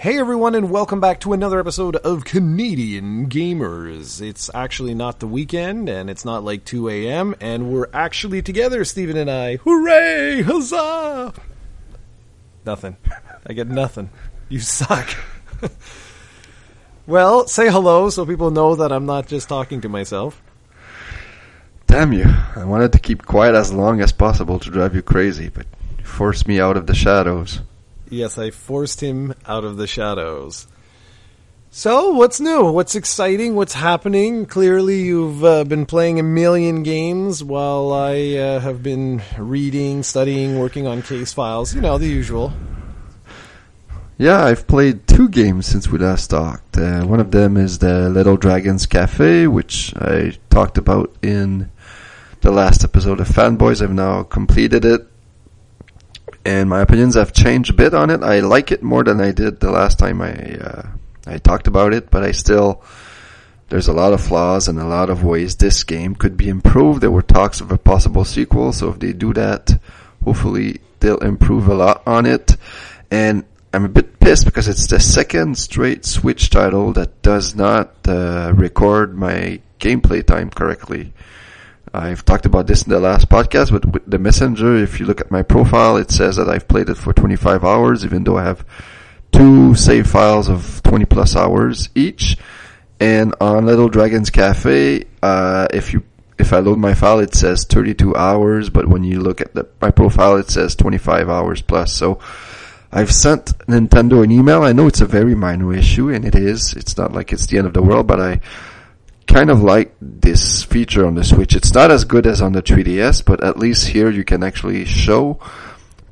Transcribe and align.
Hey 0.00 0.16
everyone, 0.16 0.54
and 0.54 0.70
welcome 0.70 1.00
back 1.00 1.18
to 1.22 1.32
another 1.32 1.58
episode 1.58 1.96
of 1.96 2.24
Canadian 2.24 3.28
Gamers. 3.28 4.22
It's 4.22 4.48
actually 4.54 4.94
not 4.94 5.18
the 5.18 5.26
weekend, 5.26 5.88
and 5.88 6.08
it's 6.08 6.24
not 6.24 6.44
like 6.44 6.64
2 6.64 6.88
a.m., 6.88 7.34
and 7.40 7.72
we're 7.72 7.88
actually 7.92 8.40
together, 8.40 8.84
Stephen 8.84 9.16
and 9.16 9.28
I. 9.28 9.56
Hooray! 9.56 10.42
Huzzah! 10.42 11.34
Nothing. 12.64 12.96
I 13.44 13.52
get 13.54 13.66
nothing. 13.66 14.10
You 14.48 14.60
suck. 14.60 15.16
well, 17.08 17.48
say 17.48 17.68
hello 17.68 18.08
so 18.08 18.24
people 18.24 18.52
know 18.52 18.76
that 18.76 18.92
I'm 18.92 19.04
not 19.04 19.26
just 19.26 19.48
talking 19.48 19.80
to 19.80 19.88
myself. 19.88 20.40
Damn 21.88 22.12
you. 22.12 22.32
I 22.54 22.64
wanted 22.64 22.92
to 22.92 23.00
keep 23.00 23.26
quiet 23.26 23.56
as 23.56 23.72
long 23.72 24.00
as 24.00 24.12
possible 24.12 24.60
to 24.60 24.70
drive 24.70 24.94
you 24.94 25.02
crazy, 25.02 25.48
but 25.48 25.66
you 25.98 26.04
forced 26.04 26.46
me 26.46 26.60
out 26.60 26.76
of 26.76 26.86
the 26.86 26.94
shadows. 26.94 27.62
Yes, 28.10 28.38
I 28.38 28.50
forced 28.50 29.02
him 29.02 29.34
out 29.46 29.64
of 29.64 29.76
the 29.76 29.86
shadows. 29.86 30.66
So, 31.70 32.12
what's 32.12 32.40
new? 32.40 32.72
What's 32.72 32.94
exciting? 32.94 33.54
What's 33.54 33.74
happening? 33.74 34.46
Clearly, 34.46 35.02
you've 35.02 35.44
uh, 35.44 35.64
been 35.64 35.84
playing 35.84 36.18
a 36.18 36.22
million 36.22 36.82
games 36.82 37.44
while 37.44 37.92
I 37.92 38.36
uh, 38.36 38.60
have 38.60 38.82
been 38.82 39.20
reading, 39.36 40.02
studying, 40.02 40.58
working 40.58 40.86
on 40.86 41.02
case 41.02 41.34
files. 41.34 41.74
You 41.74 41.82
know, 41.82 41.98
the 41.98 42.08
usual. 42.08 42.54
Yeah, 44.16 44.42
I've 44.42 44.66
played 44.66 45.06
two 45.06 45.28
games 45.28 45.66
since 45.66 45.88
we 45.88 45.98
last 45.98 46.28
talked. 46.28 46.78
Uh, 46.78 47.04
one 47.04 47.20
of 47.20 47.30
them 47.30 47.58
is 47.58 47.78
the 47.78 48.08
Little 48.08 48.38
Dragons 48.38 48.86
Cafe, 48.86 49.46
which 49.46 49.94
I 49.96 50.38
talked 50.48 50.78
about 50.78 51.14
in 51.20 51.70
the 52.40 52.50
last 52.50 52.82
episode 52.82 53.20
of 53.20 53.28
Fanboys. 53.28 53.82
I've 53.82 53.92
now 53.92 54.22
completed 54.22 54.86
it 54.86 55.06
and 56.48 56.70
my 56.70 56.80
opinions 56.80 57.14
have 57.14 57.34
changed 57.34 57.70
a 57.70 57.74
bit 57.74 57.92
on 57.92 58.08
it. 58.08 58.22
I 58.22 58.40
like 58.40 58.72
it 58.72 58.82
more 58.82 59.04
than 59.04 59.20
I 59.20 59.32
did 59.32 59.60
the 59.60 59.70
last 59.70 59.98
time 59.98 60.22
I 60.22 60.32
uh, 60.32 60.86
I 61.26 61.36
talked 61.36 61.66
about 61.66 61.92
it, 61.92 62.10
but 62.10 62.22
I 62.24 62.32
still 62.32 62.82
there's 63.68 63.88
a 63.88 63.92
lot 63.92 64.14
of 64.14 64.22
flaws 64.22 64.66
and 64.66 64.78
a 64.78 64.86
lot 64.86 65.10
of 65.10 65.22
ways 65.22 65.56
this 65.56 65.84
game 65.84 66.14
could 66.14 66.38
be 66.38 66.48
improved. 66.48 67.02
There 67.02 67.10
were 67.10 67.20
talks 67.20 67.60
of 67.60 67.70
a 67.70 67.76
possible 67.76 68.24
sequel, 68.24 68.72
so 68.72 68.88
if 68.88 68.98
they 68.98 69.12
do 69.12 69.34
that, 69.34 69.78
hopefully 70.24 70.80
they'll 71.00 71.18
improve 71.18 71.68
a 71.68 71.74
lot 71.74 72.02
on 72.06 72.24
it. 72.24 72.56
And 73.10 73.44
I'm 73.74 73.84
a 73.84 73.90
bit 73.90 74.18
pissed 74.18 74.46
because 74.46 74.68
it's 74.68 74.86
the 74.86 75.00
second 75.00 75.58
straight 75.58 76.06
Switch 76.06 76.48
title 76.48 76.94
that 76.94 77.20
does 77.20 77.54
not 77.54 78.08
uh, 78.08 78.54
record 78.56 79.14
my 79.14 79.60
gameplay 79.78 80.24
time 80.24 80.48
correctly. 80.48 81.12
I've 81.92 82.24
talked 82.24 82.46
about 82.46 82.66
this 82.66 82.82
in 82.82 82.90
the 82.90 83.00
last 83.00 83.28
podcast, 83.28 83.70
but 83.70 83.84
with 83.86 84.10
the 84.10 84.18
messenger, 84.18 84.76
if 84.76 85.00
you 85.00 85.06
look 85.06 85.20
at 85.20 85.30
my 85.30 85.42
profile, 85.42 85.96
it 85.96 86.10
says 86.10 86.36
that 86.36 86.48
I've 86.48 86.68
played 86.68 86.88
it 86.88 86.96
for 86.96 87.12
25 87.12 87.64
hours, 87.64 88.04
even 88.04 88.24
though 88.24 88.36
I 88.36 88.44
have 88.44 88.64
two 89.32 89.74
save 89.74 90.06
files 90.06 90.48
of 90.48 90.82
20 90.82 91.04
plus 91.06 91.36
hours 91.36 91.88
each. 91.94 92.36
And 93.00 93.34
on 93.40 93.66
Little 93.66 93.88
Dragons 93.88 94.30
Cafe, 94.30 95.04
uh, 95.22 95.68
if 95.72 95.92
you 95.92 96.02
if 96.38 96.52
I 96.52 96.60
load 96.60 96.78
my 96.78 96.94
file, 96.94 97.18
it 97.18 97.34
says 97.34 97.64
32 97.64 98.14
hours, 98.14 98.70
but 98.70 98.86
when 98.86 99.02
you 99.02 99.20
look 99.20 99.40
at 99.40 99.54
the, 99.54 99.68
my 99.80 99.90
profile, 99.90 100.36
it 100.36 100.50
says 100.50 100.76
25 100.76 101.28
hours 101.28 101.62
plus. 101.62 101.92
So 101.92 102.20
I've 102.92 103.12
sent 103.12 103.58
Nintendo 103.66 104.22
an 104.22 104.30
email. 104.30 104.62
I 104.62 104.72
know 104.72 104.86
it's 104.86 105.00
a 105.00 105.06
very 105.06 105.34
minor 105.34 105.74
issue, 105.74 106.10
and 106.10 106.24
it 106.24 106.36
is. 106.36 106.74
It's 106.74 106.96
not 106.96 107.12
like 107.12 107.32
it's 107.32 107.46
the 107.46 107.58
end 107.58 107.66
of 107.66 107.74
the 107.74 107.82
world, 107.82 108.06
but 108.06 108.20
I 108.20 108.40
kind 109.28 109.50
of 109.50 109.62
like 109.62 109.94
this 110.00 110.64
feature 110.64 111.06
on 111.06 111.14
the 111.14 111.22
Switch. 111.22 111.54
It's 111.54 111.72
not 111.72 111.90
as 111.90 112.04
good 112.04 112.26
as 112.26 112.42
on 112.42 112.52
the 112.52 112.62
3DS, 112.62 113.24
but 113.24 113.44
at 113.44 113.58
least 113.58 113.88
here 113.88 114.10
you 114.10 114.24
can 114.24 114.42
actually 114.42 114.84
show 114.86 115.38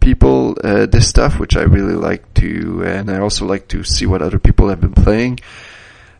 people 0.01 0.57
uh, 0.63 0.87
this 0.87 1.09
stuff, 1.09 1.41
which 1.41 1.57
I 1.57 1.63
really 1.63 1.95
like 1.95 2.33
to, 2.35 2.85
and 2.85 3.11
I 3.11 3.19
also 3.19 3.47
like 3.47 3.69
to 3.69 3.83
see 3.83 4.07
what 4.07 4.23
other 4.23 4.39
people 4.39 4.69
have 4.69 4.81
been 4.81 4.95
playing. 4.95 5.41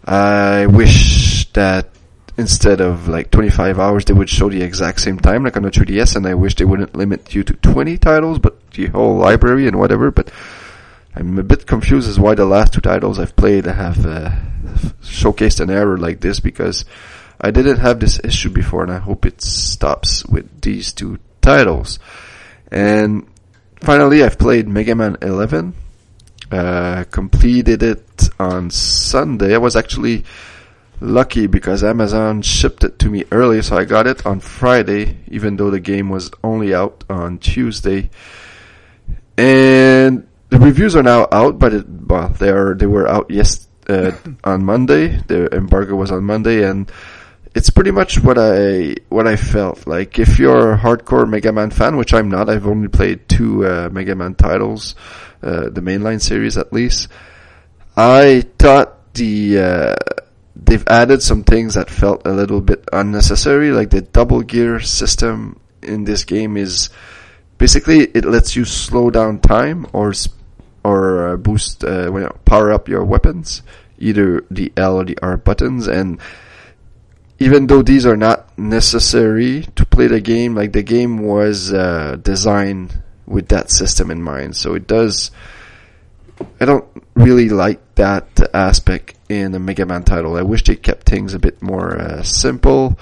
I 0.05 0.67
wish 0.67 1.53
that 1.53 1.91
instead 2.39 2.81
of 2.81 3.09
like 3.09 3.31
25 3.31 3.79
hours, 3.79 4.05
they 4.05 4.15
would 4.15 4.29
show 4.29 4.49
the 4.49 4.63
exact 4.63 5.01
same 5.01 5.19
time, 5.19 5.45
like 5.45 5.57
on 5.57 5.63
the 5.63 5.71
3DS, 5.71 6.17
and 6.17 6.27
I 6.27 6.35
wish 6.35 6.55
they 6.57 6.65
wouldn't 6.65 6.97
limit 6.97 7.35
you 7.35 7.45
to 7.45 7.55
20 7.55 7.99
titles, 7.99 8.39
but 8.39 8.71
the 8.73 8.87
whole 8.87 9.17
library 9.17 9.69
and 9.69 9.79
whatever, 9.79 10.11
but 10.11 10.31
I'm 11.17 11.39
a 11.39 11.43
bit 11.43 11.67
confused 11.67 12.11
as 12.11 12.21
why 12.21 12.35
the 12.35 12.45
last 12.45 12.75
two 12.75 12.83
titles 12.83 13.19
I've 13.19 13.35
played 13.35 13.65
have 13.65 14.05
uh, 14.05 14.31
showcased 15.01 15.61
an 15.61 15.71
error 15.71 15.97
like 15.97 16.21
this 16.21 16.41
because 16.41 16.85
I 17.41 17.51
didn't 17.51 17.79
have 17.79 18.01
this 18.01 18.21
issue 18.23 18.51
before 18.51 18.83
and 18.83 18.93
I 18.93 18.99
hope 18.99 19.25
it 19.25 19.41
stops 19.41 20.27
with 20.27 20.61
these 20.61 20.93
two 20.93 21.19
titles. 21.41 21.99
And 22.71 23.27
finally 23.81 24.23
I've 24.23 24.39
played 24.39 24.69
Mega 24.69 24.95
Man 24.95 25.17
11, 25.23 25.75
uh, 26.53 27.05
completed 27.11 27.83
it 27.83 28.29
on 28.39 28.69
Sunday. 28.69 29.55
I 29.55 29.59
was 29.59 29.75
actually 29.75 30.25
lucky 31.01 31.47
because 31.47 31.83
Amazon 31.83 32.43
shipped 32.43 32.85
it 32.85 32.99
to 32.99 33.09
me 33.09 33.25
early 33.33 33.63
so 33.63 33.77
I 33.77 33.87
got 33.87 34.07
it 34.07 34.27
on 34.27 34.41
Friday 34.41 35.17
even 35.29 35.57
though 35.57 35.71
the 35.71 35.81
game 35.81 36.11
was 36.11 36.31
only 36.45 36.75
out 36.75 37.05
on 37.09 37.39
Tuesday. 37.39 38.11
And 39.39 40.27
the 40.49 40.59
reviews 40.59 40.95
are 40.97 41.03
now 41.03 41.27
out, 41.33 41.59
but 41.59 41.75
it, 41.75 41.89
well, 41.89 42.29
they 42.29 42.51
are 42.51 42.75
they 42.75 42.87
were 42.87 43.09
out 43.09 43.27
yes 43.31 43.67
uh, 43.89 44.13
on 44.45 44.65
Monday. 44.65 45.19
The 45.27 45.55
embargo 45.55 45.97
was 45.97 46.11
on 46.11 46.25
Monday, 46.25 46.63
and 46.69 46.91
it's 47.55 47.71
pretty 47.71 47.91
much 47.91 48.21
what 48.21 48.39
I 48.39 48.97
what 49.09 49.27
I 49.27 49.37
felt 49.37 49.87
like. 49.87 50.19
If 50.19 50.39
you're 50.39 50.75
a 50.75 50.79
hardcore 50.79 51.29
Mega 51.29 51.53
Man 51.53 51.71
fan, 51.71 51.97
which 51.97 52.15
I'm 52.15 52.29
not, 52.29 52.49
I've 52.49 52.67
only 52.67 52.89
played 52.89 53.29
two 53.29 53.67
uh, 53.67 53.89
Mega 53.91 54.15
Man 54.15 54.35
titles, 54.35 54.95
uh, 55.43 55.71
the 55.71 55.81
mainline 55.81 56.21
series 56.21 56.57
at 56.57 56.73
least. 56.73 57.09
I 57.97 58.45
thought 58.59 59.15
the 59.15 59.59
uh, 59.59 59.97
they've 60.55 60.87
added 60.87 61.23
some 61.23 61.45
things 61.45 61.75
that 61.75 61.91
felt 61.91 62.27
a 62.27 62.33
little 62.33 62.61
bit 62.61 62.85
unnecessary, 62.93 63.73
like 63.73 63.91
the 63.91 64.03
double 64.03 64.43
gear 64.43 64.81
system 64.81 65.59
in 65.83 66.05
this 66.05 66.25
game 66.25 66.57
is 66.57 66.91
basically 67.59 68.01
it 68.15 68.25
lets 68.25 68.57
you 68.57 68.65
slow 68.65 69.11
down 69.11 69.41
time 69.41 69.87
or 69.93 70.13
or 70.85 71.29
uh, 71.29 71.37
boost 71.37 71.83
uh, 71.83 72.31
power 72.45 72.73
up 72.73 72.89
your 72.89 73.05
weapons, 73.05 73.63
either 73.99 74.45
the 74.51 74.73
L 74.77 75.01
or 75.01 75.05
the 75.05 75.19
R 75.21 75.37
buttons. 75.37 75.89
And 75.89 76.21
even 77.41 77.67
though 77.67 77.83
these 77.83 78.07
are 78.07 78.17
not 78.17 78.57
necessary 78.57 79.63
to 79.75 79.85
play 79.85 80.07
the 80.07 80.21
game, 80.21 80.55
like 80.55 80.73
the 80.73 80.85
game 80.85 81.19
was 81.19 81.73
uh, 81.73 82.17
designed 82.23 83.03
with 83.27 83.49
that 83.49 83.71
system 83.71 84.11
in 84.11 84.23
mind, 84.23 84.55
so 84.57 84.75
it 84.75 84.87
does. 84.87 85.33
I 86.61 86.67
don't 86.67 86.87
really 87.15 87.49
like 87.49 87.81
that 87.97 88.29
aspect 88.55 89.17
in 89.29 89.55
a 89.55 89.59
Mega 89.59 89.87
Man 89.87 90.05
title. 90.05 90.37
I 90.37 90.43
wish 90.43 90.63
they 90.65 90.77
kept 90.77 91.09
things 91.09 91.35
a 91.35 91.39
bit 91.39 91.61
more 91.63 91.99
uh, 91.99 92.23
simple. 92.23 92.99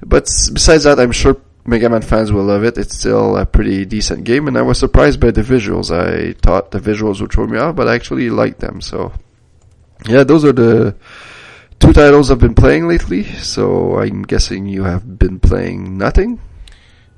But 0.00 0.24
besides 0.52 0.84
that, 0.84 1.00
I'm 1.00 1.12
sure 1.12 1.36
Mega 1.66 1.88
Man 1.88 2.02
fans 2.02 2.32
will 2.32 2.44
love 2.44 2.64
it. 2.64 2.78
It's 2.78 2.96
still 2.96 3.36
a 3.36 3.44
pretty 3.44 3.84
decent 3.84 4.24
game, 4.24 4.46
and 4.46 4.56
I 4.56 4.62
was 4.62 4.78
surprised 4.78 5.20
by 5.20 5.32
the 5.32 5.42
visuals. 5.42 5.90
I 5.90 6.32
thought 6.40 6.70
the 6.70 6.78
visuals 6.78 7.20
would 7.20 7.32
throw 7.32 7.46
me 7.46 7.58
off, 7.58 7.74
but 7.74 7.88
I 7.88 7.94
actually 7.94 8.30
liked 8.30 8.60
them. 8.60 8.80
So, 8.80 9.12
yeah, 10.06 10.22
those 10.22 10.44
are 10.44 10.52
the 10.52 10.94
two 11.80 11.92
titles 11.92 12.30
I've 12.30 12.38
been 12.38 12.54
playing 12.54 12.88
lately. 12.88 13.24
So 13.24 13.98
I'm 13.98 14.22
guessing 14.22 14.66
you 14.66 14.84
have 14.84 15.18
been 15.18 15.40
playing 15.40 15.98
nothing. 15.98 16.40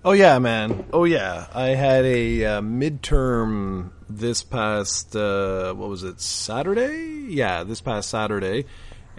Oh 0.04 0.12
yeah, 0.12 0.38
man. 0.38 0.86
Oh 0.92 1.04
yeah. 1.04 1.46
I 1.54 1.68
had 1.68 2.04
a 2.04 2.44
uh, 2.44 2.60
midterm 2.60 3.90
this 4.08 4.42
past 4.42 5.14
uh, 5.14 5.74
what 5.74 5.88
was 5.88 6.02
it 6.02 6.20
Saturday? 6.20 7.26
Yeah, 7.28 7.64
this 7.64 7.80
past 7.80 8.08
Saturday 8.08 8.64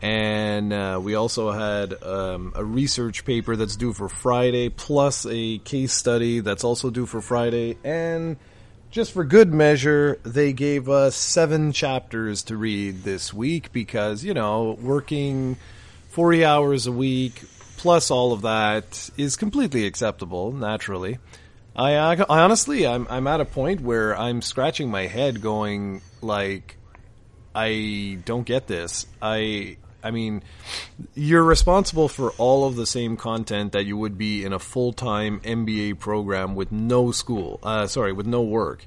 and 0.01 0.71
uh, 0.71 0.99
we 1.01 1.15
also 1.15 1.51
had 1.51 2.01
um, 2.03 2.53
a 2.55 2.63
research 2.63 3.25
paper 3.25 3.55
that's 3.55 3.75
due 3.75 3.93
for 3.93 4.07
Friday, 4.07 4.69
plus 4.69 5.25
a 5.29 5.57
case 5.59 5.93
study 5.93 6.39
that's 6.39 6.63
also 6.63 6.89
due 6.89 7.05
for 7.05 7.21
Friday, 7.21 7.77
and 7.83 8.37
just 8.91 9.11
for 9.11 9.23
good 9.23 9.53
measure, 9.53 10.19
they 10.23 10.53
gave 10.53 10.89
us 10.89 11.15
seven 11.15 11.73
chapters 11.73 12.43
to 12.43 12.57
read 12.57 13.03
this 13.03 13.33
week 13.33 13.71
because 13.71 14.23
you 14.23 14.33
know 14.33 14.77
working 14.81 15.57
forty 16.09 16.45
hours 16.45 16.87
a 16.87 16.91
week 16.91 17.43
plus 17.77 18.09
all 18.09 18.33
of 18.33 18.41
that 18.41 19.09
is 19.17 19.35
completely 19.35 19.85
acceptable. 19.85 20.51
Naturally, 20.51 21.19
I, 21.75 21.93
I 21.95 22.15
honestly 22.27 22.87
I'm 22.87 23.05
I'm 23.09 23.27
at 23.27 23.41
a 23.41 23.45
point 23.45 23.81
where 23.81 24.17
I'm 24.17 24.41
scratching 24.41 24.89
my 24.89 25.07
head, 25.07 25.41
going 25.41 26.01
like. 26.21 26.77
I 27.55 28.19
don't 28.25 28.45
get 28.45 28.67
this. 28.67 29.07
I 29.21 29.77
I 30.03 30.11
mean, 30.11 30.43
you're 31.13 31.43
responsible 31.43 32.07
for 32.07 32.31
all 32.31 32.65
of 32.65 32.75
the 32.75 32.85
same 32.85 33.17
content 33.17 33.73
that 33.73 33.85
you 33.85 33.97
would 33.97 34.17
be 34.17 34.45
in 34.45 34.53
a 34.53 34.59
full 34.59 34.93
time 34.93 35.39
MBA 35.41 35.99
program 35.99 36.55
with 36.55 36.71
no 36.71 37.11
school, 37.11 37.59
uh, 37.63 37.87
sorry, 37.87 38.13
with 38.13 38.25
no 38.25 38.41
work. 38.41 38.85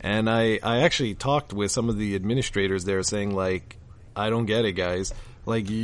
And 0.00 0.28
I, 0.28 0.58
I 0.62 0.82
actually 0.82 1.14
talked 1.14 1.54
with 1.54 1.70
some 1.70 1.88
of 1.88 1.96
the 1.96 2.14
administrators 2.14 2.84
there 2.84 3.02
saying, 3.02 3.34
like, 3.34 3.78
I 4.14 4.28
don't 4.28 4.44
get 4.44 4.66
it, 4.66 4.72
guys. 4.72 5.14
Like, 5.46 5.70
you, 5.70 5.78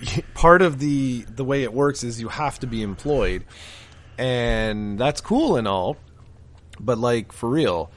you, 0.00 0.22
part 0.34 0.62
of 0.62 0.78
the, 0.78 1.22
the 1.22 1.44
way 1.44 1.64
it 1.64 1.72
works 1.72 2.04
is 2.04 2.20
you 2.20 2.28
have 2.28 2.60
to 2.60 2.68
be 2.68 2.82
employed. 2.82 3.44
And 4.16 4.96
that's 4.96 5.20
cool 5.20 5.56
and 5.56 5.66
all. 5.66 5.96
But, 6.78 6.98
like, 6.98 7.32
for 7.32 7.48
real, 7.48 7.90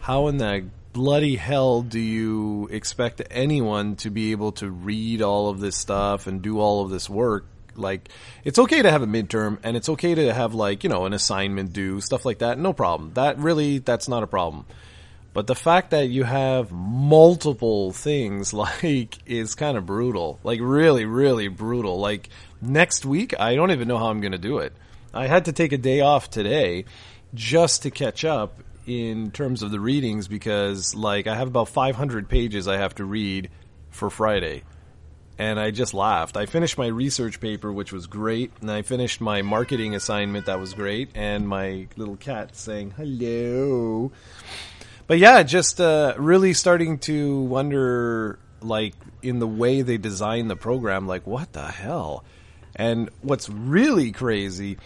how 0.00 0.26
in 0.26 0.36
the 0.36 0.66
bloody 0.92 1.36
hell 1.36 1.82
do 1.82 1.98
you 1.98 2.68
expect 2.70 3.22
anyone 3.30 3.96
to 3.96 4.10
be 4.10 4.32
able 4.32 4.52
to 4.52 4.70
read 4.70 5.22
all 5.22 5.48
of 5.48 5.60
this 5.60 5.76
stuff 5.76 6.26
and 6.26 6.42
do 6.42 6.60
all 6.60 6.82
of 6.82 6.90
this 6.90 7.08
work? 7.08 7.46
Like, 7.74 8.10
it's 8.44 8.58
okay 8.58 8.82
to 8.82 8.90
have 8.90 9.02
a 9.02 9.06
midterm 9.06 9.58
and 9.62 9.76
it's 9.76 9.88
okay 9.88 10.14
to 10.14 10.34
have 10.34 10.54
like, 10.54 10.84
you 10.84 10.90
know, 10.90 11.06
an 11.06 11.14
assignment 11.14 11.72
due, 11.72 12.00
stuff 12.00 12.24
like 12.24 12.38
that. 12.40 12.58
No 12.58 12.72
problem. 12.72 13.12
That 13.14 13.38
really, 13.38 13.78
that's 13.78 14.08
not 14.08 14.22
a 14.22 14.26
problem. 14.26 14.66
But 15.34 15.46
the 15.46 15.54
fact 15.54 15.92
that 15.92 16.08
you 16.08 16.24
have 16.24 16.70
multiple 16.70 17.92
things 17.92 18.52
like 18.52 19.16
is 19.26 19.54
kind 19.54 19.76
of 19.78 19.86
brutal. 19.86 20.38
Like 20.44 20.60
really, 20.62 21.06
really 21.06 21.48
brutal. 21.48 21.98
Like 21.98 22.28
next 22.60 23.04
week, 23.04 23.38
I 23.40 23.54
don't 23.54 23.70
even 23.70 23.88
know 23.88 23.98
how 23.98 24.08
I'm 24.08 24.20
going 24.20 24.32
to 24.32 24.38
do 24.38 24.58
it. 24.58 24.74
I 25.14 25.26
had 25.26 25.46
to 25.46 25.52
take 25.52 25.72
a 25.72 25.78
day 25.78 26.00
off 26.00 26.30
today 26.30 26.84
just 27.34 27.82
to 27.82 27.90
catch 27.90 28.24
up 28.24 28.60
in 28.86 29.30
terms 29.30 29.62
of 29.62 29.70
the 29.70 29.80
readings 29.80 30.28
because 30.28 30.94
like 30.94 31.26
I 31.26 31.36
have 31.36 31.48
about 31.48 31.68
500 31.68 32.28
pages 32.28 32.66
I 32.66 32.76
have 32.76 32.94
to 32.96 33.04
read 33.04 33.50
for 33.90 34.10
Friday. 34.10 34.64
And 35.38 35.58
I 35.58 35.70
just 35.70 35.94
laughed. 35.94 36.36
I 36.36 36.46
finished 36.46 36.76
my 36.76 36.86
research 36.86 37.40
paper, 37.40 37.72
which 37.72 37.90
was 37.92 38.06
great, 38.06 38.52
and 38.60 38.70
I 38.70 38.82
finished 38.82 39.20
my 39.20 39.42
marketing 39.42 39.94
assignment, 39.94 40.46
that 40.46 40.60
was 40.60 40.74
great, 40.74 41.10
and 41.14 41.48
my 41.48 41.88
little 41.96 42.16
cat 42.16 42.54
saying 42.54 42.92
hello. 42.96 44.12
But 45.06 45.18
yeah, 45.18 45.42
just 45.42 45.80
uh, 45.80 46.14
really 46.18 46.52
starting 46.52 46.98
to 47.00 47.40
wonder, 47.40 48.38
like, 48.60 48.94
in 49.22 49.38
the 49.38 49.46
way 49.48 49.82
they 49.82 49.96
design 49.96 50.48
the 50.48 50.56
program, 50.56 51.08
like, 51.08 51.26
what 51.26 51.52
the 51.54 51.66
hell? 51.66 52.24
And 52.76 53.10
what's 53.22 53.48
really 53.48 54.12
crazy 54.12 54.78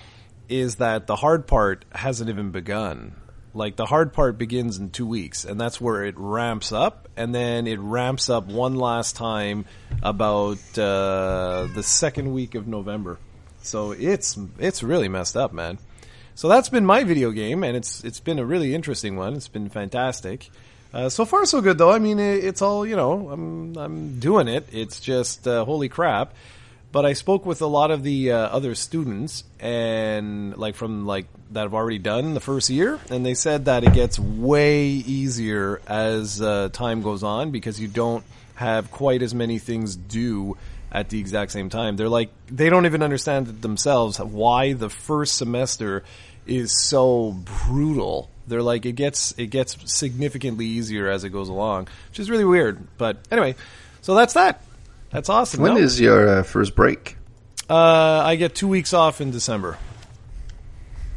is 0.48 0.76
that 0.76 1.06
the 1.06 1.16
hard 1.16 1.46
part 1.46 1.84
hasn't 1.92 2.30
even 2.30 2.50
begun. 2.50 3.16
Like 3.56 3.76
the 3.76 3.86
hard 3.86 4.12
part 4.12 4.36
begins 4.36 4.78
in 4.78 4.90
two 4.90 5.06
weeks, 5.06 5.46
and 5.46 5.58
that's 5.58 5.80
where 5.80 6.04
it 6.04 6.14
ramps 6.18 6.72
up, 6.72 7.08
and 7.16 7.34
then 7.34 7.66
it 7.66 7.80
ramps 7.80 8.28
up 8.28 8.46
one 8.46 8.74
last 8.74 9.16
time 9.16 9.64
about 10.02 10.58
uh, 10.78 11.66
the 11.74 11.82
second 11.82 12.34
week 12.34 12.54
of 12.54 12.68
November. 12.68 13.18
So 13.62 13.92
it's 13.92 14.38
it's 14.58 14.82
really 14.82 15.08
messed 15.08 15.38
up, 15.38 15.54
man. 15.54 15.78
So 16.34 16.48
that's 16.48 16.68
been 16.68 16.84
my 16.84 17.04
video 17.04 17.30
game, 17.30 17.64
and 17.64 17.74
it's 17.74 18.04
it's 18.04 18.20
been 18.20 18.38
a 18.38 18.44
really 18.44 18.74
interesting 18.74 19.16
one. 19.16 19.34
It's 19.34 19.48
been 19.48 19.70
fantastic. 19.70 20.50
Uh, 20.92 21.08
so 21.08 21.24
far, 21.24 21.46
so 21.46 21.62
good 21.62 21.78
though. 21.78 21.90
I 21.90 21.98
mean, 21.98 22.18
it, 22.18 22.44
it's 22.44 22.60
all 22.60 22.86
you 22.86 22.94
know. 22.94 23.30
I'm 23.30 23.74
I'm 23.78 24.20
doing 24.20 24.48
it. 24.48 24.68
It's 24.70 25.00
just 25.00 25.48
uh, 25.48 25.64
holy 25.64 25.88
crap 25.88 26.34
but 26.92 27.04
I 27.04 27.12
spoke 27.12 27.44
with 27.44 27.60
a 27.62 27.66
lot 27.66 27.90
of 27.90 28.02
the 28.02 28.32
uh, 28.32 28.38
other 28.38 28.74
students 28.74 29.44
and 29.60 30.56
like 30.56 30.76
from 30.76 31.06
like 31.06 31.26
that 31.50 31.62
have 31.62 31.74
already 31.74 31.98
done 31.98 32.34
the 32.34 32.40
first 32.40 32.70
year, 32.70 32.98
and 33.10 33.24
they 33.24 33.34
said 33.34 33.66
that 33.66 33.84
it 33.84 33.92
gets 33.92 34.18
way 34.18 34.86
easier 34.86 35.80
as 35.86 36.40
uh, 36.40 36.68
time 36.72 37.02
goes 37.02 37.22
on 37.22 37.50
because 37.50 37.80
you 37.80 37.88
don't 37.88 38.24
have 38.54 38.90
quite 38.90 39.22
as 39.22 39.34
many 39.34 39.58
things 39.58 39.94
due 39.96 40.56
at 40.90 41.10
the 41.10 41.20
exact 41.20 41.52
same 41.52 41.68
time. 41.68 41.96
They're 41.96 42.08
like 42.08 42.30
they 42.48 42.70
don't 42.70 42.86
even 42.86 43.02
understand 43.02 43.46
themselves 43.62 44.18
why 44.18 44.72
the 44.72 44.90
first 44.90 45.36
semester 45.36 46.04
is 46.46 46.80
so 46.80 47.32
brutal. 47.66 48.30
They're 48.46 48.62
like 48.62 48.86
it 48.86 48.92
gets 48.92 49.32
it 49.36 49.48
gets 49.48 49.76
significantly 49.92 50.66
easier 50.66 51.08
as 51.08 51.24
it 51.24 51.30
goes 51.30 51.48
along, 51.48 51.88
which 52.10 52.20
is 52.20 52.30
really 52.30 52.44
weird. 52.44 52.86
But 52.96 53.18
anyway, 53.30 53.56
so 54.02 54.14
that's 54.14 54.34
that. 54.34 54.62
That's 55.10 55.28
awesome. 55.28 55.62
When 55.62 55.74
no? 55.74 55.80
is 55.80 56.00
your 56.00 56.28
uh, 56.28 56.42
first 56.42 56.74
break? 56.74 57.16
Uh, 57.68 58.22
I 58.24 58.36
get 58.36 58.54
two 58.54 58.68
weeks 58.68 58.92
off 58.92 59.20
in 59.20 59.30
December. 59.30 59.78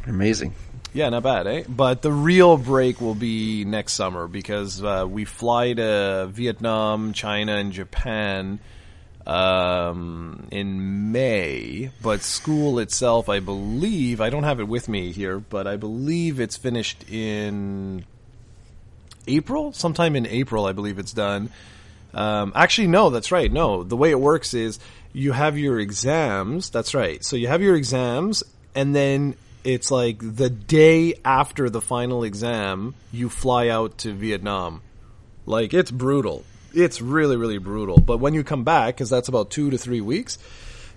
Amazing. 0.08 0.54
Yeah, 0.94 1.10
not 1.10 1.24
bad, 1.24 1.46
eh? 1.46 1.64
But 1.68 2.02
the 2.02 2.12
real 2.12 2.58
break 2.58 3.00
will 3.00 3.16
be 3.16 3.64
next 3.64 3.94
summer 3.94 4.28
because 4.28 4.84
uh, 4.84 5.06
we 5.08 5.26
fly 5.26 5.74
to 5.74 6.28
Vietnam, 6.32 7.14
China, 7.14 7.54
and 7.58 7.72
Japan 7.72 8.60
um, 9.28 10.48
in 10.52 11.12
May. 11.12 11.92
But 12.02 12.22
school 12.22 12.80
itself, 12.80 13.30
I 13.30 13.40
believe, 13.40 14.20
I 14.20 14.32
don't 14.32 14.44
have 14.44 14.60
it 14.60 14.68
with 14.68 14.90
me 14.90 15.12
here, 15.12 15.40
but 15.40 15.68
I 15.68 15.78
believe 15.78 16.40
it's 16.40 16.58
finished 16.58 17.08
in 17.10 18.06
April. 19.28 19.72
Sometime 19.74 20.16
in 20.16 20.26
April, 20.26 20.66
I 20.66 20.72
believe 20.72 20.98
it's 20.98 21.14
done. 21.14 21.52
Um, 22.14 22.52
actually, 22.56 22.88
no, 22.88 23.10
that's 23.10 23.32
right. 23.32 23.52
No, 23.52 23.84
the 23.84 23.98
way 23.98 24.12
it 24.12 24.20
works 24.20 24.54
is 24.54 24.80
you 25.14 25.32
have 25.32 25.58
your 25.58 25.80
exams. 25.80 26.70
That's 26.70 26.94
right. 26.94 27.24
So 27.24 27.36
you 27.36 27.48
have 27.48 27.62
your 27.62 27.76
exams, 27.76 28.44
and 28.76 28.96
then 28.96 29.36
it's 29.64 29.92
like 29.92 30.18
the 30.20 30.50
day 30.50 31.16
after 31.26 31.70
the 31.70 31.82
final 31.82 32.24
exam, 32.24 32.96
you 33.12 33.30
fly 33.30 33.70
out 33.70 34.00
to 34.00 34.14
Vietnam. 34.14 34.82
Like 35.46 35.74
it's 35.74 35.92
brutal. 35.92 36.44
It's 36.74 37.02
really, 37.02 37.36
really 37.36 37.58
brutal. 37.58 38.00
But 38.00 38.20
when 38.20 38.34
you 38.34 38.44
come 38.44 38.64
back, 38.64 38.96
because 38.96 39.10
that's 39.10 39.28
about 39.28 39.50
two 39.50 39.72
to 39.72 39.78
three 39.78 40.02
weeks, 40.02 40.38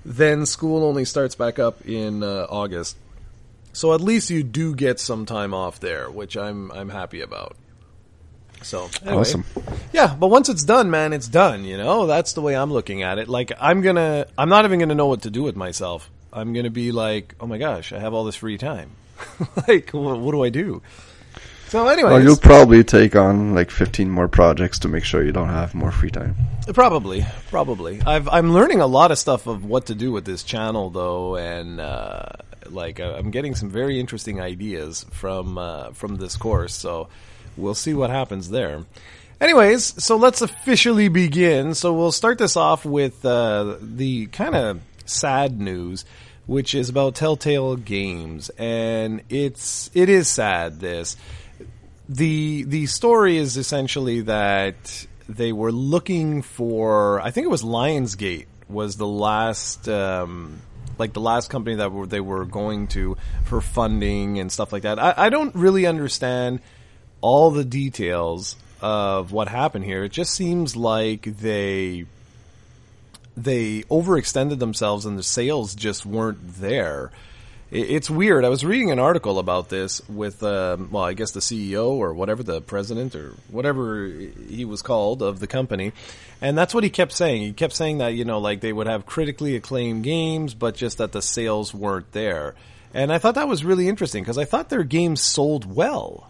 then 0.04 0.44
school 0.46 0.84
only 0.84 1.04
starts 1.04 1.34
back 1.34 1.58
up 1.58 1.86
in 1.86 2.22
uh, 2.22 2.46
August. 2.50 2.96
So 3.72 3.94
at 3.94 4.02
least 4.02 4.28
you 4.28 4.42
do 4.42 4.74
get 4.74 5.00
some 5.00 5.24
time 5.24 5.54
off 5.54 5.80
there, 5.80 6.10
which 6.10 6.36
I'm 6.36 6.70
I'm 6.72 6.90
happy 6.90 7.22
about. 7.22 7.56
So 8.62 8.88
anyway, 9.02 9.20
Awesome. 9.20 9.44
yeah, 9.92 10.14
but 10.18 10.28
once 10.28 10.48
it's 10.48 10.64
done, 10.64 10.90
man, 10.90 11.12
it's 11.12 11.28
done. 11.28 11.64
You 11.64 11.76
know, 11.76 12.06
that's 12.06 12.32
the 12.34 12.40
way 12.40 12.56
I'm 12.56 12.72
looking 12.72 13.02
at 13.02 13.18
it. 13.18 13.28
Like 13.28 13.52
I'm 13.60 13.80
gonna, 13.82 14.26
I'm 14.38 14.48
not 14.48 14.64
even 14.64 14.78
gonna 14.78 14.94
know 14.94 15.06
what 15.08 15.22
to 15.22 15.30
do 15.30 15.42
with 15.42 15.56
myself. 15.56 16.10
I'm 16.32 16.52
gonna 16.52 16.70
be 16.70 16.92
like, 16.92 17.34
oh 17.40 17.46
my 17.46 17.58
gosh, 17.58 17.92
I 17.92 17.98
have 17.98 18.14
all 18.14 18.24
this 18.24 18.36
free 18.36 18.58
time. 18.58 18.90
like, 19.68 19.90
what, 19.90 20.18
what 20.18 20.32
do 20.32 20.42
I 20.42 20.48
do? 20.48 20.82
So 21.68 21.88
anyway, 21.88 22.10
Well, 22.10 22.22
you'll 22.22 22.36
probably 22.36 22.84
take 22.84 23.16
on 23.16 23.54
like 23.54 23.70
15 23.70 24.10
more 24.10 24.28
projects 24.28 24.78
to 24.80 24.88
make 24.88 25.04
sure 25.04 25.24
you 25.24 25.32
don't 25.32 25.48
have 25.48 25.74
more 25.74 25.90
free 25.90 26.10
time. 26.10 26.36
Probably, 26.74 27.24
probably. 27.48 28.02
I've 28.02 28.28
I'm 28.28 28.52
learning 28.52 28.80
a 28.82 28.86
lot 28.86 29.10
of 29.10 29.18
stuff 29.18 29.46
of 29.46 29.64
what 29.64 29.86
to 29.86 29.94
do 29.94 30.12
with 30.12 30.26
this 30.26 30.42
channel 30.42 30.90
though, 30.90 31.36
and 31.36 31.80
uh, 31.80 32.26
like 32.68 33.00
I'm 33.00 33.30
getting 33.30 33.54
some 33.54 33.70
very 33.70 33.98
interesting 33.98 34.38
ideas 34.38 35.06
from 35.12 35.56
uh, 35.56 35.92
from 35.92 36.16
this 36.16 36.36
course. 36.36 36.74
So 36.74 37.08
we'll 37.56 37.74
see 37.74 37.94
what 37.94 38.10
happens 38.10 38.50
there. 38.50 38.84
Anyways, 39.40 40.02
so 40.02 40.16
let's 40.16 40.40
officially 40.40 41.08
begin. 41.08 41.74
So 41.74 41.92
we'll 41.92 42.12
start 42.12 42.38
this 42.38 42.56
off 42.56 42.84
with 42.84 43.24
uh, 43.24 43.76
the 43.80 44.26
kind 44.26 44.54
of 44.54 44.80
sad 45.04 45.60
news, 45.60 46.04
which 46.46 46.74
is 46.74 46.88
about 46.88 47.16
Telltale 47.16 47.76
Games, 47.76 48.50
and 48.50 49.22
it's 49.28 49.90
it 49.94 50.08
is 50.08 50.28
sad. 50.28 50.80
This 50.80 51.16
the 52.08 52.64
the 52.64 52.86
story 52.86 53.36
is 53.36 53.56
essentially 53.56 54.22
that 54.22 55.06
they 55.28 55.52
were 55.52 55.72
looking 55.72 56.42
for 56.42 57.20
I 57.20 57.30
think 57.30 57.46
it 57.46 57.50
was 57.50 57.62
Lionsgate 57.62 58.46
was 58.68 58.96
the 58.96 59.06
last 59.06 59.88
um, 59.88 60.60
like 60.98 61.12
the 61.12 61.20
last 61.20 61.50
company 61.50 61.76
that 61.76 62.06
they 62.08 62.20
were 62.20 62.44
going 62.44 62.86
to 62.88 63.16
for 63.44 63.60
funding 63.60 64.38
and 64.38 64.52
stuff 64.52 64.72
like 64.72 64.82
that. 64.82 64.98
I, 64.98 65.14
I 65.16 65.30
don't 65.30 65.54
really 65.54 65.86
understand 65.86 66.60
all 67.22 67.50
the 67.50 67.64
details 67.64 68.56
of 68.82 69.32
what 69.32 69.48
happened 69.48 69.84
here. 69.86 70.04
It 70.04 70.12
just 70.12 70.34
seems 70.34 70.76
like 70.76 71.22
they 71.22 72.04
they 73.34 73.82
overextended 73.84 74.58
themselves 74.58 75.06
and 75.06 75.18
the 75.18 75.22
sales 75.22 75.74
just 75.74 76.04
weren't 76.04 76.60
there. 76.60 77.10
It's 77.70 78.10
weird. 78.10 78.44
I 78.44 78.50
was 78.50 78.66
reading 78.66 78.90
an 78.90 78.98
article 78.98 79.38
about 79.38 79.70
this 79.70 80.06
with, 80.06 80.42
um, 80.42 80.90
well, 80.90 81.04
I 81.04 81.14
guess 81.14 81.30
the 81.30 81.40
CEO 81.40 81.92
or 81.92 82.12
whatever, 82.12 82.42
the 82.42 82.60
president 82.60 83.14
or 83.14 83.34
whatever 83.48 84.08
he 84.08 84.66
was 84.66 84.82
called 84.82 85.22
of 85.22 85.40
the 85.40 85.46
company. 85.46 85.92
And 86.42 86.58
that's 86.58 86.74
what 86.74 86.84
he 86.84 86.90
kept 86.90 87.12
saying. 87.12 87.40
He 87.40 87.52
kept 87.54 87.72
saying 87.72 87.98
that, 87.98 88.08
you 88.08 88.26
know, 88.26 88.40
like 88.40 88.60
they 88.60 88.74
would 88.74 88.88
have 88.88 89.06
critically 89.06 89.56
acclaimed 89.56 90.04
games, 90.04 90.52
but 90.52 90.74
just 90.74 90.98
that 90.98 91.12
the 91.12 91.22
sales 91.22 91.72
weren't 91.72 92.12
there. 92.12 92.54
And 92.92 93.10
I 93.10 93.16
thought 93.16 93.36
that 93.36 93.48
was 93.48 93.64
really 93.64 93.88
interesting 93.88 94.22
because 94.22 94.36
I 94.36 94.44
thought 94.44 94.68
their 94.68 94.84
games 94.84 95.22
sold 95.22 95.74
well. 95.74 96.28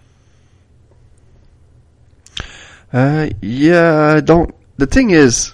Uh, 2.93 3.31
yeah, 3.41 4.15
I 4.17 4.21
don't. 4.21 4.55
The 4.77 4.87
thing 4.87 5.11
is, 5.11 5.53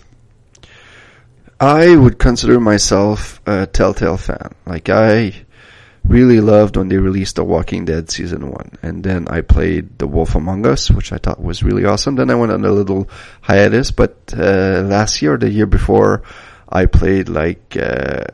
I 1.61 1.95
would 1.95 2.19
consider 2.19 2.59
myself 2.59 3.41
a 3.47 3.67
Telltale 3.67 4.17
fan. 4.17 4.55
Like 4.67 4.89
I 4.89 5.35
really 6.05 6.41
loved 6.41 6.77
when 6.77 6.89
they 6.89 6.97
released 6.97 7.37
The 7.37 7.45
Walking 7.45 7.85
Dead 7.85 8.11
season 8.11 8.51
one, 8.51 8.73
and 8.83 9.05
then 9.05 9.29
I 9.29 9.43
played 9.43 9.99
The 9.99 10.09
Wolf 10.09 10.35
Among 10.35 10.67
Us, 10.67 10.91
which 10.91 11.13
I 11.13 11.19
thought 11.19 11.41
was 11.41 11.63
really 11.63 11.85
awesome. 11.85 12.17
Then 12.17 12.31
I 12.31 12.35
went 12.35 12.51
on 12.51 12.65
a 12.65 12.73
little 12.73 13.09
hiatus, 13.41 13.93
but 13.93 14.35
uh, 14.37 14.83
last 14.83 15.23
year 15.23 15.37
the 15.37 15.51
year 15.51 15.67
before, 15.67 16.23
I 16.69 16.87
played 16.87 17.29
like 17.29 17.77
uh, 17.77 18.25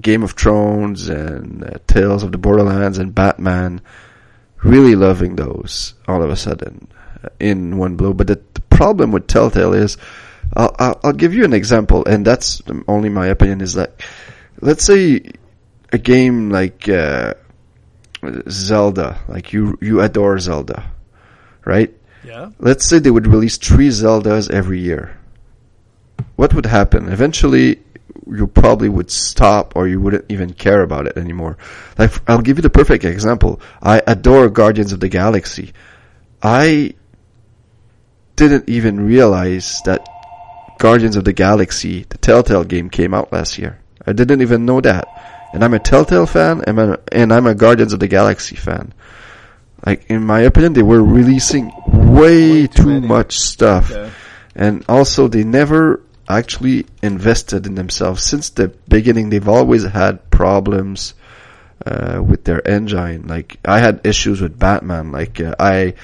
Game 0.00 0.22
of 0.22 0.32
Thrones 0.32 1.08
and 1.08 1.64
uh, 1.64 1.78
Tales 1.88 2.22
of 2.22 2.30
the 2.30 2.38
Borderlands 2.38 2.98
and 2.98 3.12
Batman. 3.12 3.80
Really 4.62 4.94
loving 4.94 5.36
those 5.36 5.94
all 6.06 6.22
of 6.22 6.30
a 6.30 6.36
sudden 6.36 6.88
in 7.38 7.76
one 7.78 7.96
blow. 7.96 8.12
But 8.12 8.26
the, 8.28 8.40
the 8.54 8.60
problem 8.62 9.12
with 9.12 9.26
Telltale 9.26 9.74
is, 9.74 9.96
I'll, 10.54 10.98
I'll, 11.02 11.12
give 11.12 11.34
you 11.34 11.44
an 11.44 11.52
example, 11.52 12.04
and 12.04 12.24
that's 12.24 12.62
only 12.86 13.08
my 13.08 13.26
opinion. 13.26 13.60
Is 13.60 13.74
that 13.74 14.00
let's 14.60 14.84
say 14.84 15.32
a 15.92 15.98
game 15.98 16.50
like 16.50 16.88
uh, 16.88 17.34
Zelda, 18.48 19.18
like 19.28 19.52
you 19.52 19.76
you 19.80 20.00
adore 20.00 20.38
Zelda, 20.38 20.90
right? 21.64 21.92
Yeah. 22.24 22.50
let's 22.58 22.84
say 22.84 22.98
they 22.98 23.10
would 23.10 23.28
release 23.28 23.56
three 23.56 23.88
Zeldas 23.88 24.50
every 24.50 24.80
year. 24.80 25.16
What 26.34 26.54
would 26.54 26.66
happen? 26.66 27.08
Eventually, 27.08 27.80
you 28.26 28.48
probably 28.48 28.88
would 28.88 29.10
stop 29.10 29.76
or 29.76 29.86
you 29.86 30.00
wouldn't 30.00 30.24
even 30.28 30.52
care 30.52 30.82
about 30.82 31.06
it 31.06 31.16
anymore. 31.16 31.56
Like, 31.96 32.12
I'll 32.28 32.42
give 32.42 32.58
you 32.58 32.62
the 32.62 32.70
perfect 32.70 33.04
example. 33.04 33.60
I 33.80 34.02
adore 34.06 34.48
Guardians 34.48 34.92
of 34.92 34.98
the 34.98 35.08
Galaxy. 35.08 35.72
I 36.42 36.94
didn't 38.36 38.68
even 38.68 39.00
realize 39.00 39.80
that 39.84 40.06
Guardians 40.78 41.16
of 41.16 41.24
the 41.24 41.32
Galaxy, 41.32 42.04
the 42.08 42.18
Telltale 42.18 42.64
game, 42.64 42.90
came 42.90 43.14
out 43.14 43.32
last 43.32 43.58
year. 43.58 43.80
I 44.06 44.12
didn't 44.12 44.42
even 44.42 44.66
know 44.66 44.80
that. 44.82 45.08
And 45.52 45.64
I'm 45.64 45.74
a 45.74 45.78
Telltale 45.78 46.26
fan, 46.26 46.62
and 46.66 46.78
I'm 46.78 46.90
a, 46.92 46.98
and 47.12 47.32
I'm 47.32 47.46
a 47.46 47.54
Guardians 47.54 47.92
of 47.92 48.00
the 48.00 48.08
Galaxy 48.08 48.56
fan. 48.56 48.92
Like, 49.84 50.06
in 50.10 50.22
my 50.22 50.40
opinion, 50.40 50.74
they 50.74 50.82
were 50.82 51.02
releasing 51.02 51.72
way, 51.86 52.62
Way 52.62 52.66
too 52.66 52.82
too 52.84 53.00
much 53.00 53.38
stuff. 53.38 53.90
Okay. 53.92 54.10
And 54.54 54.84
also, 54.88 55.28
they 55.28 55.44
never 55.44 56.02
actually 56.28 56.86
invested 57.02 57.66
in 57.66 57.74
themselves. 57.74 58.22
Since 58.22 58.50
the 58.50 58.68
beginning, 58.88 59.30
they've 59.30 59.48
always 59.48 59.84
had 59.84 60.30
problems 60.30 61.14
uh, 61.84 62.22
with 62.26 62.44
their 62.44 62.66
engine. 62.66 63.26
Like, 63.26 63.58
I 63.64 63.78
had 63.78 64.00
issues 64.04 64.40
with 64.40 64.58
Batman. 64.58 65.12
Like, 65.12 65.40
uh, 65.40 65.54
I 65.58 65.94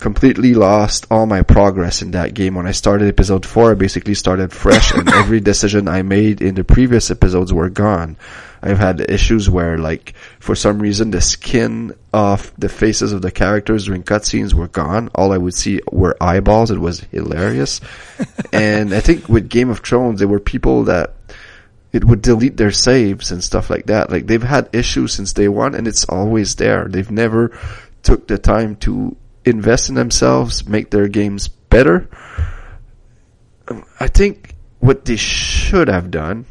completely 0.00 0.54
lost 0.54 1.06
all 1.10 1.26
my 1.26 1.42
progress 1.42 2.02
in 2.02 2.12
that 2.12 2.34
game. 2.34 2.54
When 2.54 2.66
I 2.66 2.72
started 2.72 3.08
episode 3.08 3.46
4, 3.46 3.72
I 3.72 3.74
basically 3.74 4.14
started 4.14 4.52
fresh, 4.52 4.92
and 4.92 5.08
every 5.14 5.40
decision 5.40 5.86
I 5.86 6.02
made 6.02 6.40
in 6.40 6.54
the 6.54 6.64
previous 6.64 7.10
episodes 7.10 7.52
were 7.52 7.68
gone. 7.68 8.16
I've 8.62 8.78
had 8.78 9.00
issues 9.00 9.48
where, 9.48 9.78
like, 9.78 10.14
for 10.38 10.54
some 10.54 10.80
reason, 10.80 11.10
the 11.10 11.20
skin 11.20 11.94
of 12.12 12.52
the 12.58 12.68
faces 12.68 13.12
of 13.12 13.22
the 13.22 13.30
characters 13.30 13.86
during 13.86 14.02
cutscenes 14.02 14.52
were 14.52 14.68
gone. 14.68 15.10
All 15.14 15.32
I 15.32 15.38
would 15.38 15.54
see 15.54 15.80
were 15.90 16.16
eyeballs. 16.20 16.70
It 16.70 16.78
was 16.78 17.00
hilarious. 17.00 17.80
and 18.52 18.92
I 18.92 19.00
think 19.00 19.28
with 19.28 19.48
Game 19.48 19.70
of 19.70 19.80
Thrones, 19.80 20.18
there 20.18 20.28
were 20.28 20.40
people 20.40 20.84
that 20.84 21.14
it 21.92 22.04
would 22.04 22.22
delete 22.22 22.56
their 22.56 22.70
saves 22.70 23.30
and 23.30 23.42
stuff 23.42 23.70
like 23.70 23.86
that. 23.86 24.10
Like 24.10 24.26
they've 24.26 24.42
had 24.42 24.68
issues 24.72 25.14
since 25.14 25.32
day 25.32 25.48
one, 25.48 25.74
and 25.74 25.88
it's 25.88 26.04
always 26.04 26.54
there. 26.56 26.86
They've 26.88 27.10
never 27.10 27.58
took 28.02 28.28
the 28.28 28.38
time 28.38 28.76
to 28.76 29.16
invest 29.44 29.88
in 29.88 29.94
themselves, 29.94 30.66
make 30.66 30.90
their 30.90 31.08
games 31.08 31.48
better. 31.48 32.08
I 33.98 34.08
think 34.08 34.54
what 34.80 35.04
they 35.04 35.16
should 35.16 35.88
have 35.88 36.10
done 36.10 36.46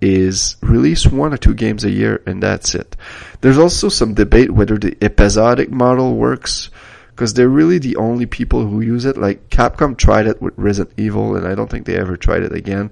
is 0.00 0.56
release 0.62 1.06
one 1.06 1.32
or 1.32 1.36
two 1.36 1.54
games 1.54 1.84
a 1.84 1.90
year 1.90 2.22
and 2.26 2.42
that's 2.42 2.74
it. 2.74 2.96
There's 3.40 3.58
also 3.58 3.88
some 3.88 4.14
debate 4.14 4.50
whether 4.50 4.76
the 4.76 4.96
episodic 5.02 5.70
model 5.70 6.14
works 6.14 6.70
because 7.08 7.32
they're 7.32 7.48
really 7.48 7.78
the 7.78 7.96
only 7.96 8.26
people 8.26 8.66
who 8.66 8.82
use 8.82 9.06
it. 9.06 9.16
Like 9.16 9.48
Capcom 9.48 9.96
tried 9.96 10.26
it 10.26 10.40
with 10.40 10.52
Resident 10.56 10.98
Evil 10.98 11.34
and 11.34 11.46
I 11.46 11.54
don't 11.54 11.70
think 11.70 11.86
they 11.86 11.96
ever 11.96 12.16
tried 12.16 12.42
it 12.42 12.52
again. 12.52 12.90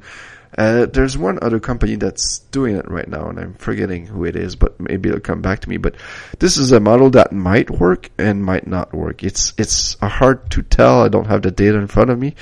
Uh, 0.57 0.87
there's 0.87 1.19
one 1.19 1.39
other 1.43 1.59
company 1.59 1.97
that's 1.97 2.39
doing 2.51 2.77
it 2.77 2.89
right 2.89 3.09
now 3.09 3.29
and 3.29 3.39
I'm 3.41 3.55
forgetting 3.55 4.07
who 4.07 4.25
it 4.25 4.37
is, 4.37 4.55
but 4.55 4.79
maybe 4.79 5.09
it'll 5.09 5.21
come 5.21 5.43
back 5.43 5.61
to 5.61 5.69
me. 5.69 5.79
But 5.79 5.97
this 6.39 6.57
is 6.57 6.71
a 6.71 6.79
model 6.79 7.11
that 7.11 7.33
might 7.33 7.71
work 7.71 8.11
and 8.19 8.45
might 8.45 8.67
not 8.67 8.95
work. 8.95 9.25
It's, 9.25 9.53
it's 9.59 9.99
hard 10.01 10.51
to 10.53 10.63
tell. 10.63 11.03
I 11.03 11.09
don't 11.09 11.27
have 11.27 11.43
the 11.43 11.51
data 11.51 11.79
in 11.79 11.89
front 11.89 12.11
of 12.11 12.19
me. 12.19 12.35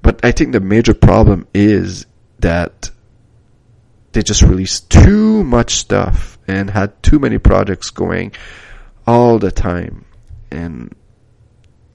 But 0.00 0.24
I 0.24 0.32
think 0.32 0.52
the 0.52 0.60
major 0.60 0.94
problem 0.94 1.46
is 1.54 2.06
that 2.40 2.90
they 4.12 4.22
just 4.22 4.42
released 4.42 4.90
too 4.90 5.44
much 5.44 5.76
stuff 5.76 6.38
and 6.48 6.70
had 6.70 7.02
too 7.02 7.18
many 7.18 7.38
projects 7.38 7.90
going 7.90 8.32
all 9.06 9.38
the 9.38 9.50
time. 9.50 10.04
And 10.50 10.94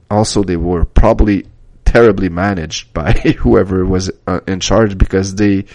also 0.10 0.44
they 0.44 0.58
were 0.58 0.86
probably 0.86 1.48
terribly 1.88 2.30
managed 2.30 2.94
by 2.94 3.12
whoever 3.40 3.86
was 3.86 4.12
uh, 4.28 4.42
in 4.48 4.60
charge 4.60 4.98
because 4.98 5.36
they 5.36 5.66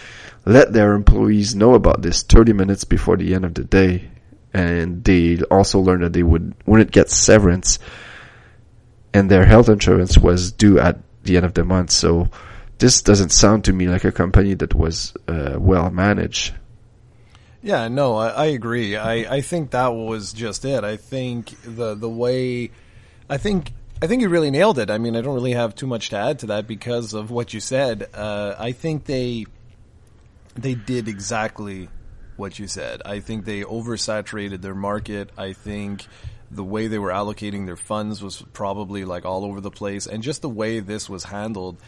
let 0.45 0.73
their 0.73 0.92
employees 0.95 1.54
know 1.54 1.75
about 1.75 2.02
this 2.02 2.23
30 2.23 2.52
minutes 2.52 2.85
before 2.85 3.16
the 3.16 3.35
end 3.35 3.45
of 3.45 3.54
the 3.54 3.64
day. 3.64 4.11
And 4.52 5.02
they 5.02 5.40
also 5.50 5.81
learned 5.81 6.02
that 6.04 6.12
they 6.12 6.23
would, 6.23 6.54
wouldn't 6.66 6.90
get 6.90 7.11
severance 7.11 7.78
and 9.14 9.31
their 9.31 9.47
health 9.47 9.69
insurance 9.69 10.19
was 10.19 10.52
due 10.52 10.78
at 10.78 10.99
the 11.25 11.37
end 11.37 11.47
of 11.47 11.54
the 11.54 11.64
month. 11.64 11.90
So 11.90 12.28
this 12.78 13.02
doesn't 13.02 13.31
sound 13.31 13.64
to 13.64 13.73
me 13.73 13.88
like 13.88 14.04
a 14.04 14.12
company 14.12 14.54
that 14.54 14.75
was 14.75 15.14
uh, 15.28 15.57
well 15.59 15.90
managed. 15.90 16.54
Yeah, 17.62 17.88
no, 17.88 18.16
I, 18.16 18.28
I 18.28 18.45
agree. 18.47 18.97
I, 18.97 19.37
I 19.37 19.40
think 19.40 19.71
that 19.71 19.95
was 19.95 20.33
just 20.33 20.64
it. 20.64 20.83
I 20.83 20.97
think 20.97 21.54
the 21.62 21.95
the 21.95 22.09
way, 22.09 22.73
I 23.31 23.37
think 23.38 23.73
I 24.02 24.09
think 24.09 24.21
you 24.21 24.28
really 24.28 24.50
nailed 24.50 24.78
it. 24.80 24.90
I 24.90 24.99
mean, 24.99 25.14
I 25.16 25.21
don't 25.21 25.35
really 25.35 25.52
have 25.52 25.76
too 25.76 25.87
much 25.87 26.11
to 26.11 26.16
add 26.16 26.40
to 26.40 26.47
that 26.47 26.66
because 26.66 27.14
of 27.14 27.30
what 27.30 27.54
you 27.54 27.61
said. 27.61 28.09
Uh, 28.12 28.56
I 28.59 28.73
think 28.73 29.04
they 29.04 29.47
they 30.54 30.75
did 30.75 31.09
exactly 31.09 31.88
what 32.37 32.59
you 32.59 32.66
said. 32.66 33.00
I 33.04 33.21
think 33.21 33.44
they 33.44 33.62
oversaturated 33.62 34.61
their 34.61 34.75
market. 34.75 35.30
I 35.38 35.52
think 35.52 36.06
the 36.50 36.64
way 36.64 36.88
they 36.88 36.99
were 36.99 37.11
allocating 37.11 37.64
their 37.64 37.76
funds 37.76 38.21
was 38.23 38.42
probably 38.52 39.04
like 39.04 39.25
all 39.25 39.44
over 39.44 39.61
the 39.61 39.71
place, 39.71 40.09
and 40.09 40.23
just 40.23 40.42
the 40.42 40.50
way 40.50 40.80
this 40.80 41.09
was 41.09 41.25
handled 41.25 41.78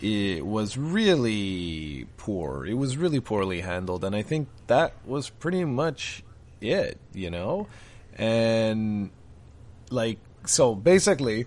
it 0.00 0.46
was 0.46 0.76
really 0.78 2.06
poor. 2.16 2.66
It 2.66 2.74
was 2.74 2.96
really 2.96 3.20
poorly 3.20 3.60
handled, 3.60 4.04
and 4.04 4.16
I 4.16 4.22
think 4.22 4.48
that 4.66 4.94
was 5.04 5.28
pretty 5.28 5.64
much 5.64 6.22
it, 6.60 6.98
you 7.12 7.30
know? 7.30 7.66
And, 8.16 9.10
like, 9.90 10.18
so 10.44 10.74
basically, 10.74 11.46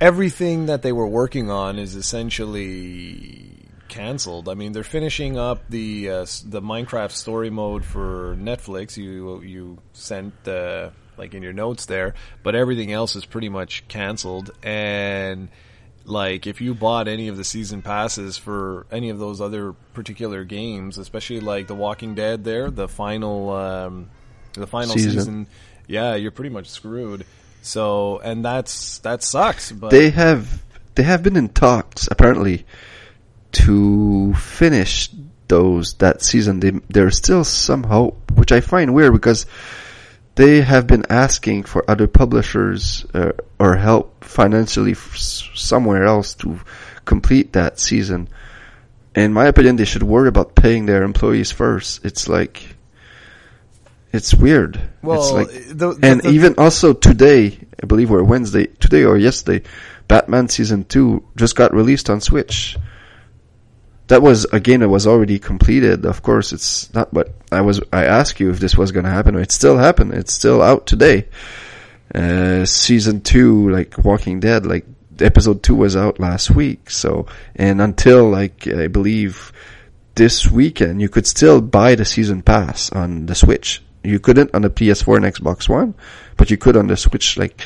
everything 0.00 0.66
that 0.66 0.82
they 0.82 0.92
were 0.92 1.06
working 1.06 1.50
on 1.50 1.78
is 1.78 1.94
essentially 1.94 3.62
canceled. 3.88 4.48
I 4.48 4.54
mean, 4.54 4.72
they're 4.72 4.82
finishing 4.82 5.38
up 5.38 5.68
the 5.68 6.08
uh, 6.08 6.26
the 6.44 6.62
Minecraft 6.62 7.12
story 7.12 7.50
mode 7.50 7.84
for 7.84 8.36
Netflix. 8.40 8.96
You 8.96 9.40
you 9.42 9.78
sent 9.92 10.48
uh, 10.48 10.90
like 11.16 11.34
in 11.34 11.42
your 11.42 11.52
notes 11.52 11.86
there, 11.86 12.14
but 12.42 12.54
everything 12.54 12.90
else 12.90 13.16
is 13.16 13.24
pretty 13.24 13.48
much 13.48 13.86
canceled. 13.88 14.50
And 14.62 15.48
like, 16.04 16.46
if 16.46 16.60
you 16.60 16.74
bought 16.74 17.06
any 17.06 17.28
of 17.28 17.36
the 17.36 17.44
season 17.44 17.82
passes 17.82 18.36
for 18.38 18.86
any 18.90 19.10
of 19.10 19.18
those 19.18 19.40
other 19.40 19.72
particular 19.94 20.44
games, 20.44 20.98
especially 20.98 21.40
like 21.40 21.66
The 21.68 21.74
Walking 21.74 22.14
Dead, 22.14 22.44
there 22.44 22.70
the 22.70 22.88
final 22.88 23.50
um, 23.50 24.10
the 24.54 24.66
final 24.66 24.94
Season. 24.94 25.12
season, 25.12 25.46
yeah, 25.86 26.14
you're 26.14 26.32
pretty 26.32 26.50
much 26.50 26.68
screwed. 26.68 27.24
So, 27.62 28.18
and 28.18 28.44
that's 28.44 28.98
that 28.98 29.22
sucks. 29.22 29.72
But 29.72 29.90
They 29.90 30.10
have 30.10 30.62
they 30.94 31.04
have 31.04 31.22
been 31.22 31.36
in 31.36 31.48
talks 31.48 32.08
apparently 32.10 32.66
to 33.52 34.34
finish 34.34 35.08
those 35.48 35.94
that 35.94 36.22
season. 36.22 36.60
They, 36.60 36.70
there's 36.88 37.16
still 37.16 37.44
some 37.44 37.84
hope, 37.84 38.32
which 38.32 38.52
I 38.52 38.60
find 38.60 38.94
weird 38.94 39.12
because 39.12 39.46
they 40.34 40.62
have 40.62 40.86
been 40.86 41.04
asking 41.08 41.64
for 41.64 41.88
other 41.88 42.08
publishers 42.08 43.06
uh, 43.14 43.32
or 43.58 43.76
help 43.76 44.24
financially 44.24 44.94
somewhere 44.94 46.04
else 46.04 46.34
to 46.34 46.60
complete 47.04 47.52
that 47.52 47.78
season. 47.78 48.28
In 49.14 49.32
my 49.32 49.46
opinion, 49.46 49.76
they 49.76 49.84
should 49.84 50.02
worry 50.02 50.28
about 50.28 50.54
paying 50.54 50.86
their 50.86 51.02
employees 51.02 51.52
first. 51.52 52.04
It's 52.04 52.28
like 52.28 52.76
it's 54.12 54.34
weird. 54.34 54.80
well, 55.02 55.20
it's 55.22 55.32
like 55.32 55.48
the, 55.68 55.94
the- 55.94 55.98
and 56.06 56.20
the- 56.22 56.30
even 56.30 56.54
also 56.58 56.92
today, 56.92 57.58
I 57.82 57.86
believe 57.86 58.10
we're 58.10 58.22
Wednesday, 58.22 58.66
today 58.66 59.04
or 59.04 59.16
yesterday, 59.18 59.66
Batman 60.08 60.48
season 60.48 60.84
two 60.84 61.24
just 61.36 61.56
got 61.56 61.74
released 61.74 62.10
on 62.10 62.20
Switch. 62.20 62.76
That 64.08 64.20
was 64.20 64.44
a 64.52 64.60
game 64.60 64.80
that 64.80 64.88
was 64.90 65.06
already 65.06 65.38
completed. 65.38 66.04
Of 66.04 66.22
course, 66.22 66.52
it's 66.52 66.92
not. 66.92 67.14
But 67.14 67.34
I 67.50 67.62
was 67.62 67.80
I 67.92 68.04
asked 68.04 68.40
you 68.40 68.50
if 68.50 68.60
this 68.60 68.76
was 68.76 68.92
going 68.92 69.04
to 69.04 69.10
happen. 69.10 69.34
It 69.36 69.50
still 69.52 69.78
happened. 69.78 70.12
It's 70.12 70.34
still 70.34 70.60
out 70.60 70.86
today. 70.86 71.28
Uh, 72.14 72.66
season 72.66 73.22
two, 73.22 73.70
like 73.70 73.96
Walking 74.04 74.40
Dead, 74.40 74.66
like 74.66 74.84
episode 75.18 75.62
two 75.62 75.76
was 75.76 75.96
out 75.96 76.20
last 76.20 76.50
week. 76.50 76.90
So 76.90 77.26
and 77.56 77.80
until 77.80 78.28
like 78.28 78.66
I 78.66 78.88
believe 78.88 79.50
this 80.14 80.50
weekend, 80.50 81.00
you 81.00 81.08
could 81.08 81.26
still 81.26 81.62
buy 81.62 81.94
the 81.94 82.04
season 82.04 82.42
pass 82.42 82.92
on 82.92 83.24
the 83.26 83.34
Switch. 83.34 83.82
You 84.04 84.18
couldn't 84.18 84.50
on 84.54 84.62
the 84.62 84.70
PS4 84.70 85.16
and 85.16 85.24
Xbox 85.24 85.68
One, 85.68 85.94
but 86.36 86.50
you 86.50 86.56
could 86.56 86.76
on 86.76 86.86
the 86.88 86.96
Switch. 86.96 87.36
Like 87.38 87.60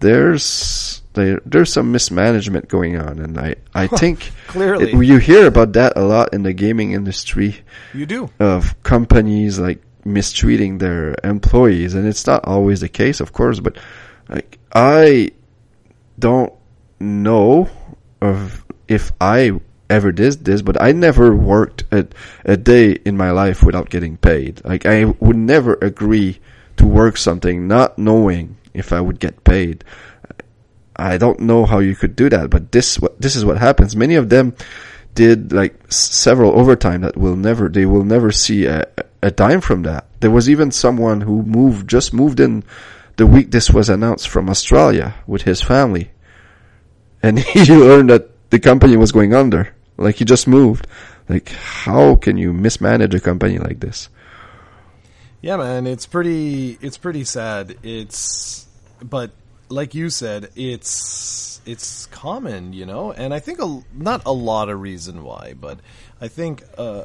there's 0.00 1.02
there, 1.14 1.40
there's 1.46 1.72
some 1.72 1.92
mismanagement 1.92 2.68
going 2.68 2.96
on, 3.00 3.18
and 3.18 3.38
I 3.38 3.56
I 3.74 3.86
think 3.86 4.32
clearly. 4.48 4.92
it- 4.92 5.04
you 5.04 5.18
hear 5.18 5.46
about 5.46 5.72
that 5.74 5.92
a 5.96 6.02
lot 6.04 6.32
in 6.34 6.42
the 6.42 6.52
gaming 6.52 6.92
industry 6.92 7.60
you 7.94 8.06
do. 8.06 8.30
of 8.40 8.80
companies 8.82 9.58
like 9.58 9.82
mistreating 10.04 10.78
their 10.78 11.14
employees, 11.24 11.94
and 11.94 12.06
it's 12.06 12.26
not 12.26 12.44
always 12.44 12.80
the 12.80 12.88
case, 12.88 13.20
of 13.20 13.32
course. 13.32 13.60
But 13.60 13.76
like 14.28 14.58
I 14.72 15.32
don't 16.18 16.52
know 17.00 17.68
of 18.20 18.64
if 18.88 19.12
I 19.20 19.60
ever 19.88 20.12
did 20.12 20.44
this, 20.44 20.62
but 20.62 20.80
I 20.80 20.92
never 20.92 21.34
worked 21.34 21.84
a, 21.92 22.06
a 22.44 22.56
day 22.56 22.92
in 23.04 23.16
my 23.16 23.30
life 23.30 23.62
without 23.62 23.90
getting 23.90 24.16
paid. 24.16 24.62
Like 24.64 24.86
I 24.86 25.04
would 25.04 25.36
never 25.36 25.74
agree 25.80 26.40
to 26.76 26.86
work 26.86 27.16
something 27.16 27.68
not 27.68 27.98
knowing 27.98 28.56
if 28.74 28.92
I 28.92 29.00
would 29.00 29.20
get 29.20 29.44
paid. 29.44 29.84
I 30.96 31.18
don't 31.18 31.40
know 31.40 31.66
how 31.66 31.78
you 31.78 31.94
could 31.94 32.16
do 32.16 32.28
that, 32.30 32.50
but 32.50 32.72
this 32.72 32.98
this 33.18 33.36
is 33.36 33.44
what 33.44 33.58
happens. 33.58 33.94
Many 33.94 34.14
of 34.14 34.28
them 34.28 34.54
did 35.14 35.52
like 35.52 35.74
several 35.90 36.58
overtime 36.58 37.02
that 37.02 37.16
will 37.16 37.36
never 37.36 37.68
they 37.68 37.86
will 37.86 38.04
never 38.04 38.32
see 38.32 38.66
a, 38.66 38.86
a 39.22 39.30
dime 39.30 39.60
from 39.60 39.82
that. 39.82 40.06
There 40.20 40.30
was 40.30 40.48
even 40.48 40.70
someone 40.70 41.20
who 41.20 41.42
moved 41.42 41.88
just 41.88 42.12
moved 42.12 42.40
in 42.40 42.64
the 43.16 43.26
week 43.26 43.50
this 43.50 43.70
was 43.70 43.88
announced 43.88 44.28
from 44.28 44.48
Australia 44.48 45.14
with 45.26 45.42
his 45.42 45.62
family, 45.62 46.10
and 47.22 47.38
he 47.56 47.74
learned 47.74 48.10
that 48.10 48.50
the 48.50 48.58
company 48.58 48.96
was 48.96 49.12
going 49.12 49.34
under. 49.34 49.75
Like 49.96 50.16
he 50.16 50.24
just 50.24 50.46
moved. 50.46 50.86
Like 51.28 51.48
how 51.50 52.16
can 52.16 52.36
you 52.36 52.52
mismanage 52.52 53.14
a 53.14 53.20
company 53.20 53.58
like 53.58 53.80
this? 53.80 54.08
Yeah, 55.42 55.56
man, 55.56 55.86
it's 55.86 56.06
pretty 56.06 56.78
it's 56.80 56.98
pretty 56.98 57.24
sad. 57.24 57.76
It's 57.82 58.66
but 59.02 59.30
like 59.68 59.94
you 59.94 60.10
said, 60.10 60.50
it's 60.56 61.60
it's 61.66 62.06
common, 62.06 62.72
you 62.72 62.86
know, 62.86 63.12
and 63.12 63.34
I 63.34 63.40
think 63.40 63.60
a, 63.60 63.82
not 63.92 64.22
a 64.24 64.32
lot 64.32 64.68
of 64.68 64.80
reason 64.80 65.24
why, 65.24 65.54
but 65.58 65.80
I 66.20 66.28
think 66.28 66.62
uh, 66.78 67.04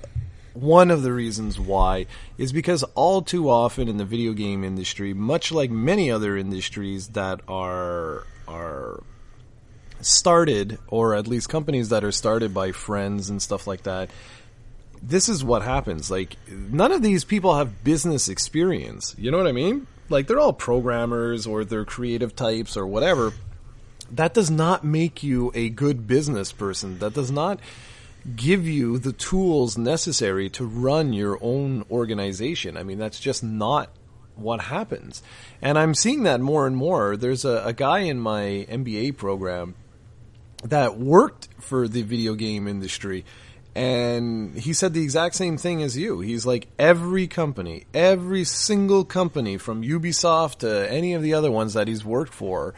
one 0.54 0.92
of 0.92 1.02
the 1.02 1.12
reasons 1.12 1.60
why 1.60 2.06
is 2.38 2.52
because 2.52 2.84
all 2.96 3.22
too 3.22 3.50
often 3.50 3.88
in 3.88 3.98
the 3.98 4.06
video 4.06 4.34
game 4.34 4.64
industry, 4.64 5.14
much 5.14 5.52
like 5.52 5.72
many 5.72 6.12
other 6.12 6.38
industries 6.38 7.10
that 7.10 7.42
are 7.48 8.26
are 8.48 9.04
started 10.06 10.80
or 10.88 11.16
at 11.16 11.28
least 11.28 11.50
companies 11.50 11.90
that 11.90 12.04
are 12.04 12.12
started 12.12 12.54
by 12.54 12.72
friends 12.72 13.30
and 13.30 13.42
stuff 13.42 13.68
like 13.68 13.84
that 13.84 14.10
this 15.02 15.30
is 15.30 15.44
what 15.44 15.64
happens. 15.64 16.12
Like 16.12 16.38
none 16.48 16.92
of 16.92 17.02
these 17.02 17.24
people 17.24 17.56
have 17.56 17.84
business 17.84 18.30
experience. 18.30 19.16
You 19.18 19.32
know 19.32 19.38
what 19.38 19.48
i 19.48 19.52
mean? 19.52 19.88
Like 20.10 20.28
they're 20.28 20.40
all 20.40 20.54
programmers 20.54 21.48
or 21.48 21.66
they're 21.66 21.86
creative 21.86 22.36
types 22.36 22.78
or 22.78 22.86
whatever. 22.86 23.34
That 24.12 24.34
does 24.34 24.52
not 24.52 24.84
make 24.84 25.24
you 25.24 25.52
a 25.56 25.70
good 25.70 26.06
business 26.06 26.52
person. 26.52 27.00
That 27.00 27.14
does 27.14 27.32
not 27.32 27.60
give 28.36 28.68
you 28.68 29.00
the 29.00 29.14
tools 29.14 29.78
necessary 29.78 30.50
to 30.50 30.66
run 30.66 31.14
your 31.14 31.40
own 31.42 31.86
organization. 31.90 32.78
I 32.78 32.84
mean 32.84 33.00
that's 33.00 33.20
just 33.20 33.44
not 33.44 33.90
what 34.36 34.62
happens. 34.62 35.24
And 35.62 35.80
i'm 35.80 35.96
seeing 35.96 36.24
that 36.24 36.42
more 36.42 36.68
and 36.68 36.76
more. 36.76 37.18
There's 37.18 37.46
a, 37.46 37.64
a 37.66 37.74
guy 37.74 38.00
in 38.00 38.20
my 38.20 38.68
mba 38.70 39.18
program 39.18 39.76
that 40.64 40.98
worked 40.98 41.48
for 41.60 41.88
the 41.88 42.02
video 42.02 42.36
game 42.36 42.68
industry 42.68 43.26
and 43.76 44.58
he 44.58 44.74
said 44.74 44.94
the 44.94 45.04
exact 45.04 45.36
same 45.36 45.58
thing 45.58 45.82
as 45.82 45.98
you. 45.98 46.20
He's 46.20 46.46
like 46.46 46.68
every 46.78 47.28
company, 47.28 47.86
every 47.94 48.44
single 48.44 49.06
company 49.06 49.58
from 49.58 49.82
Ubisoft 49.82 50.60
to 50.60 50.92
any 50.92 51.14
of 51.14 51.22
the 51.22 51.34
other 51.34 51.52
ones 51.52 51.74
that 51.74 51.88
he's 51.88 52.04
worked 52.04 52.34
for, 52.34 52.74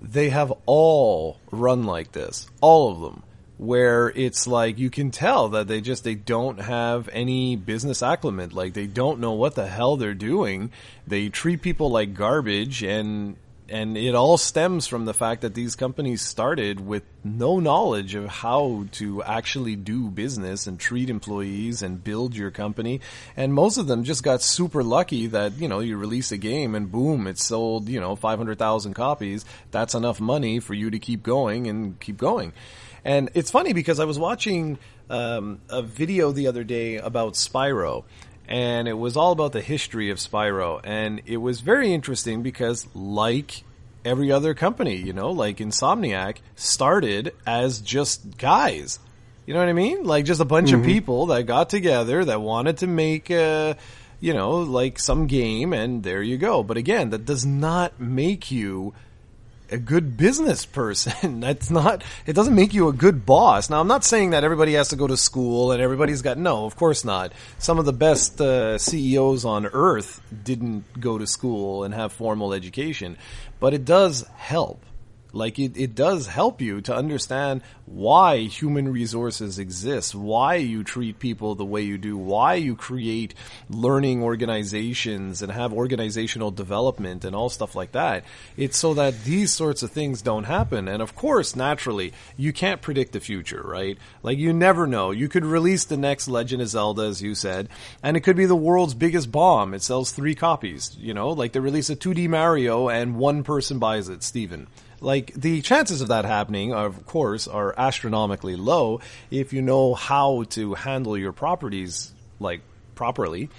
they 0.00 0.30
have 0.30 0.52
all 0.66 1.38
run 1.50 1.84
like 1.84 2.12
this. 2.12 2.48
All 2.60 2.90
of 2.90 3.00
them. 3.00 3.22
Where 3.58 4.08
it's 4.08 4.48
like 4.48 4.78
you 4.78 4.90
can 4.90 5.12
tell 5.12 5.50
that 5.50 5.68
they 5.68 5.80
just 5.80 6.02
they 6.02 6.16
don't 6.16 6.60
have 6.60 7.08
any 7.12 7.54
business 7.54 8.02
acumen. 8.02 8.50
Like 8.50 8.72
they 8.74 8.88
don't 8.88 9.20
know 9.20 9.32
what 9.32 9.54
the 9.54 9.68
hell 9.68 9.96
they're 9.96 10.14
doing. 10.14 10.72
They 11.06 11.28
treat 11.28 11.62
people 11.62 11.88
like 11.88 12.14
garbage 12.14 12.82
and 12.82 13.36
and 13.68 13.96
it 13.96 14.14
all 14.14 14.36
stems 14.36 14.86
from 14.86 15.04
the 15.04 15.14
fact 15.14 15.42
that 15.42 15.54
these 15.54 15.76
companies 15.76 16.20
started 16.20 16.80
with 16.80 17.04
no 17.24 17.60
knowledge 17.60 18.14
of 18.14 18.26
how 18.26 18.86
to 18.92 19.22
actually 19.22 19.76
do 19.76 20.08
business 20.08 20.66
and 20.66 20.78
treat 20.78 21.08
employees 21.08 21.82
and 21.82 22.02
build 22.02 22.34
your 22.34 22.50
company. 22.50 23.00
And 23.36 23.54
most 23.54 23.78
of 23.78 23.86
them 23.86 24.04
just 24.04 24.22
got 24.22 24.42
super 24.42 24.82
lucky 24.82 25.28
that, 25.28 25.58
you 25.58 25.68
know, 25.68 25.78
you 25.78 25.96
release 25.96 26.32
a 26.32 26.36
game 26.36 26.74
and 26.74 26.90
boom, 26.90 27.26
it 27.26 27.38
sold, 27.38 27.88
you 27.88 28.00
know, 28.00 28.16
500,000 28.16 28.94
copies. 28.94 29.44
That's 29.70 29.94
enough 29.94 30.20
money 30.20 30.58
for 30.58 30.74
you 30.74 30.90
to 30.90 30.98
keep 30.98 31.22
going 31.22 31.68
and 31.68 31.98
keep 32.00 32.18
going. 32.18 32.52
And 33.04 33.30
it's 33.34 33.50
funny 33.50 33.72
because 33.72 34.00
I 34.00 34.04
was 34.04 34.18
watching 34.18 34.78
um, 35.08 35.60
a 35.68 35.82
video 35.82 36.32
the 36.32 36.46
other 36.46 36.64
day 36.64 36.96
about 36.96 37.34
Spyro 37.34 38.04
and 38.48 38.88
it 38.88 38.98
was 38.98 39.16
all 39.16 39.32
about 39.32 39.52
the 39.52 39.60
history 39.60 40.10
of 40.10 40.18
Spyro, 40.18 40.80
and 40.84 41.22
it 41.26 41.38
was 41.38 41.60
very 41.60 41.92
interesting 41.92 42.42
because, 42.42 42.86
like 42.94 43.64
every 44.04 44.32
other 44.32 44.54
company, 44.54 44.96
you 44.96 45.12
know, 45.12 45.30
like 45.30 45.58
Insomniac 45.58 46.38
started 46.56 47.34
as 47.46 47.80
just 47.80 48.36
guys. 48.36 48.98
You 49.46 49.54
know 49.54 49.60
what 49.60 49.68
I 49.68 49.74
mean? 49.74 50.04
Like 50.04 50.24
just 50.24 50.40
a 50.40 50.44
bunch 50.44 50.70
mm-hmm. 50.70 50.80
of 50.80 50.86
people 50.86 51.26
that 51.26 51.44
got 51.44 51.68
together 51.70 52.24
that 52.24 52.40
wanted 52.40 52.78
to 52.78 52.86
make 52.86 53.30
a, 53.30 53.76
you 54.20 54.34
know, 54.34 54.58
like 54.58 54.98
some 54.98 55.26
game, 55.26 55.72
and 55.72 56.02
there 56.02 56.22
you 56.22 56.38
go. 56.38 56.62
But 56.62 56.76
again, 56.76 57.10
that 57.10 57.24
does 57.24 57.44
not 57.44 58.00
make 58.00 58.50
you 58.50 58.94
a 59.72 59.78
good 59.78 60.16
business 60.16 60.64
person. 60.66 61.40
That's 61.40 61.70
not, 61.70 62.04
it 62.26 62.34
doesn't 62.34 62.54
make 62.54 62.74
you 62.74 62.88
a 62.88 62.92
good 62.92 63.24
boss. 63.26 63.70
Now, 63.70 63.80
I'm 63.80 63.88
not 63.88 64.04
saying 64.04 64.30
that 64.30 64.44
everybody 64.44 64.74
has 64.74 64.88
to 64.88 64.96
go 64.96 65.06
to 65.06 65.16
school 65.16 65.72
and 65.72 65.82
everybody's 65.82 66.22
got, 66.22 66.38
no, 66.38 66.64
of 66.64 66.76
course 66.76 67.04
not. 67.04 67.32
Some 67.58 67.78
of 67.78 67.84
the 67.84 67.92
best 67.92 68.40
uh, 68.40 68.78
CEOs 68.78 69.44
on 69.44 69.66
earth 69.66 70.20
didn't 70.44 71.00
go 71.00 71.18
to 71.18 71.26
school 71.26 71.84
and 71.84 71.94
have 71.94 72.12
formal 72.12 72.52
education, 72.52 73.16
but 73.58 73.74
it 73.74 73.84
does 73.84 74.26
help. 74.36 74.84
Like 75.32 75.58
it, 75.58 75.76
it 75.76 75.94
does 75.94 76.26
help 76.26 76.60
you 76.60 76.80
to 76.82 76.94
understand 76.94 77.62
why 77.86 78.38
human 78.38 78.92
resources 78.92 79.58
exist, 79.58 80.14
why 80.14 80.56
you 80.56 80.84
treat 80.84 81.18
people 81.18 81.54
the 81.54 81.64
way 81.64 81.82
you 81.82 81.98
do, 81.98 82.16
why 82.16 82.54
you 82.54 82.76
create 82.76 83.34
learning 83.68 84.22
organizations 84.22 85.42
and 85.42 85.50
have 85.52 85.72
organizational 85.72 86.50
development 86.50 87.24
and 87.24 87.34
all 87.34 87.48
stuff 87.48 87.74
like 87.74 87.92
that. 87.92 88.24
It's 88.56 88.78
so 88.78 88.94
that 88.94 89.24
these 89.24 89.52
sorts 89.52 89.82
of 89.82 89.90
things 89.90 90.22
don't 90.22 90.44
happen. 90.44 90.88
And 90.88 91.02
of 91.02 91.14
course, 91.14 91.56
naturally, 91.56 92.12
you 92.36 92.52
can't 92.52 92.82
predict 92.82 93.12
the 93.12 93.20
future, 93.20 93.62
right? 93.64 93.98
Like 94.22 94.38
you 94.38 94.52
never 94.52 94.86
know. 94.86 95.10
You 95.10 95.28
could 95.28 95.44
release 95.44 95.84
the 95.84 95.96
next 95.96 96.28
Legend 96.28 96.62
of 96.62 96.68
Zelda, 96.68 97.02
as 97.02 97.22
you 97.22 97.34
said, 97.34 97.68
and 98.02 98.16
it 98.16 98.20
could 98.20 98.36
be 98.36 98.46
the 98.46 98.56
world's 98.56 98.94
biggest 98.94 99.32
bomb. 99.32 99.74
It 99.74 99.82
sells 99.82 100.12
three 100.12 100.34
copies, 100.34 100.96
you 101.00 101.14
know, 101.14 101.30
like 101.30 101.52
they 101.52 101.60
release 101.60 101.90
a 101.90 101.96
2D 101.96 102.28
Mario 102.28 102.88
and 102.88 103.16
one 103.16 103.42
person 103.42 103.78
buys 103.78 104.08
it, 104.08 104.22
Stephen. 104.22 104.66
Like 105.02 105.34
the 105.34 105.60
chances 105.62 106.00
of 106.00 106.08
that 106.08 106.24
happening, 106.24 106.72
of 106.72 107.06
course, 107.06 107.48
are 107.48 107.74
astronomically 107.76 108.56
low 108.56 109.00
if 109.30 109.52
you 109.52 109.60
know 109.60 109.94
how 109.94 110.44
to 110.50 110.74
handle 110.74 111.18
your 111.18 111.32
properties 111.32 112.12
like 112.38 112.60
properly. 112.94 113.50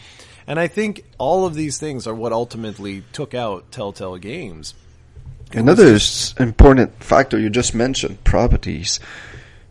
And 0.48 0.60
I 0.60 0.68
think 0.68 1.04
all 1.18 1.46
of 1.46 1.54
these 1.54 1.78
things 1.78 2.08
are 2.08 2.14
what 2.16 2.32
ultimately 2.34 3.04
took 3.14 3.34
out 3.34 3.72
Telltale 3.72 4.18
Games. 4.18 4.74
Another 5.52 6.00
important 6.40 7.04
factor 7.04 7.40
you 7.40 7.50
just 7.50 7.76
mentioned, 7.76 8.24
properties, 8.24 9.00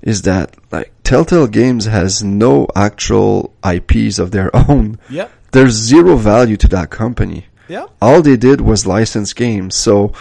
is 0.01 0.23
that 0.23 0.55
like 0.71 0.93
Telltale 1.03 1.49
Games 1.49 1.87
has 1.87 2.23
no 2.23 2.69
actual 2.77 3.53
IPs 3.65 4.19
of 4.19 4.31
their 4.31 4.55
own. 4.71 4.99
Yeah. 5.11 5.29
There's 5.53 5.75
zero 5.75 6.17
value 6.17 6.57
to 6.59 6.69
that 6.69 6.91
company. 6.91 7.47
Yeah. 7.69 7.87
All 8.01 8.23
they 8.23 8.37
did 8.37 8.61
was 8.61 8.87
license 8.87 9.33
games. 9.33 9.75
So 9.75 10.13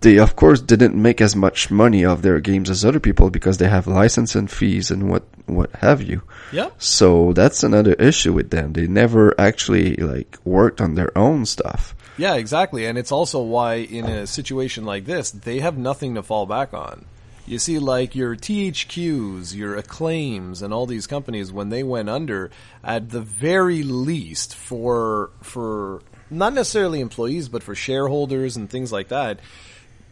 they 0.00 0.18
of 0.18 0.36
course 0.36 0.60
didn't 0.60 0.94
make 0.94 1.20
as 1.20 1.34
much 1.34 1.70
money 1.70 2.04
of 2.04 2.22
their 2.22 2.40
games 2.40 2.70
as 2.70 2.84
other 2.84 3.00
people 3.00 3.30
because 3.30 3.58
they 3.58 3.68
have 3.68 3.86
licensing 3.86 4.46
fees 4.46 4.90
and 4.90 5.10
what 5.10 5.24
what 5.46 5.70
have 5.76 6.02
you. 6.02 6.22
Yeah. 6.52 6.70
So 6.78 7.32
that's 7.32 7.62
another 7.62 7.94
issue 7.94 8.32
with 8.32 8.50
them. 8.50 8.74
They 8.74 8.86
never 8.86 9.38
actually 9.40 9.96
like 9.96 10.36
worked 10.44 10.80
on 10.80 10.94
their 10.94 11.16
own 11.16 11.46
stuff. 11.46 11.94
Yeah, 12.16 12.34
exactly. 12.34 12.84
And 12.84 12.98
it's 12.98 13.12
also 13.12 13.40
why 13.42 13.76
in 13.76 14.04
a 14.04 14.26
situation 14.26 14.84
like 14.84 15.04
this, 15.04 15.30
they 15.30 15.60
have 15.60 15.78
nothing 15.78 16.16
to 16.16 16.22
fall 16.22 16.46
back 16.46 16.74
on. 16.74 17.06
You 17.46 17.58
see, 17.58 17.78
like 17.78 18.14
your 18.14 18.36
THQs, 18.36 19.54
your 19.54 19.76
Acclaims, 19.76 20.60
and 20.60 20.74
all 20.74 20.84
these 20.84 21.06
companies, 21.06 21.50
when 21.50 21.70
they 21.70 21.82
went 21.82 22.10
under, 22.10 22.50
at 22.84 23.08
the 23.08 23.22
very 23.22 23.82
least, 23.82 24.54
for 24.54 25.30
for 25.40 26.02
not 26.28 26.52
necessarily 26.52 27.00
employees, 27.00 27.48
but 27.48 27.62
for 27.62 27.74
shareholders 27.74 28.56
and 28.56 28.68
things 28.68 28.92
like 28.92 29.08
that, 29.08 29.40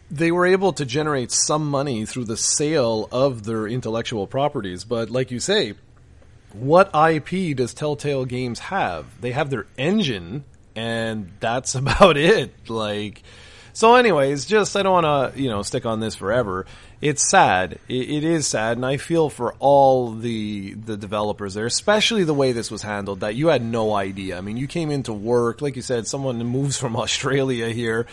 they 0.09 0.31
were 0.31 0.45
able 0.45 0.73
to 0.73 0.85
generate 0.85 1.31
some 1.31 1.69
money 1.69 2.05
through 2.05 2.25
the 2.25 2.37
sale 2.37 3.09
of 3.11 3.43
their 3.43 3.67
intellectual 3.67 4.27
properties. 4.27 4.83
But 4.83 5.09
like 5.09 5.31
you 5.31 5.39
say, 5.39 5.73
what 6.53 6.89
IP 6.95 7.55
does 7.55 7.73
Telltale 7.73 8.25
Games 8.25 8.59
have? 8.59 9.05
They 9.21 9.31
have 9.31 9.49
their 9.49 9.67
engine, 9.77 10.45
and 10.75 11.31
that's 11.39 11.75
about 11.81 12.17
it. 12.17 12.69
Like, 12.69 13.23
so, 13.73 13.95
anyways, 13.95 14.45
just 14.45 14.75
I 14.75 14.83
don't 14.83 15.03
want 15.03 15.33
to 15.33 15.41
you 15.41 15.49
know 15.49 15.61
stick 15.61 15.85
on 15.85 15.99
this 15.99 16.15
forever. 16.15 16.65
It's 16.99 17.29
sad. 17.29 17.77
It, 17.87 18.09
it 18.09 18.23
is 18.23 18.47
sad, 18.47 18.77
and 18.77 18.85
I 18.85 18.97
feel 18.97 19.29
for 19.29 19.53
all 19.59 20.13
the 20.13 20.73
the 20.73 20.97
developers 20.97 21.53
there, 21.53 21.65
especially 21.65 22.23
the 22.23 22.33
way 22.33 22.53
this 22.53 22.71
was 22.71 22.81
handled. 22.81 23.19
That 23.19 23.35
you 23.35 23.47
had 23.47 23.61
no 23.61 23.93
idea. 23.93 24.37
I 24.37 24.41
mean, 24.41 24.57
you 24.57 24.67
came 24.67 24.89
into 24.89 25.13
work, 25.13 25.61
like 25.61 25.75
you 25.75 25.81
said, 25.81 26.07
someone 26.07 26.37
moves 26.39 26.77
from 26.77 26.95
Australia 26.95 27.69
here 27.69 28.07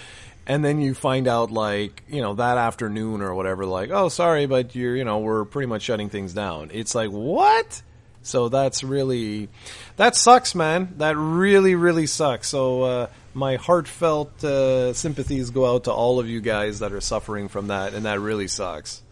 and 0.46 0.64
then 0.64 0.80
you 0.80 0.94
find 0.94 1.26
out 1.26 1.50
like 1.50 2.02
you 2.08 2.20
know 2.20 2.34
that 2.34 2.58
afternoon 2.58 3.20
or 3.22 3.34
whatever 3.34 3.64
like 3.64 3.90
oh 3.90 4.08
sorry 4.08 4.46
but 4.46 4.74
you're 4.74 4.96
you 4.96 5.04
know 5.04 5.18
we're 5.18 5.44
pretty 5.44 5.66
much 5.66 5.82
shutting 5.82 6.08
things 6.08 6.32
down 6.32 6.70
it's 6.72 6.94
like 6.94 7.10
what 7.10 7.82
so 8.22 8.48
that's 8.48 8.84
really 8.84 9.48
that 9.96 10.16
sucks 10.16 10.54
man 10.54 10.94
that 10.98 11.16
really 11.16 11.74
really 11.74 12.06
sucks 12.06 12.48
so 12.48 12.82
uh, 12.82 13.06
my 13.34 13.56
heartfelt 13.56 14.42
uh, 14.44 14.92
sympathies 14.92 15.50
go 15.50 15.66
out 15.66 15.84
to 15.84 15.92
all 15.92 16.20
of 16.20 16.28
you 16.28 16.40
guys 16.40 16.78
that 16.78 16.92
are 16.92 17.00
suffering 17.00 17.48
from 17.48 17.66
that, 17.66 17.92
and 17.92 18.06
that 18.06 18.20
really 18.20 18.48
sucks. 18.48 19.02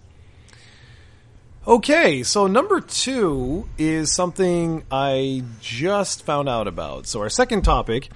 Okay, 1.66 2.22
so 2.22 2.46
number 2.46 2.80
two 2.80 3.68
is 3.78 4.12
something 4.12 4.84
I 4.90 5.44
just 5.60 6.24
found 6.24 6.48
out 6.48 6.66
about. 6.66 7.06
So 7.06 7.20
our 7.20 7.30
second 7.30 7.62
topic 7.62 8.08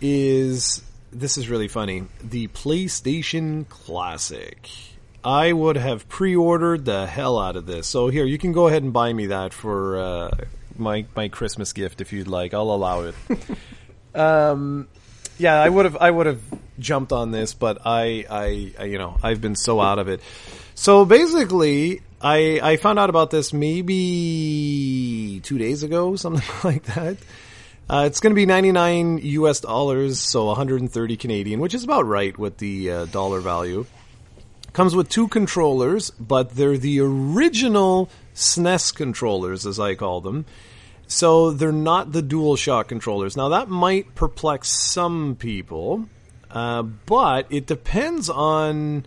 is 0.00 0.82
this 1.18 1.38
is 1.38 1.48
really 1.48 1.68
funny 1.68 2.04
the 2.22 2.48
PlayStation 2.48 3.68
Classic. 3.68 4.68
I 5.24 5.52
would 5.52 5.76
have 5.76 6.08
pre-ordered 6.08 6.84
the 6.84 7.06
hell 7.06 7.38
out 7.38 7.56
of 7.56 7.66
this. 7.66 7.88
So 7.88 8.08
here, 8.08 8.24
you 8.24 8.38
can 8.38 8.52
go 8.52 8.68
ahead 8.68 8.84
and 8.84 8.92
buy 8.92 9.12
me 9.12 9.26
that 9.26 9.52
for 9.52 9.98
uh, 9.98 10.30
my 10.76 11.06
my 11.16 11.28
Christmas 11.28 11.72
gift 11.72 12.00
if 12.00 12.12
you'd 12.12 12.28
like. 12.28 12.54
I'll 12.54 12.70
allow 12.70 13.02
it. 13.02 13.14
um, 14.14 14.88
yeah, 15.38 15.60
I 15.60 15.68
would 15.68 15.84
have 15.84 15.96
I 15.96 16.10
would 16.10 16.26
have 16.26 16.40
jumped 16.78 17.12
on 17.12 17.30
this, 17.30 17.54
but 17.54 17.78
I, 17.84 18.24
I 18.30 18.72
I 18.78 18.84
you 18.84 18.98
know 18.98 19.16
I've 19.22 19.40
been 19.40 19.56
so 19.56 19.80
out 19.80 19.98
of 19.98 20.08
it. 20.08 20.20
So 20.74 21.04
basically, 21.04 22.02
I 22.20 22.60
I 22.62 22.76
found 22.76 22.98
out 22.98 23.10
about 23.10 23.30
this 23.30 23.52
maybe 23.52 25.40
two 25.42 25.58
days 25.58 25.82
ago, 25.82 26.14
something 26.16 26.44
like 26.64 26.84
that. 26.94 27.16
Uh, 27.88 28.02
it's 28.06 28.18
going 28.18 28.32
to 28.32 28.34
be 28.34 28.46
99 28.46 29.18
US 29.18 29.60
dollars, 29.60 30.18
so 30.18 30.46
130 30.46 31.16
Canadian, 31.16 31.60
which 31.60 31.74
is 31.74 31.84
about 31.84 32.06
right 32.06 32.36
with 32.36 32.58
the 32.58 32.90
uh, 32.90 33.04
dollar 33.06 33.40
value. 33.40 33.86
Comes 34.72 34.94
with 34.94 35.08
two 35.08 35.28
controllers, 35.28 36.10
but 36.10 36.50
they're 36.50 36.76
the 36.76 37.00
original 37.00 38.10
SNES 38.34 38.94
controllers, 38.94 39.66
as 39.66 39.78
I 39.78 39.94
call 39.94 40.20
them. 40.20 40.46
So 41.06 41.52
they're 41.52 41.70
not 41.70 42.10
the 42.12 42.22
DualShock 42.22 42.88
controllers. 42.88 43.36
Now 43.36 43.50
that 43.50 43.68
might 43.68 44.16
perplex 44.16 44.68
some 44.68 45.36
people, 45.36 46.08
uh, 46.50 46.82
but 46.82 47.46
it 47.50 47.66
depends 47.66 48.28
on 48.28 49.06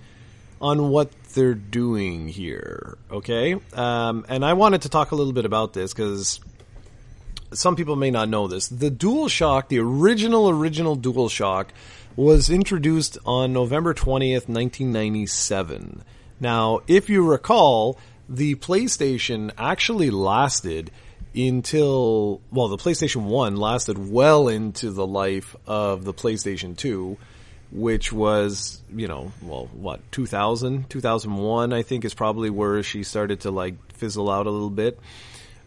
on 0.62 0.90
what 0.90 1.12
they're 1.34 1.54
doing 1.54 2.30
here. 2.30 2.98
Okay, 3.12 3.56
um, 3.74 4.26
and 4.30 4.46
I 4.46 4.54
wanted 4.54 4.84
to 4.84 4.90
talk 4.90 5.12
a 5.12 5.16
little 5.16 5.34
bit 5.34 5.46
about 5.46 5.74
this 5.74 5.94
because 5.94 6.40
some 7.54 7.76
people 7.76 7.96
may 7.96 8.12
not 8.12 8.30
know 8.30 8.48
this. 8.48 8.68
The 8.68 8.92
DualShock, 8.92 9.68
the 9.68 9.80
original 9.80 10.50
original 10.50 10.98
DualShock, 10.98 11.68
was 12.16 12.50
introduced 12.50 13.18
on 13.26 13.54
November 13.54 13.94
20th, 13.94 14.48
1997. 14.48 16.04
Now, 16.40 16.82
if 16.88 17.10
you 17.10 17.26
recall, 17.26 17.98
the 18.28 18.56
PlayStation 18.56 19.52
actually 19.58 20.10
lasted 20.10 20.92
until, 21.36 22.42
well, 22.52 22.68
the 22.68 22.78
PlayStation 22.78 23.24
1 23.24 23.56
lasted 23.56 24.12
well 24.12 24.48
into 24.48 24.92
the 24.92 25.06
life 25.06 25.56
of 25.68 26.04
the 26.04 26.14
PlayStation 26.14 26.76
2, 26.76 27.18
which 27.72 28.12
was, 28.12 28.82
you 28.94 29.08
know, 29.08 29.32
well, 29.42 29.70
what, 29.74 30.00
2000, 30.12 30.90
2001, 30.90 31.74
I 31.74 31.84
think 31.84 32.04
is 32.04 32.14
probably 32.14 32.50
where 32.50 32.82
she 32.84 33.04
started 33.04 33.42
to 33.42 33.52
like 33.52 33.94
fizzle 33.94 34.30
out 34.30 34.48
a 34.48 34.52
little 34.52 34.70
bit. 34.72 35.00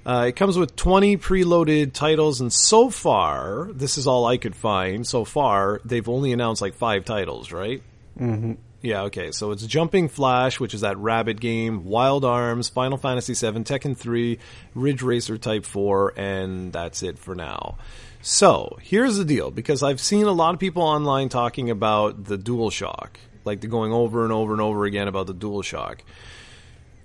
Uh, 0.04 0.26
it 0.28 0.36
comes 0.36 0.58
with 0.58 0.74
20 0.74 1.16
preloaded 1.16 1.92
titles, 1.92 2.40
and 2.40 2.52
so 2.52 2.90
far, 2.90 3.70
this 3.72 3.98
is 3.98 4.06
all 4.06 4.26
I 4.26 4.36
could 4.36 4.56
find. 4.56 5.06
So 5.06 5.24
far, 5.24 5.80
they've 5.84 6.08
only 6.08 6.32
announced 6.32 6.60
like 6.60 6.74
five 6.74 7.04
titles, 7.04 7.52
right? 7.52 7.82
Mm-hmm. 8.18 8.54
Yeah, 8.82 9.02
okay. 9.02 9.30
So 9.30 9.52
it's 9.52 9.64
Jumping 9.64 10.08
Flash, 10.08 10.58
which 10.58 10.74
is 10.74 10.80
that 10.80 10.98
rabbit 10.98 11.38
game, 11.38 11.84
Wild 11.84 12.24
Arms, 12.24 12.68
Final 12.68 12.98
Fantasy 12.98 13.34
VII, 13.34 13.60
Tekken 13.60 13.96
3, 13.96 14.38
Ridge 14.74 15.02
Racer 15.02 15.38
Type 15.38 15.64
4, 15.64 16.14
and 16.16 16.72
that's 16.72 17.04
it 17.04 17.16
for 17.16 17.36
now. 17.36 17.78
So 18.22 18.78
here's 18.82 19.16
the 19.16 19.24
deal, 19.24 19.52
because 19.52 19.84
I've 19.84 20.00
seen 20.00 20.26
a 20.26 20.32
lot 20.32 20.52
of 20.54 20.60
people 20.60 20.82
online 20.82 21.28
talking 21.28 21.70
about 21.70 22.24
the 22.24 22.36
DualShock, 22.36 23.10
like 23.44 23.60
they're 23.60 23.70
going 23.70 23.92
over 23.92 24.24
and 24.24 24.32
over 24.32 24.52
and 24.52 24.60
over 24.60 24.84
again 24.84 25.06
about 25.06 25.28
the 25.28 25.34
DualShock. 25.34 26.00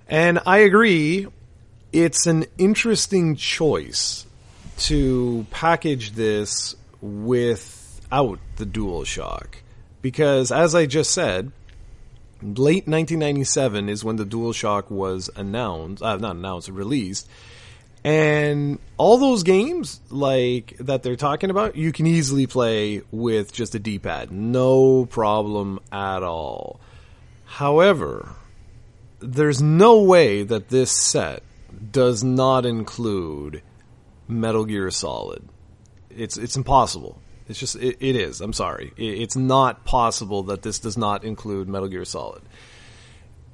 And 0.10 0.40
I 0.48 0.60
agree, 0.60 1.28
it's 1.98 2.28
an 2.28 2.46
interesting 2.60 3.36
choice 3.36 4.28
to 4.78 5.48
package 5.50 6.12
this 6.12 6.76
without 7.02 8.38
the 8.58 8.68
DualShock. 8.68 9.48
Because 10.04 10.52
as 10.52 10.76
I 10.76 10.86
just 10.86 11.10
said, 11.10 11.52
late 12.44 12.88
1997 12.88 13.90
is 13.90 14.04
when 14.04 14.18
the 14.18 14.28
DualShock 14.28 14.92
was 14.92 15.32
announced, 15.36 16.04
uh, 16.04 16.18
not 16.18 16.36
announced, 16.36 16.70
released. 16.70 17.28
And 18.04 18.78
all 18.98 19.18
those 19.18 19.42
games 19.42 20.00
like 20.12 20.78
that 20.80 21.02
they're 21.02 21.16
talking 21.16 21.50
about, 21.50 21.76
you 21.76 21.92
can 21.92 22.06
easily 22.06 22.46
play 22.46 23.02
with 23.12 23.52
just 23.52 23.74
a 23.74 23.80
D-pad. 23.80 24.32
No 24.32 25.08
problem 25.08 25.80
at 25.92 26.22
all. 26.22 26.80
However, 27.46 28.30
there's 29.20 29.64
no 29.64 30.04
way 30.04 30.44
that 30.44 30.70
this 30.70 30.92
set 30.92 31.42
does 31.92 32.24
not 32.24 32.66
include 32.66 33.62
Metal 34.28 34.66
Gear 34.66 34.92
Solid. 34.92 35.48
It's 36.10 36.38
it's 36.38 36.56
impossible. 36.56 37.22
It's 37.48 37.60
just 37.60 37.76
it, 37.76 37.98
it 38.00 38.16
is. 38.16 38.42
I'm 38.42 38.54
sorry. 38.54 38.94
It, 38.98 39.22
it's 39.22 39.36
not 39.36 39.86
possible 39.86 40.44
that 40.44 40.62
this 40.62 40.80
does 40.80 40.98
not 40.98 41.24
include 41.24 41.68
Metal 41.68 41.88
Gear 41.88 42.06
Solid. 42.06 42.42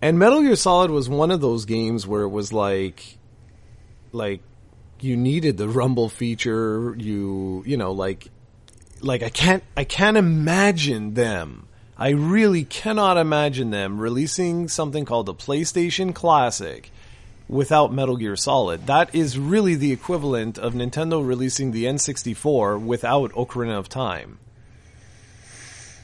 And 0.02 0.20
Metal 0.20 0.42
Gear 0.42 0.56
Solid 0.56 0.92
was 0.92 1.08
one 1.08 1.32
of 1.32 1.42
those 1.42 1.66
games 1.66 2.08
where 2.08 2.22
it 2.24 2.30
was 2.30 2.52
like 2.52 3.18
like 4.12 4.42
you 5.00 5.18
needed 5.18 5.58
the 5.58 5.68
rumble 5.68 6.10
feature, 6.10 6.96
you 6.98 7.64
you 7.66 7.78
know 7.78 7.92
like 7.92 8.28
like 9.02 9.24
I 9.24 9.30
can't 9.30 9.64
I 9.76 9.84
can't 9.84 10.18
imagine 10.18 11.14
them. 11.14 11.68
I 11.96 12.10
really 12.10 12.64
cannot 12.64 13.18
imagine 13.18 13.70
them 13.70 14.00
releasing 14.00 14.68
something 14.68 15.06
called 15.06 15.28
the 15.28 15.36
PlayStation 15.36 16.14
Classic 16.14 16.92
without 17.48 17.94
Metal 17.94 18.18
Gear 18.18 18.36
Solid. 18.36 18.88
That 18.88 19.14
is 19.14 19.38
really 19.38 19.76
the 19.76 19.92
equivalent 19.92 20.58
of 20.58 20.74
Nintendo 20.74 21.26
releasing 21.26 21.72
the 21.72 21.86
N64 21.86 22.82
without 22.82 23.32
Ocarina 23.34 23.78
of 23.78 23.90
Time. 23.90 24.40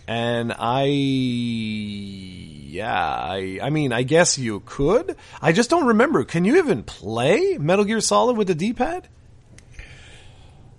And 0.08 0.54
I, 0.58 0.86
yeah, 0.86 2.92
I, 2.92 3.60
I 3.62 3.70
mean, 3.70 3.94
I 3.94 4.02
guess 4.02 4.40
you 4.40 4.62
could. 4.66 5.16
I 5.40 5.52
just 5.52 5.70
don't 5.70 5.86
remember. 5.86 6.24
Can 6.24 6.46
you 6.46 6.58
even 6.58 6.82
play 6.82 7.60
Metal 7.60 7.86
Gear 7.86 8.02
Solid 8.02 8.36
with 8.36 8.50
a 8.50 8.56
D-pad? 8.56 9.08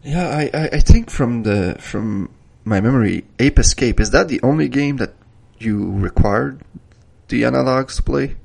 Yeah, 0.03 0.29
I, 0.29 0.51
I, 0.53 0.69
I 0.73 0.81
think 0.81 1.11
from 1.11 1.45
the 1.45 1.77
from 1.79 2.31
my 2.65 2.81
memory, 2.81 3.25
Ape 3.39 3.59
Escape 3.59 4.01
is 4.01 4.11
that 4.11 4.29
the 4.29 4.41
only 4.43 4.69
game 4.69 4.97
that 4.97 5.15
you 5.59 5.93
required 5.93 6.63
the 7.29 7.43
analogs 7.43 7.97
to 7.97 8.03
play? 8.03 8.37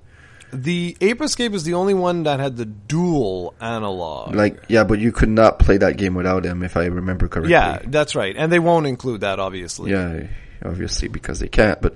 The 0.56 0.96
Ape 1.02 1.22
Escape 1.22 1.54
is 1.54 1.64
the 1.64 1.74
only 1.74 1.94
one 1.94 2.24
that 2.24 2.40
had 2.40 2.56
the 2.58 2.66
dual 2.66 3.54
analog. 3.60 4.34
Like, 4.34 4.64
yeah, 4.68 4.84
but 4.84 5.00
you 5.00 5.12
could 5.12 5.30
not 5.30 5.60
play 5.60 5.78
that 5.78 5.98
game 5.98 6.16
without 6.16 6.44
them, 6.44 6.64
if 6.64 6.78
I 6.78 6.86
remember 6.86 7.28
correctly. 7.28 7.52
Yeah, 7.52 7.80
that's 7.84 8.16
right. 8.16 8.36
And 8.38 8.52
they 8.52 8.60
won't 8.60 8.88
include 8.88 9.22
that, 9.22 9.40
obviously. 9.40 9.92
Yeah, 9.92 10.28
obviously 10.64 11.08
because 11.08 11.40
they 11.40 11.48
can't. 11.48 11.82
But 11.82 11.96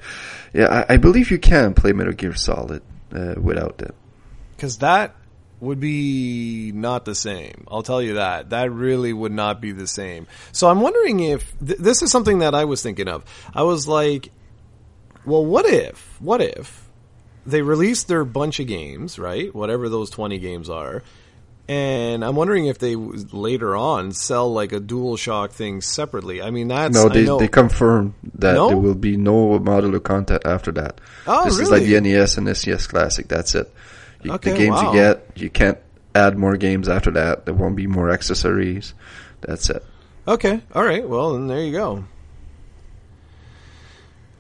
yeah, 0.54 0.86
I, 0.90 0.94
I 0.94 0.98
believe 0.98 1.32
you 1.32 1.40
can 1.40 1.74
play 1.74 1.94
Metal 1.94 2.14
Gear 2.14 2.36
Solid 2.36 2.82
uh, 3.14 3.36
without 3.42 3.78
them. 3.78 3.94
Because 4.56 4.80
that 4.80 5.16
would 5.62 5.80
be 5.80 6.72
not 6.74 7.06
the 7.06 7.16
same. 7.16 7.66
I'll 7.70 7.84
tell 7.84 8.02
you 8.02 8.16
that. 8.16 8.50
That 8.52 8.72
really 8.72 9.14
would 9.14 9.32
not 9.32 9.62
be 9.62 9.72
the 9.72 9.88
same. 9.88 10.28
So 10.52 10.70
I'm 10.70 10.82
wondering 10.82 11.20
if 11.20 11.58
th- 11.60 11.80
this 11.80 12.02
is 12.02 12.12
something 12.12 12.40
that 12.40 12.56
I 12.56 12.66
was 12.66 12.82
thinking 12.82 13.08
of. 13.08 13.24
I 13.54 13.64
was 13.64 13.88
like, 13.88 14.32
well, 15.26 15.46
what 15.46 15.66
if, 15.66 16.18
what 16.20 16.42
if 16.42 16.89
they 17.50 17.62
released 17.62 18.08
their 18.08 18.24
bunch 18.26 18.60
of 18.60 18.68
games, 18.68 19.18
right? 19.20 19.54
Whatever 19.54 19.90
those 19.90 20.10
20 20.10 20.40
games 20.40 20.70
are. 20.70 21.04
And 21.68 22.26
I'm 22.26 22.36
wondering 22.36 22.66
if 22.66 22.80
they 22.80 22.96
later 22.96 23.76
on 23.76 24.12
sell 24.12 24.52
like 24.52 24.72
a 24.74 24.80
DualShock 24.80 25.52
thing 25.52 25.82
separately. 25.82 26.42
I 26.42 26.50
mean, 26.50 26.70
that's 26.70 26.96
No, 26.96 27.10
they, 27.10 27.22
I 27.22 27.26
know, 27.26 27.38
they 27.38 27.48
confirmed 27.48 28.16
that 28.36 28.54
No? 28.54 28.70
there 28.70 28.78
will 28.78 28.96
be 28.96 29.18
no 29.18 29.60
modular 29.60 30.02
content 30.02 30.42
after 30.46 30.72
that. 30.72 31.00
Oh, 31.28 31.46
this 31.46 31.60
is 31.60 31.70
like 31.70 31.84
the 31.84 32.02
NES 32.02 32.38
and 32.38 32.48
SNES 32.48 32.90
Classic. 32.90 33.28
That's 33.28 33.54
it. 33.54 33.72
You, 34.24 34.34
Okay, 34.34 34.52
the 34.52 34.58
games 34.58 34.78
wow. 34.78 34.92
you 34.92 35.00
get, 35.00 35.28
you 35.36 35.50
can't 35.52 35.78
add 36.16 36.40
more 36.40 36.58
games 36.58 36.90
after 36.90 37.12
that. 37.12 37.46
There 37.46 37.54
won't 37.54 37.76
be 37.76 37.86
more 37.86 38.10
accessories. 38.10 38.96
That's 39.42 39.70
it. 39.70 39.86
Okay, 40.28 40.62
all 40.74 40.84
right. 40.84 41.08
Well, 41.08 41.34
then 41.34 41.46
there 41.48 41.62
you 41.62 41.72
go. 41.72 42.04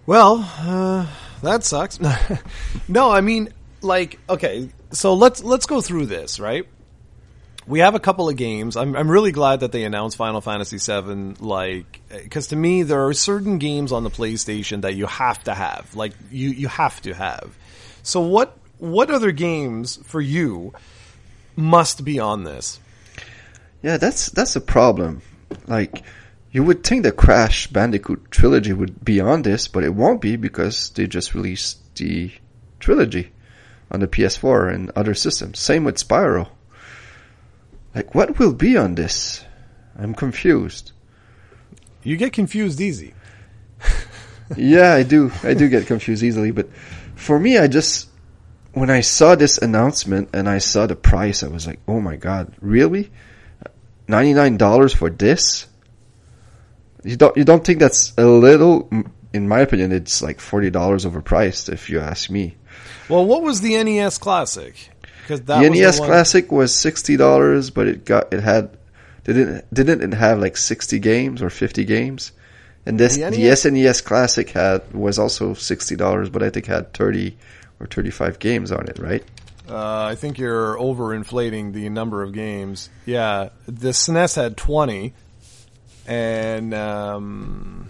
Well, 0.07 0.49
uh, 0.59 1.05
that 1.41 1.63
sucks. 1.63 1.99
no, 2.87 3.11
I 3.11 3.21
mean, 3.21 3.53
like, 3.81 4.19
okay. 4.29 4.69
So 4.91 5.13
let's 5.13 5.43
let's 5.43 5.65
go 5.65 5.81
through 5.81 6.07
this, 6.07 6.39
right? 6.39 6.67
We 7.67 7.79
have 7.79 7.93
a 7.93 7.99
couple 7.99 8.27
of 8.27 8.35
games. 8.35 8.75
I'm 8.75 8.95
I'm 8.95 9.09
really 9.09 9.31
glad 9.31 9.59
that 9.59 9.71
they 9.71 9.83
announced 9.83 10.17
Final 10.17 10.41
Fantasy 10.41 10.77
VII, 10.77 11.35
like, 11.39 12.01
eh, 12.09 12.21
because 12.23 12.47
to 12.47 12.55
me 12.55 12.83
there 12.83 13.05
are 13.05 13.13
certain 13.13 13.59
games 13.59 13.91
on 13.91 14.03
the 14.03 14.09
PlayStation 14.09 14.81
that 14.81 14.95
you 14.95 15.05
have 15.05 15.43
to 15.43 15.53
have, 15.53 15.93
like 15.95 16.13
you 16.31 16.49
you 16.49 16.67
have 16.67 16.99
to 17.03 17.13
have. 17.13 17.55
So 18.01 18.21
what 18.21 18.57
what 18.79 19.11
other 19.11 19.31
games 19.31 19.97
for 20.05 20.21
you 20.21 20.73
must 21.55 22.03
be 22.03 22.19
on 22.19 22.43
this? 22.43 22.79
Yeah, 23.83 23.97
that's 23.97 24.29
that's 24.31 24.55
a 24.55 24.61
problem. 24.61 25.21
Like 25.67 26.03
You 26.51 26.63
would 26.63 26.83
think 26.83 27.03
the 27.03 27.11
Crash 27.11 27.67
Bandicoot 27.67 28.31
trilogy 28.31 28.73
would 28.73 29.05
be 29.05 29.19
on 29.19 29.43
this, 29.43 29.67
but 29.67 29.83
it 29.83 29.93
won't 29.93 30.21
be 30.21 30.35
because 30.35 30.89
they 30.91 31.05
just 31.05 31.35
released 31.35 31.95
the 31.95 32.31
trilogy 32.79 33.31
on 33.91 33.99
the 33.99 34.07
PS4 34.07 34.73
and 34.73 34.91
other 34.95 35.13
systems. 35.13 35.59
Same 35.59 35.83
with 35.83 35.95
Spyro. 35.95 36.49
Like, 37.93 38.15
what 38.15 38.39
will 38.39 38.53
be 38.53 38.77
on 38.77 38.95
this? 38.95 39.43
I'm 39.97 40.15
confused. 40.15 40.91
You 42.03 42.17
get 42.17 42.33
confused 42.33 42.79
easy. 42.81 43.13
yeah, 44.55 44.93
I 44.93 45.03
do. 45.03 45.31
I 45.43 45.53
do 45.53 45.69
get 45.69 45.87
confused 45.87 46.23
easily, 46.23 46.51
but 46.51 46.69
for 47.15 47.37
me, 47.37 47.57
I 47.57 47.67
just 47.67 48.09
when 48.73 48.89
I 48.89 49.01
saw 49.01 49.35
this 49.35 49.57
announcement 49.57 50.29
and 50.33 50.47
I 50.47 50.59
saw 50.59 50.87
the 50.87 50.95
price, 50.95 51.43
I 51.43 51.47
was 51.47 51.67
like, 51.67 51.79
"Oh 51.87 51.99
my 51.99 52.15
god, 52.15 52.53
really? 52.61 53.11
Ninety 54.07 54.33
nine 54.33 54.57
dollars 54.57 54.93
for 54.93 55.09
this?" 55.09 55.67
You 57.09 57.15
don't 57.15 57.35
you 57.35 57.43
don't 57.43 57.65
think 57.65 57.79
that's 57.79 58.13
a 58.19 58.25
little? 58.25 58.87
In 59.33 59.47
my 59.47 59.61
opinion, 59.61 59.91
it's 59.91 60.21
like 60.21 60.39
forty 60.39 60.69
dollars 60.69 61.05
overpriced. 61.05 61.67
If 61.73 61.89
you 61.89 61.99
ask 61.99 62.29
me. 62.29 62.55
Well, 63.09 63.25
what 63.25 63.41
was 63.41 63.61
the 63.61 63.83
NES 63.83 64.19
Classic? 64.19 64.75
Because 65.23 65.41
the 65.41 65.59
NES 65.59 65.99
the 65.99 66.05
Classic 66.05 66.51
was 66.51 66.73
sixty 66.73 67.17
dollars, 67.17 67.71
but 67.71 67.87
it 67.87 68.05
got 68.05 68.31
it 68.31 68.41
had 68.41 68.77
didn't 69.23 69.73
didn't 69.73 70.03
it 70.03 70.15
have 70.15 70.39
like 70.39 70.55
sixty 70.55 70.99
games 70.99 71.41
or 71.41 71.49
fifty 71.49 71.83
games? 71.83 72.31
And 72.85 72.99
this 72.99 73.15
the, 73.15 73.31
NES? 73.31 73.63
the 73.63 73.71
SNES 73.71 74.03
Classic 74.03 74.47
had 74.51 74.93
was 74.93 75.17
also 75.17 75.55
sixty 75.55 75.95
dollars, 75.95 76.29
but 76.29 76.43
I 76.43 76.51
think 76.51 76.67
had 76.67 76.93
thirty 76.93 77.39
or 77.79 77.87
thirty 77.87 78.11
five 78.11 78.37
games 78.37 78.71
on 78.71 78.87
it, 78.87 78.99
right? 78.99 79.23
Uh, 79.67 80.03
I 80.03 80.13
think 80.13 80.37
you're 80.37 80.77
overinflating 80.77 81.73
the 81.73 81.89
number 81.89 82.21
of 82.21 82.33
games. 82.33 82.91
Yeah, 83.07 83.49
the 83.65 83.89
SNES 83.89 84.35
had 84.35 84.57
twenty, 84.57 85.15
and 86.09 86.73
um, 86.73 87.89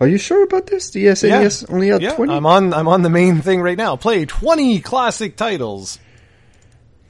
are 0.00 0.08
you 0.08 0.16
sure 0.16 0.42
about 0.42 0.66
this? 0.66 0.90
The 0.90 1.04
SNES 1.04 1.68
yeah. 1.68 1.74
only 1.74 1.88
had 1.88 2.02
yeah, 2.02 2.14
twenty. 2.14 2.32
I'm 2.32 2.46
on. 2.46 2.72
I'm 2.72 2.88
on 2.88 3.02
the 3.02 3.10
main 3.10 3.42
thing 3.42 3.60
right 3.60 3.76
now. 3.76 3.96
Play 3.96 4.24
twenty 4.24 4.80
classic 4.80 5.36
titles. 5.36 5.98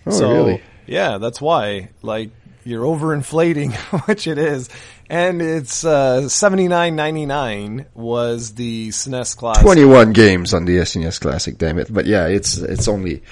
Oh, 0.04 0.10
so, 0.10 0.32
really? 0.32 0.62
Yeah, 0.86 1.18
that's 1.18 1.40
why. 1.40 1.90
Like 2.02 2.30
you're 2.64 2.84
overinflating 2.84 3.76
much 4.08 4.26
it 4.26 4.36
is, 4.36 4.68
and 5.08 5.40
it's 5.40 5.84
uh, 5.84 6.28
seventy 6.28 6.66
nine 6.66 6.96
ninety 6.96 7.24
nine 7.24 7.86
was 7.94 8.54
the 8.54 8.88
SNES 8.88 9.36
Classic. 9.36 9.62
Twenty 9.62 9.84
one 9.84 10.12
games 10.12 10.54
on 10.54 10.64
the 10.64 10.78
SNES 10.78 11.20
Classic. 11.20 11.56
Damn 11.56 11.78
it! 11.78 11.92
But 11.92 12.06
yeah, 12.06 12.26
it's 12.26 12.58
it's 12.58 12.88
only. 12.88 13.22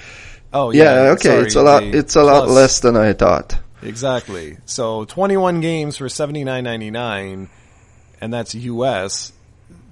Oh 0.53 0.71
yeah, 0.71 0.83
yeah 0.83 1.09
okay. 1.11 1.29
Sorry, 1.29 1.45
it's 1.45 1.55
a 1.55 1.61
lot. 1.61 1.83
It's 1.83 2.15
a 2.15 2.23
lot 2.23 2.47
less 2.47 2.79
than 2.79 2.95
I 2.95 3.11
thought. 3.11 3.59
Exactly. 3.81 4.57
So 4.65 5.05
twenty 5.05 5.37
one 5.37 5.61
games 5.61 5.97
for 5.97 6.09
seventy 6.09 6.43
nine 6.43 6.63
ninety 6.63 6.91
nine, 6.91 7.49
and 8.19 8.33
that's 8.33 8.55
US. 8.55 9.33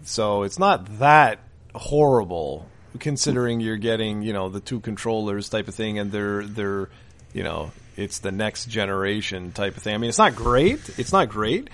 So 0.04 0.43
it's 0.43 0.60
not 0.60 0.99
that 0.99 1.39
horrible 1.75 2.67
considering 2.99 3.60
you're 3.60 3.78
getting 3.78 4.21
you 4.21 4.34
know 4.34 4.49
the 4.49 4.60
two 4.60 4.80
controllers 4.80 5.49
type 5.49 5.67
of 5.67 5.75
thing, 5.75 5.99
and 5.99 6.12
they're 6.12 6.43
they're 6.43 6.89
you 7.34 7.43
know 7.43 7.71
it's 7.95 8.19
the 8.19 8.32
next 8.32 8.65
generation 8.69 9.52
type 9.52 9.75
of 9.78 9.84
thing. 9.84 9.93
I 9.93 9.97
mean, 9.97 10.10
it's 10.10 10.17
not 10.17 10.36
great. 10.36 10.80
It's 10.97 11.12
not 11.12 11.30
great. 11.30 11.69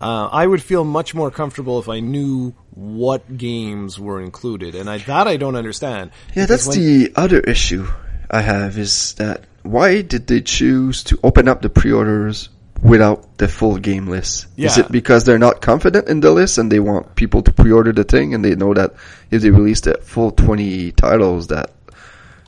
Uh, 0.00 0.28
I 0.30 0.46
would 0.46 0.62
feel 0.62 0.84
much 0.84 1.14
more 1.14 1.30
comfortable 1.30 1.78
if 1.78 1.88
I 1.88 2.00
knew 2.00 2.54
what 2.72 3.36
games 3.36 3.98
were 3.98 4.20
included, 4.20 4.74
and 4.74 4.90
I, 4.90 4.98
that 4.98 5.26
I 5.26 5.38
don't 5.38 5.56
understand. 5.56 6.10
Yeah, 6.34 6.44
that's 6.44 6.66
when, 6.66 6.78
the 6.78 7.12
other 7.16 7.40
issue 7.40 7.88
I 8.30 8.40
have 8.42 8.78
is 8.78 9.14
that 9.14 9.44
why 9.62 10.02
did 10.02 10.26
they 10.26 10.40
choose 10.40 11.02
to 11.04 11.18
open 11.22 11.48
up 11.48 11.62
the 11.62 11.68
pre-orders 11.68 12.48
without 12.82 13.38
the 13.38 13.48
full 13.48 13.78
game 13.78 14.06
list? 14.06 14.46
Yeah. 14.56 14.66
Is 14.66 14.78
it 14.78 14.92
because 14.92 15.24
they're 15.24 15.38
not 15.38 15.60
confident 15.60 16.08
in 16.08 16.20
the 16.20 16.30
list 16.30 16.58
and 16.58 16.70
they 16.70 16.80
want 16.80 17.16
people 17.16 17.42
to 17.42 17.52
pre-order 17.52 17.92
the 17.92 18.04
thing 18.04 18.34
and 18.34 18.44
they 18.44 18.54
know 18.54 18.74
that 18.74 18.94
if 19.30 19.42
they 19.42 19.50
release 19.50 19.80
the 19.80 19.98
full 20.02 20.30
20 20.30 20.92
titles 20.92 21.48
that 21.48 21.70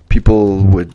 people 0.08 0.62
would 0.64 0.94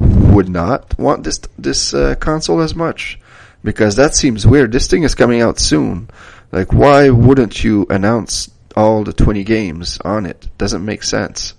would 0.00 0.48
not 0.48 0.98
want 0.98 1.24
this 1.24 1.40
this 1.58 1.92
uh, 1.92 2.14
console 2.14 2.60
as 2.60 2.74
much 2.74 3.18
because 3.62 3.96
that 3.96 4.14
seems 4.14 4.46
weird. 4.46 4.72
This 4.72 4.86
thing 4.86 5.02
is 5.02 5.14
coming 5.14 5.42
out 5.42 5.58
soon. 5.58 6.08
Like, 6.52 6.72
why 6.72 7.10
wouldn't 7.10 7.62
you 7.62 7.86
announce 7.90 8.50
all 8.76 9.04
the 9.04 9.12
20 9.12 9.44
games 9.44 9.98
on 10.04 10.26
it? 10.26 10.48
Doesn't 10.58 10.84
make 10.84 11.02
sense. 11.02 11.54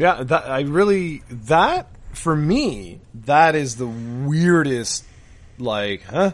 Yeah, 0.00 0.22
that, 0.22 0.46
I 0.46 0.62
really 0.62 1.22
that 1.28 1.88
for 2.12 2.34
me 2.34 3.00
that 3.26 3.54
is 3.54 3.76
the 3.76 3.86
weirdest. 3.86 5.04
Like, 5.58 6.04
huh? 6.04 6.32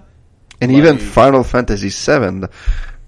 And 0.61 0.73
like, 0.73 0.79
even 0.79 0.99
Final 0.99 1.43
Fantasy 1.43 1.89
VII, 1.89 2.47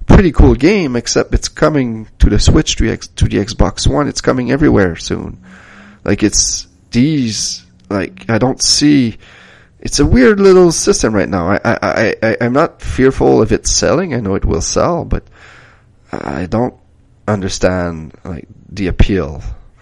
pretty 0.06 0.32
cool 0.32 0.56
game, 0.56 0.96
except 0.96 1.32
it's 1.32 1.48
coming 1.48 2.08
to 2.18 2.28
the 2.28 2.40
Switch 2.40 2.74
to, 2.76 2.96
to 2.96 3.24
the 3.26 3.36
Xbox 3.36 3.86
One. 3.86 4.08
It's 4.08 4.20
coming 4.20 4.50
everywhere 4.50 4.96
soon. 4.96 5.44
Like, 6.04 6.24
it's 6.24 6.66
these 6.90 7.64
like 7.88 8.28
I 8.28 8.38
don't 8.38 8.60
see. 8.60 9.16
It's 9.78 10.00
a 10.00 10.06
weird 10.06 10.40
little 10.40 10.72
system 10.72 11.14
right 11.14 11.28
now. 11.28 11.50
I, 11.52 11.60
I, 11.64 12.14
I, 12.20 12.36
I'm 12.40 12.52
not 12.52 12.82
fearful 12.82 13.40
of 13.40 13.52
it 13.52 13.68
selling. 13.68 14.12
I 14.12 14.18
know 14.18 14.34
it 14.34 14.44
will 14.44 14.60
sell, 14.60 15.04
but 15.04 15.22
I 16.10 16.46
don't 16.46 16.74
understand 17.28 18.12
like 18.24 18.48
the 18.68 18.88
appeal. 18.88 19.40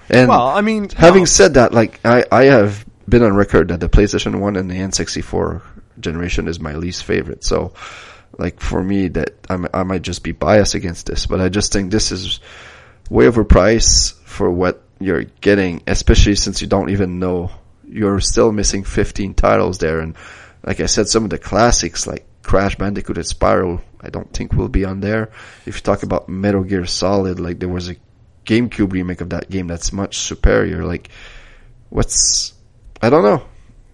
And 0.09 0.29
well, 0.29 0.47
I 0.47 0.61
mean, 0.61 0.89
having 0.91 1.23
no. 1.23 1.27
said 1.27 1.55
that, 1.55 1.73
like 1.73 2.01
I, 2.05 2.25
I 2.31 2.45
have 2.45 2.85
been 3.09 3.23
on 3.23 3.35
record 3.35 3.69
that 3.69 3.81
the 3.81 3.89
PlayStation 3.89 4.41
One 4.41 4.57
and 4.57 4.71
the 4.71 4.75
N64 4.75 5.63
generation 6.01 6.49
is 6.49 6.61
my 6.61 6.75
least 6.75 7.05
favorite. 7.05 7.45
So, 7.45 7.73
like 8.39 8.61
for 8.61 8.83
me, 8.83 9.09
that 9.09 9.35
I'm, 9.49 9.67
I 9.73 9.83
might 9.83 10.03
just 10.03 10.23
be 10.23 10.33
biased 10.33 10.75
against 10.75 11.07
this, 11.07 11.27
but 11.27 11.41
I 11.41 11.49
just 11.49 11.73
think 11.73 11.91
this 11.91 12.13
is 12.13 12.41
way 13.11 13.27
overpriced 13.27 14.15
for 14.23 14.51
what 14.51 14.83
you're 15.01 15.25
getting, 15.25 15.83
especially 15.87 16.37
since 16.37 16.61
you 16.61 16.67
don't 16.67 16.91
even 16.91 17.19
know 17.19 17.51
you're 17.89 18.21
still 18.21 18.53
missing 18.53 18.85
15 18.85 19.35
titles 19.35 19.79
there. 19.79 20.01
And 20.01 20.17
like 20.65 20.81
I 20.81 20.87
said, 20.87 21.09
some 21.09 21.25
of 21.25 21.31
the 21.31 21.39
classics 21.39 22.07
like 22.07 22.27
Crash 22.43 22.77
Bandicoot 22.77 23.17
and 23.17 23.27
Spyro, 23.27 23.81
I 24.01 24.11
don't 24.11 24.33
think 24.33 24.53
will 24.53 24.69
be 24.69 24.85
on 24.85 25.01
there. 25.01 25.31
If 25.65 25.77
you 25.77 25.81
talk 25.81 26.03
about 26.03 26.29
Metal 26.29 26.63
Gear 26.63 26.87
Solid, 26.87 27.41
like 27.41 27.59
there 27.59 27.69
was 27.69 27.89
a 27.89 27.97
GameCube 28.47 28.93
remake 28.93 29.21
of 29.21 29.31
that 29.31 29.51
game 29.51 29.67
that's 29.67 29.93
much 29.93 30.19
superior. 30.19 30.85
Like, 30.85 31.11
what's, 31.91 32.55
I 33.03 33.11
don't 33.11 33.25
know. 33.25 33.45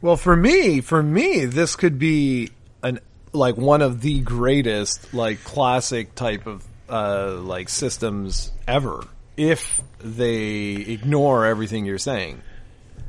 Well, 0.00 0.16
for 0.16 0.36
me, 0.36 0.80
for 0.80 1.02
me, 1.02 1.44
this 1.46 1.76
could 1.76 1.98
be 1.98 2.50
an, 2.82 3.00
like 3.32 3.56
one 3.56 3.82
of 3.82 4.00
the 4.00 4.20
greatest, 4.20 5.12
like 5.14 5.42
classic 5.44 6.14
type 6.14 6.46
of, 6.46 6.64
uh, 6.88 7.36
like 7.40 7.68
systems 7.68 8.52
ever 8.68 9.04
if 9.36 9.80
they 9.98 10.72
ignore 10.74 11.46
everything 11.46 11.86
you're 11.86 11.98
saying. 11.98 12.42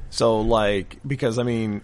So 0.09 0.41
like 0.41 0.99
because 1.05 1.39
I 1.39 1.43
mean 1.43 1.81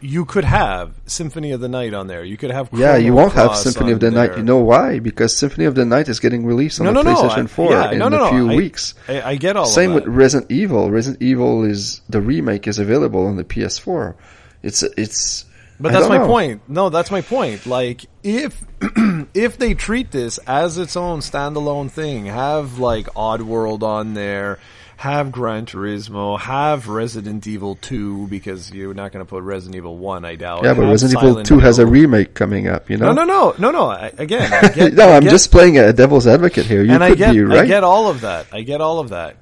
you 0.00 0.24
could 0.24 0.44
have 0.44 0.94
Symphony 1.06 1.52
of 1.52 1.60
the 1.60 1.68
Night 1.68 1.94
on 1.94 2.06
there. 2.06 2.24
You 2.24 2.36
could 2.36 2.50
have 2.50 2.70
Chrono 2.70 2.84
yeah. 2.84 2.96
You 2.96 3.12
won't 3.12 3.32
have 3.34 3.56
Symphony 3.56 3.92
of 3.92 4.00
the 4.00 4.10
there. 4.10 4.28
Night. 4.28 4.36
You 4.36 4.42
know 4.42 4.58
why? 4.58 4.98
Because 4.98 5.36
Symphony 5.36 5.66
of 5.66 5.74
the 5.74 5.84
Night 5.84 6.08
is 6.08 6.20
getting 6.20 6.44
released 6.44 6.80
on 6.80 6.86
no, 6.86 6.92
the 6.92 7.02
no, 7.02 7.14
PlayStation 7.14 7.42
no. 7.42 7.46
4 7.46 7.72
yeah, 7.72 7.90
in 7.92 8.02
a 8.02 8.28
few 8.30 8.50
I, 8.50 8.56
weeks. 8.56 8.94
I, 9.08 9.22
I, 9.22 9.36
get 9.36 9.56
all. 9.56 9.66
Same 9.66 9.94
with 9.94 10.06
Resident 10.06 10.50
Evil. 10.50 10.90
Resident 10.90 11.22
Evil 11.22 11.64
is 11.64 12.00
the 12.08 12.20
remake 12.20 12.66
is 12.66 12.78
available 12.78 13.26
on 13.26 13.36
the 13.36 13.44
PS4. 13.44 14.14
It's 14.62 14.82
it's. 14.82 15.44
But 15.78 15.92
that's 15.92 16.08
my 16.08 16.18
know. 16.18 16.26
point. 16.26 16.62
No, 16.68 16.90
that's 16.90 17.10
my 17.10 17.22
point. 17.22 17.66
Like 17.66 18.04
if 18.22 18.62
if 19.34 19.56
they 19.56 19.74
treat 19.74 20.10
this 20.10 20.38
as 20.46 20.76
its 20.76 20.96
own 20.96 21.20
standalone 21.20 21.90
thing, 21.90 22.26
have 22.26 22.78
like 22.78 23.06
Oddworld 23.14 23.82
on 23.82 24.14
there 24.14 24.58
have 25.00 25.32
Gran 25.32 25.64
Turismo, 25.64 26.38
have 26.38 26.86
Resident 26.86 27.46
Evil 27.46 27.74
2 27.76 28.26
because 28.26 28.70
you're 28.70 28.92
not 28.92 29.12
going 29.12 29.24
to 29.24 29.28
put 29.28 29.42
Resident 29.42 29.76
Evil 29.76 29.96
1, 29.96 30.26
I 30.26 30.34
doubt. 30.34 30.62
Yeah, 30.62 30.74
but 30.74 30.82
have 30.82 30.90
Resident 30.90 31.20
Silent 31.20 31.38
Evil 31.38 31.44
2 31.44 31.54
Hill. 31.54 31.64
has 31.64 31.78
a 31.78 31.86
remake 31.86 32.34
coming 32.34 32.68
up, 32.68 32.90
you 32.90 32.98
know? 32.98 33.10
No, 33.14 33.24
no, 33.24 33.54
no, 33.54 33.54
no, 33.58 33.70
no. 33.70 33.90
I, 33.90 34.12
again, 34.18 34.52
I 34.52 34.68
get, 34.74 34.92
no, 34.92 35.10
I'm 35.10 35.22
get, 35.22 35.30
just 35.30 35.50
playing 35.50 35.78
a 35.78 35.94
devil's 35.94 36.26
advocate 36.26 36.66
here. 36.66 36.82
You 36.82 36.92
and 36.92 37.02
could 37.02 37.12
I 37.12 37.14
get, 37.14 37.32
be 37.32 37.40
right. 37.40 37.60
I 37.60 37.66
get 37.66 37.82
all 37.82 38.10
of 38.10 38.20
that. 38.20 38.48
I 38.52 38.60
get 38.60 38.82
all 38.82 38.98
of 38.98 39.08
that. 39.08 39.36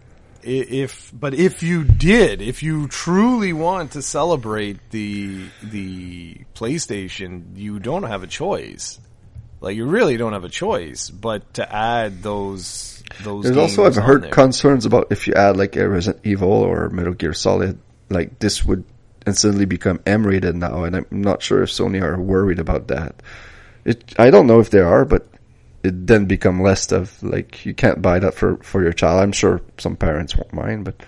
If, 0.44 1.10
but 1.12 1.34
if 1.34 1.64
you 1.64 1.82
did, 1.82 2.40
if 2.40 2.62
you 2.62 2.86
truly 2.86 3.52
want 3.52 3.92
to 3.92 4.02
celebrate 4.02 4.78
the, 4.90 5.48
the 5.64 6.36
PlayStation, 6.54 7.56
you 7.56 7.80
don't 7.80 8.04
have 8.04 8.22
a 8.22 8.28
choice. 8.28 9.00
Like 9.60 9.74
you 9.74 9.86
really 9.86 10.16
don't 10.16 10.34
have 10.34 10.44
a 10.44 10.48
choice 10.48 11.10
but 11.10 11.54
to 11.54 11.74
add 11.74 12.22
those 12.22 12.97
those. 13.22 13.44
There's 13.44 13.56
also 13.56 13.84
I've 13.84 13.96
heard 13.96 14.24
there. 14.24 14.30
concerns 14.30 14.86
about 14.86 15.08
if 15.10 15.26
you 15.26 15.34
add 15.34 15.56
like 15.56 15.76
a 15.76 15.88
Resident 15.88 16.24
Evil 16.24 16.52
or 16.52 16.88
Metal 16.90 17.14
Gear 17.14 17.32
Solid, 17.32 17.78
like 18.10 18.38
this 18.38 18.64
would 18.64 18.84
instantly 19.26 19.66
become 19.66 20.00
M-rated 20.06 20.54
now, 20.54 20.84
and 20.84 20.96
I'm 20.96 21.06
not 21.10 21.42
sure 21.42 21.62
if 21.62 21.70
Sony 21.70 22.02
are 22.02 22.20
worried 22.20 22.58
about 22.58 22.88
that. 22.88 23.16
It 23.84 24.14
I 24.18 24.30
don't 24.30 24.46
know 24.46 24.60
if 24.60 24.70
they 24.70 24.80
are, 24.80 25.04
but 25.04 25.26
it 25.82 26.06
then 26.06 26.26
become 26.26 26.62
less 26.62 26.90
of 26.92 27.22
like 27.22 27.64
you 27.64 27.74
can't 27.74 28.02
buy 28.02 28.18
that 28.18 28.34
for 28.34 28.56
for 28.58 28.82
your 28.82 28.92
child. 28.92 29.22
I'm 29.22 29.32
sure 29.32 29.60
some 29.78 29.96
parents 29.96 30.36
won't 30.36 30.52
mind, 30.52 30.84
but. 30.84 31.02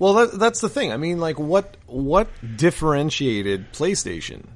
Well, 0.00 0.14
that, 0.14 0.38
that's 0.38 0.60
the 0.60 0.68
thing. 0.68 0.92
I 0.92 0.96
mean, 0.96 1.18
like, 1.18 1.40
what 1.40 1.76
what 1.86 2.28
differentiated 2.56 3.72
PlayStation? 3.72 4.46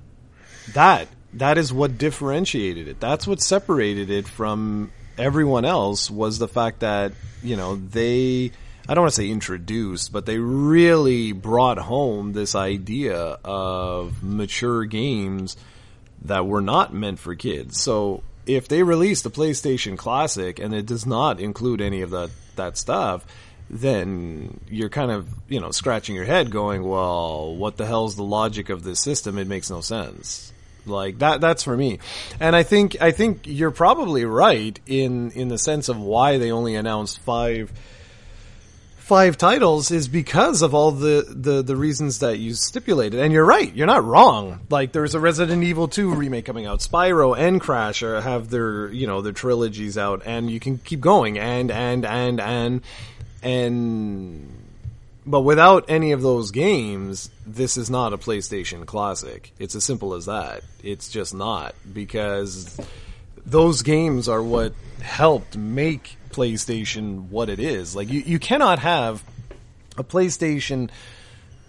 That 0.72 1.08
That 1.34 1.58
is 1.58 1.72
what 1.72 1.98
differentiated 1.98 2.88
it. 2.88 3.00
That's 3.00 3.26
what 3.26 3.40
separated 3.40 4.10
it 4.10 4.28
from 4.28 4.92
everyone 5.18 5.64
else 5.64 6.10
was 6.10 6.38
the 6.38 6.48
fact 6.48 6.80
that, 6.80 7.12
you 7.42 7.56
know, 7.56 7.76
they 7.76 8.52
I 8.88 8.94
don't 8.94 9.02
want 9.02 9.14
to 9.14 9.22
say 9.22 9.30
introduced, 9.30 10.12
but 10.12 10.26
they 10.26 10.38
really 10.38 11.32
brought 11.32 11.78
home 11.78 12.32
this 12.32 12.54
idea 12.54 13.16
of 13.44 14.22
mature 14.22 14.84
games 14.84 15.56
that 16.24 16.46
were 16.46 16.60
not 16.60 16.92
meant 16.92 17.20
for 17.20 17.34
kids. 17.34 17.80
So 17.80 18.22
if 18.44 18.66
they 18.66 18.82
release 18.82 19.22
the 19.22 19.30
PlayStation 19.30 19.96
Classic 19.96 20.58
and 20.58 20.74
it 20.74 20.86
does 20.86 21.06
not 21.06 21.40
include 21.40 21.80
any 21.80 22.02
of 22.02 22.10
that 22.10 22.30
that 22.56 22.76
stuff, 22.76 23.24
then 23.70 24.60
you're 24.68 24.90
kind 24.90 25.10
of 25.10 25.28
you 25.48 25.60
know 25.60 25.70
scratching 25.70 26.16
your 26.16 26.24
head, 26.24 26.50
going, 26.50 26.82
"Well, 26.82 27.54
what 27.54 27.76
the 27.76 27.86
hell's 27.86 28.16
the 28.16 28.24
logic 28.24 28.68
of 28.68 28.82
this 28.82 29.00
system? 29.00 29.38
It 29.38 29.46
makes 29.46 29.70
no 29.70 29.80
sense." 29.80 30.52
Like 30.86 31.18
that 31.18 31.40
that's 31.40 31.62
for 31.62 31.76
me. 31.76 31.98
And 32.40 32.56
I 32.56 32.62
think 32.62 33.00
I 33.00 33.10
think 33.10 33.46
you're 33.46 33.70
probably 33.70 34.24
right 34.24 34.78
in 34.86 35.30
in 35.32 35.48
the 35.48 35.58
sense 35.58 35.88
of 35.88 35.98
why 36.00 36.38
they 36.38 36.50
only 36.50 36.74
announced 36.74 37.20
5 37.20 37.72
five 39.02 39.36
titles 39.36 39.90
is 39.90 40.08
because 40.08 40.62
of 40.62 40.74
all 40.74 40.92
the, 40.92 41.26
the, 41.28 41.60
the 41.60 41.76
reasons 41.76 42.20
that 42.20 42.38
you 42.38 42.54
stipulated. 42.54 43.20
And 43.20 43.32
you're 43.32 43.44
right. 43.44 43.70
You're 43.74 43.86
not 43.86 44.04
wrong. 44.04 44.60
Like 44.70 44.92
there's 44.92 45.14
a 45.14 45.20
Resident 45.20 45.64
Evil 45.64 45.88
2 45.88 46.14
remake 46.14 46.46
coming 46.46 46.66
out. 46.66 46.78
Spyro 46.78 47.36
and 47.36 47.60
Crash 47.60 48.00
have 48.00 48.48
their, 48.48 48.90
you 48.90 49.06
know, 49.06 49.20
their 49.20 49.32
trilogies 49.32 49.98
out 49.98 50.22
and 50.24 50.50
you 50.50 50.60
can 50.60 50.78
keep 50.78 51.00
going 51.00 51.38
and, 51.38 51.70
and, 51.70 52.06
and, 52.06 52.40
and, 52.40 52.80
and, 53.42 54.61
but 55.24 55.40
without 55.42 55.84
any 55.88 56.12
of 56.12 56.22
those 56.22 56.50
games, 56.50 57.30
this 57.46 57.76
is 57.76 57.88
not 57.88 58.12
a 58.12 58.18
PlayStation 58.18 58.84
classic. 58.86 59.52
It's 59.58 59.74
as 59.74 59.84
simple 59.84 60.14
as 60.14 60.26
that. 60.26 60.62
It's 60.82 61.08
just 61.10 61.34
not 61.34 61.74
because 61.92 62.80
those 63.44 63.82
games 63.82 64.28
are 64.28 64.42
what 64.42 64.74
helped 65.00 65.56
make 65.56 66.16
PlayStation 66.30 67.28
what 67.28 67.48
it 67.48 67.60
is. 67.60 67.94
Like 67.94 68.10
you, 68.10 68.20
you 68.20 68.38
cannot 68.38 68.80
have 68.80 69.22
a 69.96 70.04
PlayStation 70.04 70.90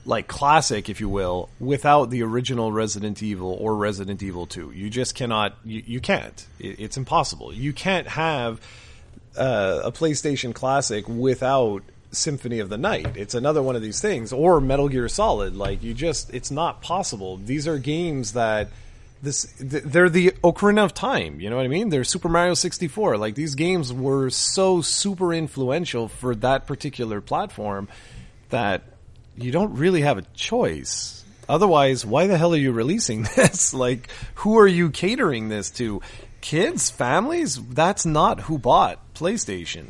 like 0.06 0.28
classic, 0.28 0.90
if 0.90 1.00
you 1.00 1.08
will, 1.08 1.50
without 1.60 2.10
the 2.10 2.24
original 2.24 2.72
Resident 2.72 3.24
Evil 3.24 3.56
or 3.60 3.76
Resident 3.76 4.22
Evil 4.22 4.46
2. 4.48 4.72
You 4.72 4.90
just 4.90 5.16
cannot, 5.16 5.56
you, 5.64 5.84
you 5.86 6.00
can't. 6.02 6.46
It, 6.60 6.80
it's 6.80 6.98
impossible. 6.98 7.54
You 7.54 7.72
can't 7.72 8.08
have 8.08 8.60
uh, 9.38 9.82
a 9.86 9.92
PlayStation 9.92 10.54
classic 10.54 11.08
without 11.08 11.84
Symphony 12.14 12.60
of 12.60 12.70
the 12.70 12.78
Night. 12.78 13.18
It's 13.18 13.34
another 13.34 13.62
one 13.62 13.76
of 13.76 13.82
these 13.82 14.00
things. 14.02 14.32
Or 14.32 14.62
Metal 14.62 14.88
Gear 14.90 15.10
Solid. 15.10 15.56
Like, 15.56 15.84
you 15.84 15.94
just, 15.94 16.34
it's 16.34 16.52
not 16.52 16.82
possible. 16.82 17.38
These 17.38 17.68
are 17.68 17.78
games 17.78 18.34
that 18.34 18.70
this 19.24 19.54
they're 19.58 20.10
the 20.10 20.32
Ocarina 20.44 20.84
of 20.84 20.94
Time. 20.94 21.40
You 21.40 21.50
know 21.50 21.56
what 21.56 21.66
I 21.66 21.70
mean? 21.70 21.90
They're 21.90 22.04
Super 22.04 22.28
Mario 22.28 22.54
64. 22.54 23.18
Like 23.18 23.36
these 23.36 23.56
games 23.56 23.92
were 23.92 24.30
so 24.30 24.82
super 24.82 25.34
influential 25.34 26.10
for 26.10 26.36
that 26.36 26.68
particular 26.68 27.22
platform 27.22 27.88
that 28.50 28.84
you 29.38 29.52
don't 29.52 29.76
really 29.76 30.02
have 30.02 30.18
a 30.18 30.24
choice. 30.34 31.24
Otherwise, 31.48 32.06
why 32.06 32.28
the 32.28 32.38
hell 32.38 32.54
are 32.54 32.58
you 32.58 32.74
releasing 32.74 33.24
this? 33.36 33.74
like, 33.74 34.10
who 34.36 34.60
are 34.60 34.68
you 34.68 34.90
catering 34.90 35.50
this 35.50 35.72
to? 35.72 36.02
Kids, 36.42 36.90
families? 36.90 37.56
That's 37.56 38.06
not 38.06 38.42
who 38.42 38.58
bought 38.58 39.00
PlayStation. 39.14 39.86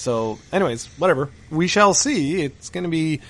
So, 0.00 0.38
anyways, 0.52 0.86
whatever. 0.98 1.30
We 1.50 1.68
shall 1.68 1.92
see. 1.92 2.42
It's 2.42 2.70
going 2.70 2.84
to 2.84 2.90
be 2.90 3.20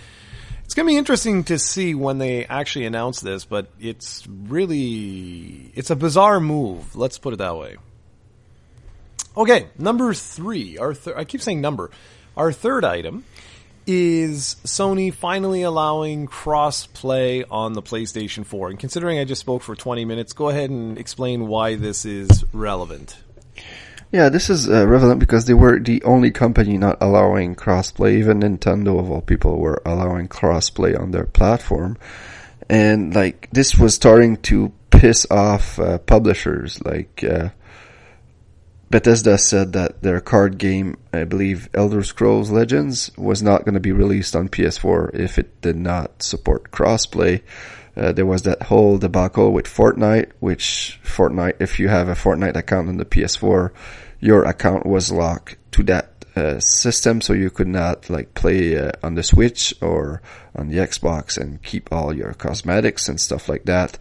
it's 0.65 0.75
going 0.75 0.87
to 0.87 0.93
be 0.93 0.99
interesting 0.99 1.43
to 1.45 1.59
see 1.59 1.97
when 1.97 2.19
they 2.19 2.47
actually 2.47 2.87
announce 2.87 3.21
this, 3.21 3.45
but 3.45 3.67
it's 3.81 4.25
really 4.29 5.73
it's 5.75 5.91
a 5.91 5.97
bizarre 5.97 6.39
move. 6.39 6.95
Let's 6.95 7.19
put 7.19 7.35
it 7.35 7.39
that 7.39 7.57
way. 7.57 7.77
Okay, 9.37 9.67
number 9.79 10.15
three. 10.15 10.79
Our 10.79 10.95
th- 10.95 11.17
I 11.17 11.25
keep 11.25 11.41
saying 11.41 11.61
number. 11.61 11.91
Our 12.37 12.53
third 12.53 12.85
item 12.85 13.25
is 13.85 14.55
Sony 14.65 15.13
finally 15.13 15.63
allowing 15.63 16.27
cross-play 16.27 17.43
on 17.45 17.73
the 17.73 17.83
PlayStation 17.83 18.47
4. 18.47 18.71
And 18.71 18.79
considering 18.79 19.19
I 19.19 19.25
just 19.25 19.41
spoke 19.41 19.63
for 19.63 19.75
20 19.75 20.05
minutes, 20.05 20.33
go 20.33 20.51
ahead 20.51 20.71
and 20.71 20.99
explain 20.99 21.49
why 21.49 21.75
this 21.75 22.05
is 22.05 22.45
relevant. 22.53 23.17
Yeah, 24.13 24.29
this 24.29 24.51
is 24.51 24.69
uh, 24.69 24.89
relevant 24.89 25.21
because 25.21 25.45
they 25.45 25.55
were 25.55 25.79
the 25.79 26.03
only 26.03 26.33
company 26.33 26.77
not 26.77 26.99
allowing 27.01 27.55
crossplay. 27.55 28.15
Even 28.15 28.41
Nintendo, 28.41 28.99
of 28.99 29.09
all 29.09 29.21
people, 29.21 29.59
were 29.59 29.81
allowing 29.87 30.29
crossplay 30.29 30.99
on 30.99 31.13
their 31.13 31.27
platform, 31.27 31.97
and 32.69 33.15
like 33.15 33.49
this 33.53 33.79
was 33.79 33.95
starting 33.95 34.37
to 34.39 34.73
piss 34.91 35.27
off 35.31 35.79
uh, 35.79 35.99
publishers. 35.99 36.83
Like 36.85 37.23
uh, 37.23 37.51
Bethesda 38.91 39.39
said 39.39 39.75
that 39.75 40.03
their 40.03 40.21
card 40.21 40.59
game, 40.59 40.97
I 41.13 41.23
believe, 41.23 41.69
Elder 41.73 42.03
Scrolls 42.03 42.51
Legends, 42.51 43.13
was 43.17 43.45
not 43.45 43.65
going 43.65 43.75
to 43.75 43.81
be 43.81 43.93
released 43.93 44.35
on 44.35 44.49
PS4 44.49 45.15
if 45.15 45.39
it 45.39 45.61
did 45.61 45.77
not 45.77 46.25
support 46.25 46.73
crossplay. 46.73 47.43
Uh, 48.01 48.13
there 48.13 48.25
was 48.25 48.43
that 48.43 48.63
whole 48.63 48.97
debacle 48.97 49.53
with 49.53 49.67
Fortnite, 49.67 50.33
which 50.41 50.99
Fortnite, 51.05 51.57
if 51.61 51.79
you 51.79 51.89
have 51.89 52.09
a 52.09 52.15
Fortnite 52.15 52.57
account 52.57 52.89
on 52.89 52.97
the 52.97 53.05
PS4, 53.05 53.71
your 54.21 54.45
account 54.45 54.87
was 54.87 55.13
locked 55.13 55.59
to 55.73 55.83
that 55.83 56.25
uh, 56.35 56.59
system, 56.61 57.21
so 57.21 57.35
you 57.35 57.51
could 57.51 57.69
not 57.69 58.09
like 58.09 58.33
play 58.33 58.79
uh, 58.79 58.93
on 59.03 59.17
the 59.17 59.23
Switch 59.23 59.75
or 59.83 60.23
on 60.57 60.69
the 60.69 60.79
Xbox 60.79 61.37
and 61.37 61.63
keep 61.63 61.93
all 61.93 62.15
your 62.15 62.33
cosmetics 62.33 63.07
and 63.07 63.21
stuff 63.21 63.51
like 63.51 63.65
that. 63.65 63.99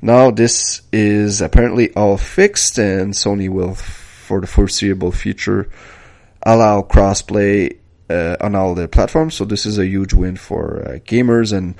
Now 0.00 0.30
this 0.30 0.80
is 0.90 1.42
apparently 1.42 1.94
all 1.94 2.16
fixed, 2.16 2.78
and 2.78 3.12
Sony 3.12 3.50
will, 3.50 3.74
for 3.74 4.40
the 4.40 4.46
foreseeable 4.46 5.12
future, 5.12 5.68
allow 6.42 6.80
crossplay 6.80 7.76
uh, 8.08 8.36
on 8.40 8.54
all 8.54 8.74
the 8.74 8.88
platforms. 8.88 9.34
So 9.34 9.44
this 9.44 9.66
is 9.66 9.78
a 9.78 9.86
huge 9.86 10.14
win 10.14 10.36
for 10.36 10.82
uh, 10.86 10.98
gamers 11.00 11.52
and 11.52 11.74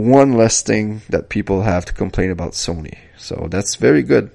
one 0.00 0.32
less 0.32 0.62
thing 0.62 1.02
that 1.08 1.28
people 1.28 1.62
have 1.62 1.84
to 1.86 1.92
complain 1.92 2.30
about 2.30 2.52
Sony. 2.52 2.98
So 3.16 3.48
that's 3.50 3.76
very 3.76 4.02
good. 4.02 4.30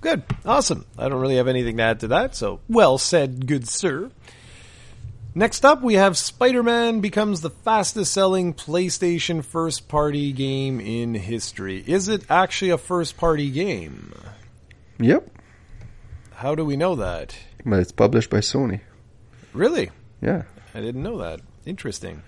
Good. 0.00 0.22
Awesome. 0.44 0.86
I 0.98 1.08
don't 1.08 1.20
really 1.20 1.36
have 1.36 1.48
anything 1.48 1.78
to 1.78 1.82
add 1.82 2.00
to 2.00 2.08
that, 2.08 2.34
so 2.34 2.60
well 2.68 2.98
said, 2.98 3.46
good 3.46 3.68
sir. 3.68 4.10
Next 5.34 5.66
up, 5.66 5.82
we 5.82 5.94
have 5.94 6.16
Spider 6.16 6.62
Man 6.62 7.00
becomes 7.00 7.42
the 7.42 7.50
fastest 7.50 8.12
selling 8.12 8.54
PlayStation 8.54 9.44
first 9.44 9.86
party 9.86 10.32
game 10.32 10.80
in 10.80 11.14
history. 11.14 11.84
Is 11.86 12.08
it 12.08 12.24
actually 12.30 12.70
a 12.70 12.78
first 12.78 13.18
party 13.18 13.50
game? 13.50 14.14
Yep. 14.98 15.28
How 16.36 16.54
do 16.54 16.64
we 16.64 16.76
know 16.76 16.94
that? 16.96 17.36
But 17.66 17.80
it's 17.80 17.92
published 17.92 18.30
by 18.30 18.38
Sony. 18.38 18.80
Really? 19.52 19.90
Yeah. 20.22 20.44
I 20.74 20.80
didn't 20.80 21.02
know 21.02 21.18
that. 21.18 21.40
Interesting. 21.66 22.22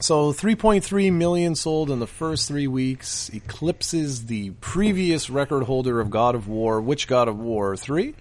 So 0.00 0.32
3.3 0.32 1.12
million 1.12 1.56
sold 1.56 1.90
in 1.90 1.98
the 1.98 2.06
first 2.06 2.46
three 2.46 2.68
weeks, 2.68 3.30
eclipses 3.30 4.26
the 4.26 4.50
previous 4.60 5.28
record 5.28 5.64
holder 5.64 6.00
of 6.00 6.08
God 6.08 6.36
of 6.36 6.46
War. 6.46 6.80
Which 6.80 7.08
God 7.08 7.26
of 7.26 7.38
War? 7.38 7.76
Three? 7.76 8.14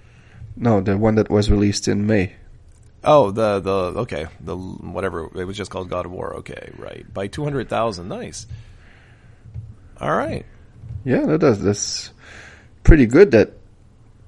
No, 0.55 0.81
the 0.81 0.97
one 0.97 1.15
that 1.15 1.29
was 1.29 1.51
released 1.51 1.87
in 1.87 2.07
May. 2.07 2.33
Oh, 3.03 3.29
the 3.29 3.59
the 3.59 3.99
okay, 4.01 4.25
the 4.39 4.57
whatever 4.57 5.25
it 5.39 5.45
was 5.45 5.55
just 5.55 5.69
called 5.69 5.87
God 5.87 6.05
of 6.07 6.11
War. 6.11 6.37
Okay, 6.37 6.71
right 6.77 7.05
by 7.13 7.27
two 7.27 7.43
hundred 7.43 7.69
thousand. 7.69 8.09
Nice. 8.09 8.47
All 10.01 10.15
right. 10.15 10.45
Yeah, 11.05 11.25
that 11.27 11.39
does. 11.39 11.61
That's 11.61 12.11
pretty 12.83 13.05
good. 13.05 13.31
That 13.31 13.53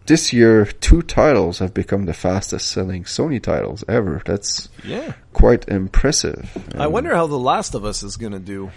this 0.10 0.34
year, 0.34 0.66
two 0.66 1.04
titles 1.04 1.60
have 1.60 1.74
become 1.74 2.06
the 2.06 2.14
fastest 2.14 2.70
selling 2.70 3.04
Sony 3.04 3.42
titles 3.42 3.86
ever. 3.88 4.22
That's 4.26 4.68
yeah, 4.84 5.14
quite 5.34 5.70
impressive. 5.70 6.50
I 6.76 6.86
um, 6.86 6.92
wonder 6.92 7.16
how 7.16 7.28
The 7.28 7.38
Last 7.38 7.76
of 7.76 7.86
Us 7.86 8.02
is 8.02 8.18
going 8.18 8.34
to 8.34 8.40
do. 8.40 8.72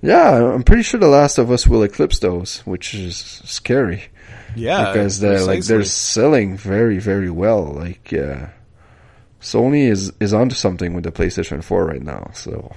Yeah, 0.00 0.54
I'm 0.54 0.62
pretty 0.62 0.84
sure 0.84 1.00
The 1.00 1.08
Last 1.08 1.38
of 1.38 1.50
Us 1.50 1.66
will 1.66 1.82
eclipse 1.82 2.20
those, 2.20 2.60
which 2.60 2.94
is 2.94 3.16
scary. 3.16 4.04
Yeah, 4.54 4.92
because 4.92 5.18
they're 5.18 5.44
like 5.44 5.64
they're 5.64 5.84
selling 5.84 6.56
very 6.56 6.98
very 6.98 7.30
well. 7.30 7.64
Like 7.64 8.12
uh, 8.12 8.46
Sony 9.40 9.88
is 9.88 10.12
is 10.20 10.32
onto 10.32 10.54
something 10.54 10.94
with 10.94 11.04
the 11.04 11.12
PlayStation 11.12 11.62
4 11.62 11.84
right 11.84 12.02
now. 12.02 12.30
So 12.32 12.72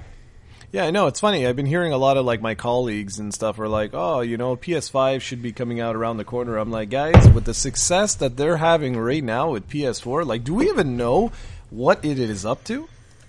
yeah, 0.74 0.86
I 0.86 0.90
know. 0.90 1.06
It's 1.06 1.20
funny. 1.20 1.46
I've 1.46 1.54
been 1.54 1.66
hearing 1.66 1.92
a 1.92 1.96
lot 1.96 2.16
of 2.16 2.26
like 2.26 2.42
my 2.42 2.56
colleagues 2.56 3.20
and 3.20 3.32
stuff 3.32 3.60
are 3.60 3.68
like, 3.68 3.90
oh, 3.92 4.22
you 4.22 4.36
know, 4.36 4.56
PS5 4.56 5.20
should 5.20 5.40
be 5.40 5.52
coming 5.52 5.78
out 5.78 5.94
around 5.94 6.16
the 6.16 6.24
corner. 6.24 6.56
I'm 6.56 6.72
like, 6.72 6.90
guys, 6.90 7.28
with 7.28 7.44
the 7.44 7.54
success 7.54 8.16
that 8.16 8.36
they're 8.36 8.56
having 8.56 8.98
right 8.98 9.22
now 9.22 9.52
with 9.52 9.68
PS4, 9.68 10.26
like, 10.26 10.42
do 10.42 10.52
we 10.52 10.68
even 10.68 10.96
know 10.96 11.30
what 11.70 12.04
it 12.04 12.18
is 12.18 12.44
up 12.44 12.64
to 12.64 12.88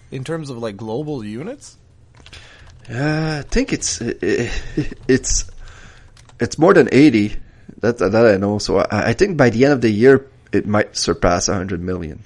in 0.09 0.23
terms 0.23 0.49
of 0.49 0.57
like 0.57 0.75
global 0.75 1.23
units? 1.23 1.77
Uh, 2.89 3.43
I 3.43 3.47
think 3.47 3.73
it's 3.73 4.01
it's 4.01 5.47
it's 6.39 6.57
more 6.57 6.73
than 6.73 6.89
80. 6.91 7.35
That 7.81 7.99
that 7.99 8.15
I 8.15 8.37
know. 8.37 8.57
So 8.57 8.79
I, 8.79 9.09
I 9.09 9.13
think 9.13 9.37
by 9.37 9.51
the 9.51 9.65
end 9.65 9.73
of 9.73 9.81
the 9.81 9.91
year, 9.91 10.27
it 10.51 10.65
might 10.65 10.97
surpass 10.97 11.47
100 11.47 11.79
million. 11.79 12.23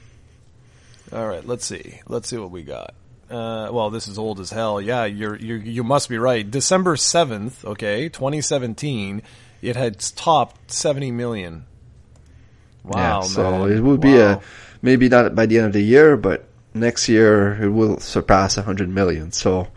All 1.12 1.28
right, 1.28 1.46
let's 1.46 1.66
see. 1.66 2.00
Let's 2.08 2.30
see 2.30 2.38
what 2.38 2.52
we 2.52 2.64
got. 2.64 2.94
Uh, 3.30 3.70
well, 3.72 3.90
this 3.90 4.08
is 4.08 4.18
old 4.18 4.40
as 4.40 4.50
hell. 4.50 4.82
Yeah, 4.82 5.06
you're, 5.06 5.36
you're 5.36 5.58
you 5.58 5.84
must 5.84 6.10
be 6.10 6.18
right. 6.18 6.50
December 6.50 6.96
seventh, 6.98 7.64
okay, 7.66 8.10
2017. 8.10 9.22
It 9.62 9.76
had 9.76 10.00
topped 10.00 10.72
70 10.72 11.12
million. 11.12 11.66
Wow, 12.84 13.22
yeah, 13.22 13.28
so 13.28 13.66
it 13.66 13.82
will 13.82 13.98
be 13.98 14.18
a 14.18 14.42
maybe 14.82 15.10
not 15.10 15.36
by 15.36 15.46
the 15.46 15.58
end 15.58 15.68
of 15.68 15.74
the 15.74 15.82
year, 15.82 16.16
but 16.18 16.46
next 16.74 17.10
year 17.10 17.62
it 17.62 17.70
will 17.70 18.00
surpass 18.00 18.56
100 18.58 18.90
million. 18.90 19.32
So 19.32 19.68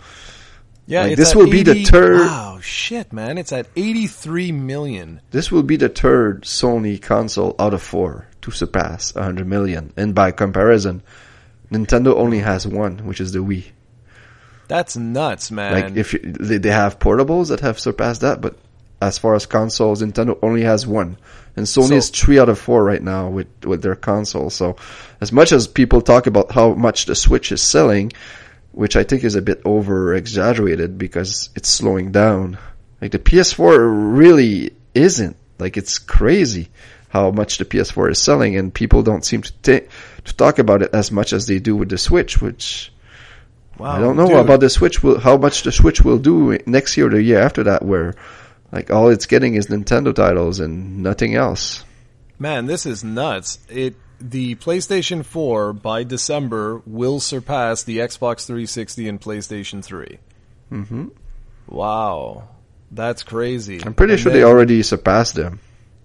Yeah, 0.86 1.03
Like, 1.05 1.16
this 1.16 1.34
will 1.34 1.50
be 1.50 1.62
the 1.62 1.84
third- 1.84 2.20
Wow, 2.20 2.59
shit, 2.62 3.12
man! 3.12 3.38
It's 3.38 3.53
at 3.53 3.66
eighty-three 3.76 4.53
million. 4.53 5.20
this 5.30 5.50
will 5.50 5.62
be 5.62 5.76
the 5.76 5.88
third 5.88 6.42
Sony 6.44 7.00
console 7.03 7.55
out 7.59 7.74
of 7.74 7.82
four 7.82 8.26
to 8.42 8.50
surpass 8.50 9.14
100 9.14 9.46
million. 9.46 9.92
And 9.96 10.14
by 10.14 10.30
comparison, 10.32 11.03
Nintendo 11.73 12.14
only 12.14 12.39
has 12.39 12.66
one, 12.66 12.99
which 13.07 13.20
is 13.20 13.33
the 13.33 13.39
Wii. 13.39 13.64
That's 14.68 14.97
nuts, 14.97 15.51
man. 15.51 15.73
Like 15.73 15.97
if 15.97 16.12
you, 16.12 16.20
they, 16.20 16.59
they 16.59 16.70
have 16.70 16.99
portables 16.99 17.49
that 17.49 17.61
have 17.61 17.81
surpassed 17.81 18.20
that, 18.20 18.41
but 18.41 18.57
as 19.01 19.18
far 19.18 19.35
as 19.35 19.47
consoles, 19.47 20.03
Nintendo 20.03 20.39
only 20.43 20.62
has 20.62 20.87
one, 20.87 21.18
and 21.57 21.66
Sony 21.66 21.89
So- 21.89 21.95
is 21.97 22.11
three 22.11 22.39
out 22.39 22.49
of 22.49 22.59
four 22.59 22.85
right 22.85 23.03
now 23.03 23.29
with 23.29 23.49
with 23.64 23.83
their 23.83 23.97
console. 23.97 24.51
So, 24.51 24.77
as 25.20 25.33
much 25.33 25.53
as 25.53 25.66
people 25.66 26.01
talk 26.01 26.27
about 26.27 26.53
how 26.53 26.75
much 26.75 27.07
the 27.07 27.14
Switch 27.14 27.51
is 27.53 27.61
selling, 27.62 28.12
which 28.70 28.97
I 28.97 29.03
think 29.03 29.25
is 29.25 29.35
a 29.35 29.43
bit 29.43 29.61
over 29.64 30.14
exaggerated 30.14 30.99
because 30.99 31.51
it's 31.57 31.68
slowing 31.68 32.12
down. 32.12 32.59
Like 33.01 33.11
the 33.11 33.18
PS4 33.18 34.16
really 34.16 34.70
isn't. 34.95 35.37
Like 35.59 35.77
it's 35.77 35.99
crazy 35.99 36.70
how 37.13 37.31
much 37.31 37.59
the 37.59 37.65
PS4 37.67 38.11
is 38.13 38.19
selling, 38.19 38.57
and 38.57 38.73
people 38.73 39.03
don't 39.03 39.25
seem 39.25 39.43
to 39.43 39.53
ta- 39.61 39.87
to 40.25 40.35
talk 40.37 40.59
about 40.59 40.81
it 40.83 40.91
as 40.95 41.13
much 41.13 41.33
as 41.35 41.47
they 41.47 41.59
do 41.59 41.77
with 41.77 41.91
the 41.91 41.99
Switch, 41.99 42.41
which. 42.41 42.91
wow, 43.79 43.93
I 43.97 44.01
don't 44.01 44.17
know 44.17 44.29
dude. 44.29 44.39
about 44.39 44.61
the 44.61 44.71
Switch. 44.71 45.03
Will 45.03 45.21
how 45.21 45.37
much 45.37 45.63
the 45.63 45.73
Switch 45.73 46.01
will 46.03 46.19
do 46.19 46.57
next 46.67 46.97
year 46.97 47.09
or 47.09 47.11
the 47.11 47.23
year 47.23 47.41
after 47.41 47.65
that, 47.65 47.85
where 47.85 48.15
like 48.73 48.91
all 48.91 49.11
it's 49.11 49.27
getting 49.27 49.55
is 49.55 49.67
Nintendo 49.67 50.15
titles 50.15 50.59
and 50.59 51.03
nothing 51.03 51.35
else. 51.35 51.85
Man, 52.39 52.65
this 52.67 52.87
is 52.87 53.05
nuts. 53.05 53.59
It 53.69 53.95
the 54.19 54.55
PlayStation 54.55 55.25
4 55.25 55.73
by 55.75 56.05
December 56.05 56.81
will 56.87 57.21
surpass 57.21 57.83
the 57.83 57.99
Xbox 57.99 58.47
360 58.47 59.09
and 59.09 59.21
PlayStation 59.21 59.85
3. 59.85 60.19
Mm-hmm. 60.73 61.09
Wow. 61.69 62.49
That's 62.91 63.23
crazy. 63.23 63.81
I'm 63.85 63.95
pretty 63.95 64.15
And 64.15 64.23
sure 64.23 64.33
then- 64.33 64.41
they 64.41 64.45
already 64.47 64.83
surpassed 64.83 65.35
them. 65.35 65.61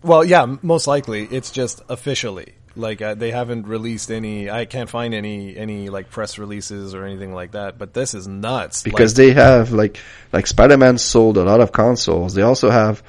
Well, 0.08 0.24
yeah, 0.24 0.55
most 0.62 0.88
likely. 0.88 1.26
It's 1.26 1.51
just 1.51 1.82
officially. 1.89 2.53
Like 2.78 3.01
uh, 3.01 3.16
they 3.16 3.32
haven't 3.32 3.68
released 3.68 4.12
any 4.12 4.49
I 4.49 4.66
can't 4.66 4.89
find 4.89 5.14
any 5.14 5.58
any 5.58 5.89
like 5.89 6.12
press 6.12 6.38
releases 6.38 6.93
or 6.93 7.05
anything 7.05 7.34
like 7.34 7.51
that, 7.51 7.78
but 7.78 7.93
this 7.93 8.14
is 8.14 8.28
nuts. 8.28 8.84
because 8.84 9.14
Like, 9.14 9.18
they 9.18 9.34
have 9.34 9.72
like 9.72 9.99
like 10.32 10.47
Spider-Man 10.47 10.99
sold 10.99 11.38
a 11.38 11.43
lot 11.43 11.60
of 11.60 11.72
consoles. 11.72 12.36
They 12.36 12.43
also 12.43 12.70
have 12.70 13.01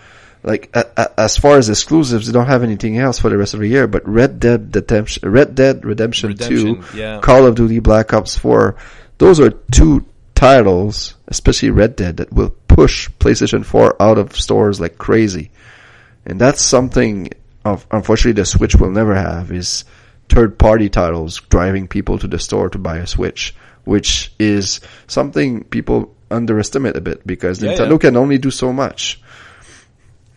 like 0.43 0.71
a, 0.75 0.87
a, 0.97 1.21
as 1.21 1.37
far 1.37 1.59
as 1.59 1.69
exclusives, 1.69 2.27
they 2.27 2.33
don't 2.33 2.47
have 2.47 2.63
anything 2.63 2.97
else 2.99 3.19
for 3.19 3.29
the 3.29 3.37
rest 3.37 3.55
of 3.55 3.61
the 3.61 3.69
year. 3.69 3.87
But 3.87 4.09
Red 4.09 4.41
Dead 4.41 4.75
Redemption, 4.75 5.31
Red 5.31 5.55
Dead 5.55 5.85
Redemption, 5.85 6.31
Redemption, 6.31 6.83
Two, 6.83 6.99
yeah. 6.99 7.21
Call 7.21 7.47
of 7.47 7.55
Duty 7.55 7.81
Black 7.81 8.13
Ops 8.13 8.39
Four, 8.39 8.77
those 9.19 9.39
are 9.39 9.51
two 9.51 10.07
titles, 10.35 11.15
especially 11.27 11.71
Red 11.71 11.95
Dead, 11.95 12.17
that 12.17 12.33
will 12.33 12.55
push 12.69 13.11
PlayStation 13.21 13.65
Four 13.65 14.01
out 14.01 14.17
of 14.17 14.35
stores 14.35 14.81
like 14.81 14.97
crazy. 14.97 15.51
And 16.29 16.39
that's 16.39 16.61
something 16.61 17.31
of 17.65 17.87
unfortunately 17.91 18.41
the 18.41 18.47
Switch 18.47 18.77
will 18.77 18.91
never 18.91 19.15
have 19.15 19.51
is 19.51 19.85
third 20.29 20.59
party 20.59 20.91
titles 20.91 21.41
driving 21.49 21.89
people 21.89 22.19
to 22.19 22.29
the 22.29 22.39
store 22.39 22.69
to 22.69 22.79
buy 22.79 22.99
a 22.99 23.07
Switch, 23.07 23.55
which 23.85 24.31
is 24.39 24.81
something 25.07 25.65
people 25.65 26.15
underestimate 26.31 26.97
a 26.97 27.01
bit 27.01 27.27
because 27.27 27.63
Yeah, 27.63 27.73
Nintendo 27.73 27.93
yeah. 27.93 27.99
can 27.99 28.17
only 28.17 28.37
do 28.37 28.51
so 28.51 28.73
much. 28.73 29.21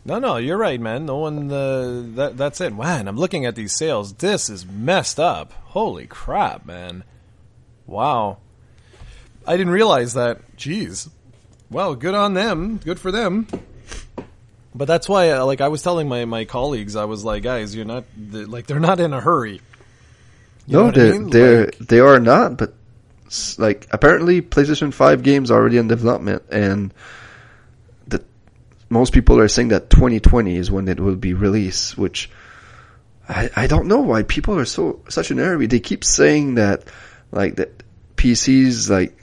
No, 0.04 0.18
no, 0.18 0.38
you're 0.38 0.58
right, 0.58 0.80
man. 0.80 1.06
No 1.06 1.18
one 1.18 1.52
uh, 1.52 2.04
that 2.16 2.38
that's 2.38 2.62
it. 2.62 2.74
Man, 2.74 3.08
I'm 3.08 3.18
looking 3.18 3.46
at 3.46 3.56
these 3.56 3.76
sales. 3.76 4.14
This 4.14 4.50
is 4.50 4.66
messed 4.66 5.20
up. 5.20 5.52
Holy 5.66 6.08
crap, 6.08 6.66
man. 6.66 7.04
Wow. 7.86 8.38
I 9.46 9.58
didn't 9.58 9.74
realize 9.74 10.14
that. 10.14 10.56
Jeez. 10.56 11.10
Well, 11.70 11.96
good 11.96 12.16
on 12.16 12.34
them. 12.34 12.78
Good 12.78 13.00
for 13.00 13.12
them. 13.12 13.48
But 14.74 14.86
that's 14.86 15.10
why, 15.10 15.32
uh, 15.32 15.46
like, 15.46 15.60
I 15.62 15.68
was 15.68 15.82
telling 15.82 16.08
my, 16.08 16.24
my 16.26 16.46
colleagues, 16.46 16.96
I 16.96 17.06
was 17.06 17.26
like, 17.26 17.44
guys, 17.44 17.76
you're 17.76 17.86
not, 17.86 18.06
th- 18.32 18.48
like, 18.48 18.68
they're 18.68 18.80
not 18.80 19.00
in 19.02 19.12
a 19.14 19.20
hurry. 19.20 19.60
You 20.68 20.78
no, 20.78 20.92
they're 20.92 21.12
mean? 21.14 21.30
they're 21.30 21.66
Like- 21.66 21.78
they 21.80 22.00
are 22.00 22.20
not, 22.20 22.58
but 22.58 22.74
like 23.58 23.88
apparently 23.92 24.42
PlayStation 24.42 24.94
Five 24.94 25.24
games 25.24 25.52
are 25.52 25.60
already 25.60 25.78
in 25.78 25.88
development, 25.88 26.44
and 26.52 26.94
the 28.08 28.24
most 28.90 29.14
people 29.14 29.40
are 29.40 29.48
saying 29.48 29.70
that 29.70 29.90
2020 29.90 30.56
is 30.56 30.70
when 30.70 30.88
it 30.88 31.00
will 31.00 31.16
be 31.16 31.34
released, 31.34 31.98
which 31.98 32.30
I 33.30 33.50
I 33.56 33.68
don't 33.68 33.88
know 33.88 34.02
why 34.02 34.24
people 34.24 34.58
are 34.60 34.66
so 34.66 35.00
such 35.10 35.32
in 35.32 35.40
a 35.40 35.44
hurry. 35.44 35.68
They 35.68 35.80
keep 35.80 36.04
saying 36.04 36.56
that 36.56 36.84
like 37.32 37.56
that 37.56 37.84
PCs 38.18 38.90
like 38.90 39.18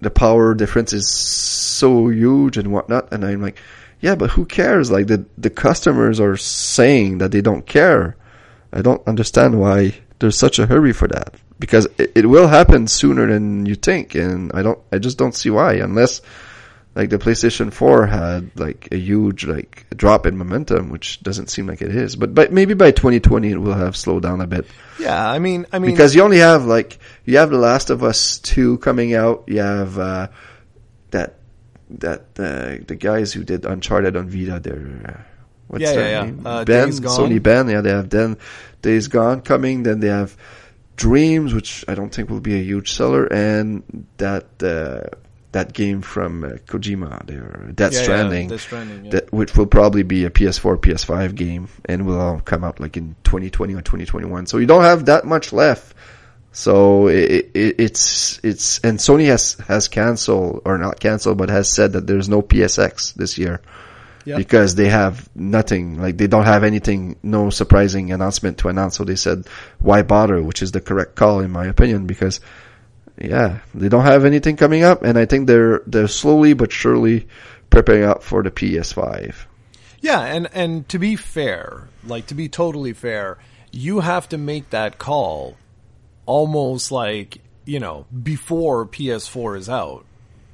the 0.00 0.10
power 0.10 0.54
difference 0.54 0.92
is 0.92 1.08
so 1.10 2.08
huge 2.08 2.56
and 2.56 2.72
whatnot, 2.72 3.12
and 3.12 3.24
I'm 3.24 3.42
like, 3.42 3.58
yeah, 4.02 4.14
but 4.14 4.30
who 4.30 4.44
cares? 4.44 4.90
Like 4.90 5.06
the 5.06 5.24
the 5.38 5.48
customers 5.48 6.20
are 6.20 6.36
saying 6.36 7.18
that 7.18 7.30
they 7.30 7.40
don't 7.40 7.64
care. 7.64 8.16
I 8.72 8.82
don't 8.82 9.06
understand 9.06 9.58
why 9.58 9.94
there's 10.18 10.36
such 10.36 10.58
a 10.58 10.66
hurry 10.66 10.92
for 10.92 11.08
that 11.08 11.34
because 11.58 11.86
it, 11.96 12.12
it 12.14 12.26
will 12.26 12.48
happen 12.48 12.88
sooner 12.88 13.26
than 13.26 13.64
you 13.64 13.76
think, 13.76 14.14
and 14.14 14.52
I 14.52 14.62
don't, 14.62 14.78
I 14.92 14.98
just 14.98 15.16
don't 15.16 15.34
see 15.34 15.50
why 15.50 15.74
unless 15.74 16.20
like 16.94 17.08
the 17.08 17.18
PlayStation 17.18 17.72
4 17.72 18.06
had 18.06 18.50
like 18.58 18.88
a 18.92 18.96
huge 18.96 19.46
like 19.46 19.86
drop 19.96 20.26
in 20.26 20.36
momentum, 20.36 20.90
which 20.90 21.22
doesn't 21.22 21.48
seem 21.48 21.66
like 21.66 21.80
it 21.80 21.94
is. 21.94 22.16
But 22.16 22.34
but 22.34 22.52
maybe 22.52 22.74
by 22.74 22.90
2020 22.90 23.50
it 23.50 23.58
will 23.58 23.74
have 23.74 23.96
slowed 23.96 24.24
down 24.24 24.40
a 24.40 24.46
bit 24.46 24.66
yeah, 24.98 25.28
I 25.28 25.38
mean, 25.38 25.66
I 25.72 25.78
mean, 25.78 25.90
because 25.90 26.14
you 26.14 26.22
only 26.22 26.38
have 26.38 26.64
like 26.64 26.98
you 27.24 27.38
have 27.38 27.50
The 27.50 27.58
Last 27.58 27.90
of 27.90 28.02
Us 28.02 28.38
2 28.38 28.78
coming 28.78 29.14
out. 29.14 29.44
You 29.46 29.60
have 29.60 29.98
uh, 29.98 30.28
that 31.10 31.36
that 32.00 32.20
uh, 32.38 32.84
the 32.86 32.96
guys 32.98 33.32
who 33.32 33.44
did 33.44 33.64
Uncharted 33.64 34.16
on 34.16 34.28
Vita. 34.28 34.60
They're 34.60 35.02
uh, 35.16 35.20
what's 35.68 35.82
Yeah, 35.82 35.92
their 35.92 36.02
yeah, 36.10 36.10
yeah. 36.20 36.24
name? 36.26 36.46
Uh, 36.46 36.64
Bend. 36.64 36.92
Sony 36.92 37.42
Bend. 37.42 37.70
Yeah, 37.70 37.80
they 37.80 37.90
have 37.90 38.10
then 38.10 38.36
Days 38.82 39.08
Gone 39.08 39.40
coming. 39.42 39.82
Then 39.82 40.00
they 40.00 40.08
have 40.08 40.36
Dreams, 40.96 41.54
which 41.54 41.84
I 41.88 41.94
don't 41.94 42.14
think 42.14 42.30
will 42.30 42.40
be 42.40 42.54
a 42.54 42.62
huge 42.62 42.92
seller, 42.92 43.26
and 43.26 44.06
that 44.18 44.46
uh, 44.62 45.16
that 45.52 45.72
game 45.72 46.02
from 46.02 46.44
uh, 46.44 46.48
Kojima, 46.66 47.26
their 47.26 47.70
Death 47.74 47.92
yeah, 47.92 47.98
yeah, 47.98 48.04
Stranding 48.04 48.48
Death 48.48 48.60
Stranding, 48.60 49.04
yeah. 49.06 49.10
that 49.12 49.32
which 49.32 49.56
will 49.56 49.66
probably 49.66 50.02
be 50.02 50.24
a 50.24 50.30
PS4, 50.30 50.76
PS5 50.78 51.34
game, 51.34 51.68
and 51.86 52.06
will 52.06 52.20
all 52.20 52.40
come 52.40 52.64
out 52.64 52.80
like 52.80 52.96
in 52.96 53.16
2020 53.24 53.74
or 53.74 53.82
2021. 53.82 54.46
So 54.46 54.58
you 54.58 54.66
don't 54.66 54.82
have 54.84 55.06
that 55.06 55.24
much 55.24 55.52
left. 55.52 55.94
So 56.52 57.08
it, 57.08 57.50
it, 57.54 57.76
it's 57.80 58.38
it's 58.44 58.78
and 58.80 58.98
Sony 58.98 59.26
has 59.26 59.54
has 59.66 59.88
canceled 59.88 60.62
or 60.64 60.76
not 60.78 61.00
canceled, 61.00 61.38
but 61.38 61.48
has 61.48 61.68
said 61.70 61.92
that 61.94 62.06
there's 62.06 62.28
no 62.28 62.42
PSX 62.42 63.14
this 63.14 63.38
year 63.38 63.62
Yeah. 64.26 64.36
because 64.36 64.74
they 64.74 64.88
have 64.90 65.28
nothing. 65.34 65.98
Like 65.98 66.18
they 66.18 66.26
don't 66.26 66.44
have 66.44 66.62
anything, 66.62 67.16
no 67.22 67.48
surprising 67.48 68.12
announcement 68.12 68.58
to 68.58 68.68
announce. 68.68 68.96
So 68.98 69.04
they 69.04 69.16
said, 69.16 69.46
why 69.78 70.02
bother? 70.02 70.42
Which 70.42 70.60
is 70.62 70.72
the 70.72 70.80
correct 70.82 71.14
call 71.14 71.40
in 71.40 71.50
my 71.50 71.66
opinion 71.66 72.06
because 72.06 72.40
yeah, 73.18 73.60
they 73.74 73.88
don't 73.88 74.04
have 74.04 74.24
anything 74.24 74.56
coming 74.56 74.82
up, 74.84 75.02
and 75.02 75.16
I 75.18 75.24
think 75.26 75.46
they're 75.46 75.82
they're 75.86 76.08
slowly 76.08 76.52
but 76.54 76.70
surely 76.72 77.28
preparing 77.70 78.04
up 78.04 78.22
for 78.22 78.42
the 78.42 78.50
PS5. 78.50 79.34
Yeah, 80.00 80.20
and 80.20 80.48
and 80.52 80.88
to 80.90 80.98
be 80.98 81.16
fair, 81.16 81.88
like 82.04 82.26
to 82.26 82.34
be 82.34 82.48
totally 82.48 82.92
fair, 82.92 83.38
you 83.70 84.00
have 84.00 84.28
to 84.30 84.38
make 84.38 84.68
that 84.70 84.98
call 84.98 85.56
almost 86.26 86.92
like, 86.92 87.38
you 87.64 87.80
know, 87.80 88.06
before 88.22 88.86
PS4 88.86 89.58
is 89.58 89.68
out. 89.68 90.04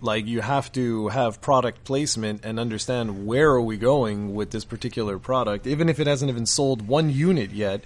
Like 0.00 0.26
you 0.26 0.40
have 0.40 0.70
to 0.72 1.08
have 1.08 1.40
product 1.40 1.84
placement 1.84 2.44
and 2.44 2.60
understand 2.60 3.26
where 3.26 3.50
are 3.50 3.60
we 3.60 3.76
going 3.76 4.34
with 4.34 4.50
this 4.52 4.64
particular 4.64 5.18
product 5.18 5.66
even 5.66 5.88
if 5.88 5.98
it 5.98 6.06
hasn't 6.06 6.30
even 6.30 6.46
sold 6.46 6.86
one 6.86 7.10
unit 7.10 7.50
yet 7.50 7.82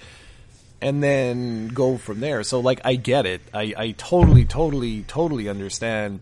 and 0.82 1.02
then 1.02 1.68
go 1.68 1.96
from 1.96 2.20
there. 2.20 2.42
So 2.42 2.60
like 2.60 2.82
I 2.84 2.96
get 2.96 3.24
it. 3.24 3.40
I 3.54 3.72
I 3.76 3.90
totally 3.92 4.44
totally 4.44 5.04
totally 5.04 5.48
understand 5.48 6.20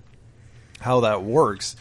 how 0.80 1.00
that 1.00 1.22
works. 1.22 1.76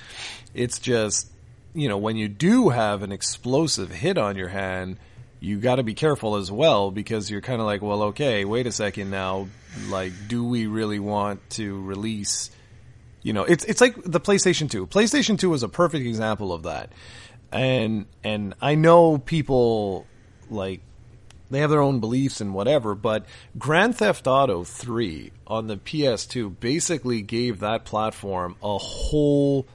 It's 0.53 0.79
just, 0.79 1.29
you 1.73 1.87
know, 1.87 1.97
when 1.97 2.15
you 2.15 2.27
do 2.27 2.69
have 2.69 3.03
an 3.03 3.11
explosive 3.11 3.91
hit 3.91 4.17
on 4.17 4.35
your 4.35 4.49
hand, 4.49 4.97
you 5.39 5.59
got 5.59 5.75
to 5.75 5.83
be 5.83 5.93
careful 5.93 6.35
as 6.35 6.51
well 6.51 6.91
because 6.91 7.29
you're 7.29 7.41
kind 7.41 7.61
of 7.61 7.65
like, 7.65 7.81
well, 7.81 8.03
okay, 8.03 8.45
wait 8.45 8.67
a 8.67 8.71
second 8.71 9.09
now. 9.09 9.47
Like, 9.87 10.13
do 10.27 10.43
we 10.43 10.67
really 10.67 10.99
want 10.99 11.47
to 11.51 11.81
release? 11.81 12.51
You 13.21 13.33
know, 13.33 13.43
it's 13.43 13.65
it's 13.65 13.81
like 13.81 13.95
the 14.03 14.19
PlayStation 14.19 14.69
2. 14.69 14.87
PlayStation 14.87 15.37
2 15.37 15.53
is 15.53 15.63
a 15.63 15.69
perfect 15.69 16.05
example 16.05 16.53
of 16.53 16.63
that. 16.63 16.91
And 17.51 18.05
and 18.23 18.53
I 18.61 18.75
know 18.75 19.17
people 19.17 20.05
like 20.49 20.81
they 21.49 21.59
have 21.59 21.69
their 21.69 21.81
own 21.81 21.99
beliefs 21.99 22.41
and 22.41 22.53
whatever, 22.53 22.93
but 22.95 23.25
Grand 23.57 23.97
Theft 23.97 24.27
Auto 24.27 24.63
3 24.63 25.31
on 25.47 25.67
the 25.67 25.77
PS2 25.77 26.59
basically 26.59 27.21
gave 27.21 27.59
that 27.59 27.85
platform 27.85 28.55
a 28.61 28.77
whole, 28.77 29.65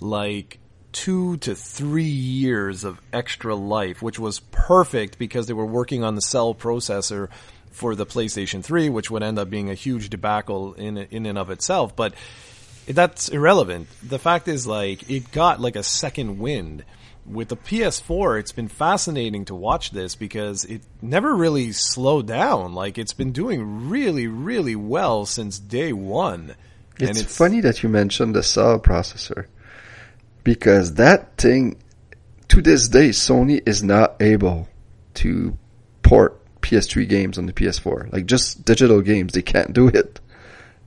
like, 0.00 0.58
two 0.92 1.36
to 1.38 1.54
three 1.54 2.02
years 2.02 2.82
of 2.82 3.00
extra 3.12 3.54
life, 3.54 4.02
which 4.02 4.18
was 4.18 4.40
perfect 4.50 5.18
because 5.18 5.46
they 5.46 5.52
were 5.52 5.66
working 5.66 6.02
on 6.02 6.16
the 6.16 6.20
cell 6.20 6.52
processor 6.52 7.28
for 7.70 7.94
the 7.94 8.06
PlayStation 8.06 8.62
3, 8.64 8.88
which 8.88 9.10
would 9.10 9.22
end 9.22 9.38
up 9.38 9.50
being 9.50 9.70
a 9.70 9.74
huge 9.74 10.10
debacle 10.10 10.74
in, 10.74 10.96
in 10.96 11.26
and 11.26 11.38
of 11.38 11.50
itself. 11.50 11.94
But 11.94 12.14
that's 12.86 13.28
irrelevant. 13.28 13.88
The 14.02 14.18
fact 14.18 14.48
is, 14.48 14.66
like, 14.66 15.08
it 15.08 15.30
got 15.32 15.60
like 15.60 15.76
a 15.76 15.82
second 15.82 16.38
wind 16.38 16.84
with 17.26 17.48
the 17.48 17.56
PS4, 17.56 18.40
it's 18.40 18.52
been 18.52 18.68
fascinating 18.68 19.44
to 19.46 19.54
watch 19.54 19.90
this 19.90 20.14
because 20.14 20.64
it 20.64 20.82
never 21.00 21.34
really 21.34 21.72
slowed 21.72 22.26
down. 22.26 22.74
Like 22.74 22.98
it's 22.98 23.12
been 23.12 23.32
doing 23.32 23.88
really, 23.88 24.26
really 24.26 24.76
well 24.76 25.26
since 25.26 25.58
day 25.58 25.92
one. 25.92 26.54
It's, 26.98 27.20
it's, 27.20 27.36
funny 27.36 27.60
that 27.60 27.82
you 27.82 27.88
mentioned 27.88 28.34
the 28.34 28.42
cell 28.42 28.78
processor 28.78 29.46
because 30.44 30.94
that 30.94 31.36
thing, 31.36 31.78
to 32.48 32.60
this 32.60 32.88
day, 32.88 33.10
Sony 33.10 33.66
is 33.66 33.82
not 33.82 34.20
able 34.20 34.68
to 35.14 35.56
port 36.02 36.39
PS3 36.70 37.08
games 37.08 37.38
on 37.38 37.46
the 37.46 37.52
PS4. 37.52 38.12
Like 38.12 38.26
just 38.26 38.64
digital 38.64 39.00
games, 39.00 39.32
they 39.32 39.42
can't 39.42 39.72
do 39.72 39.88
it 39.88 40.20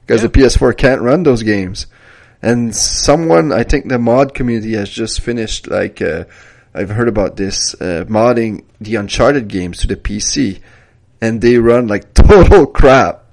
because 0.01 0.21
yeah. 0.21 0.27
the 0.27 0.39
PS4 0.39 0.77
can't 0.77 1.01
run 1.01 1.23
those 1.23 1.43
games. 1.43 1.87
And 2.41 2.75
someone, 2.75 3.51
I 3.51 3.63
think 3.63 3.87
the 3.87 3.99
mod 3.99 4.33
community 4.33 4.73
has 4.73 4.89
just 4.89 5.21
finished 5.21 5.67
like, 5.67 6.01
uh, 6.01 6.25
I've 6.73 6.89
heard 6.89 7.07
about 7.07 7.35
this, 7.35 7.73
uh, 7.75 8.05
modding 8.07 8.63
the 8.81 8.95
Uncharted 8.95 9.47
games 9.47 9.79
to 9.79 9.87
the 9.87 9.95
PC 9.95 10.61
and 11.21 11.41
they 11.41 11.57
run 11.57 11.87
like 11.87 12.13
total 12.13 12.65
crap. 12.65 13.25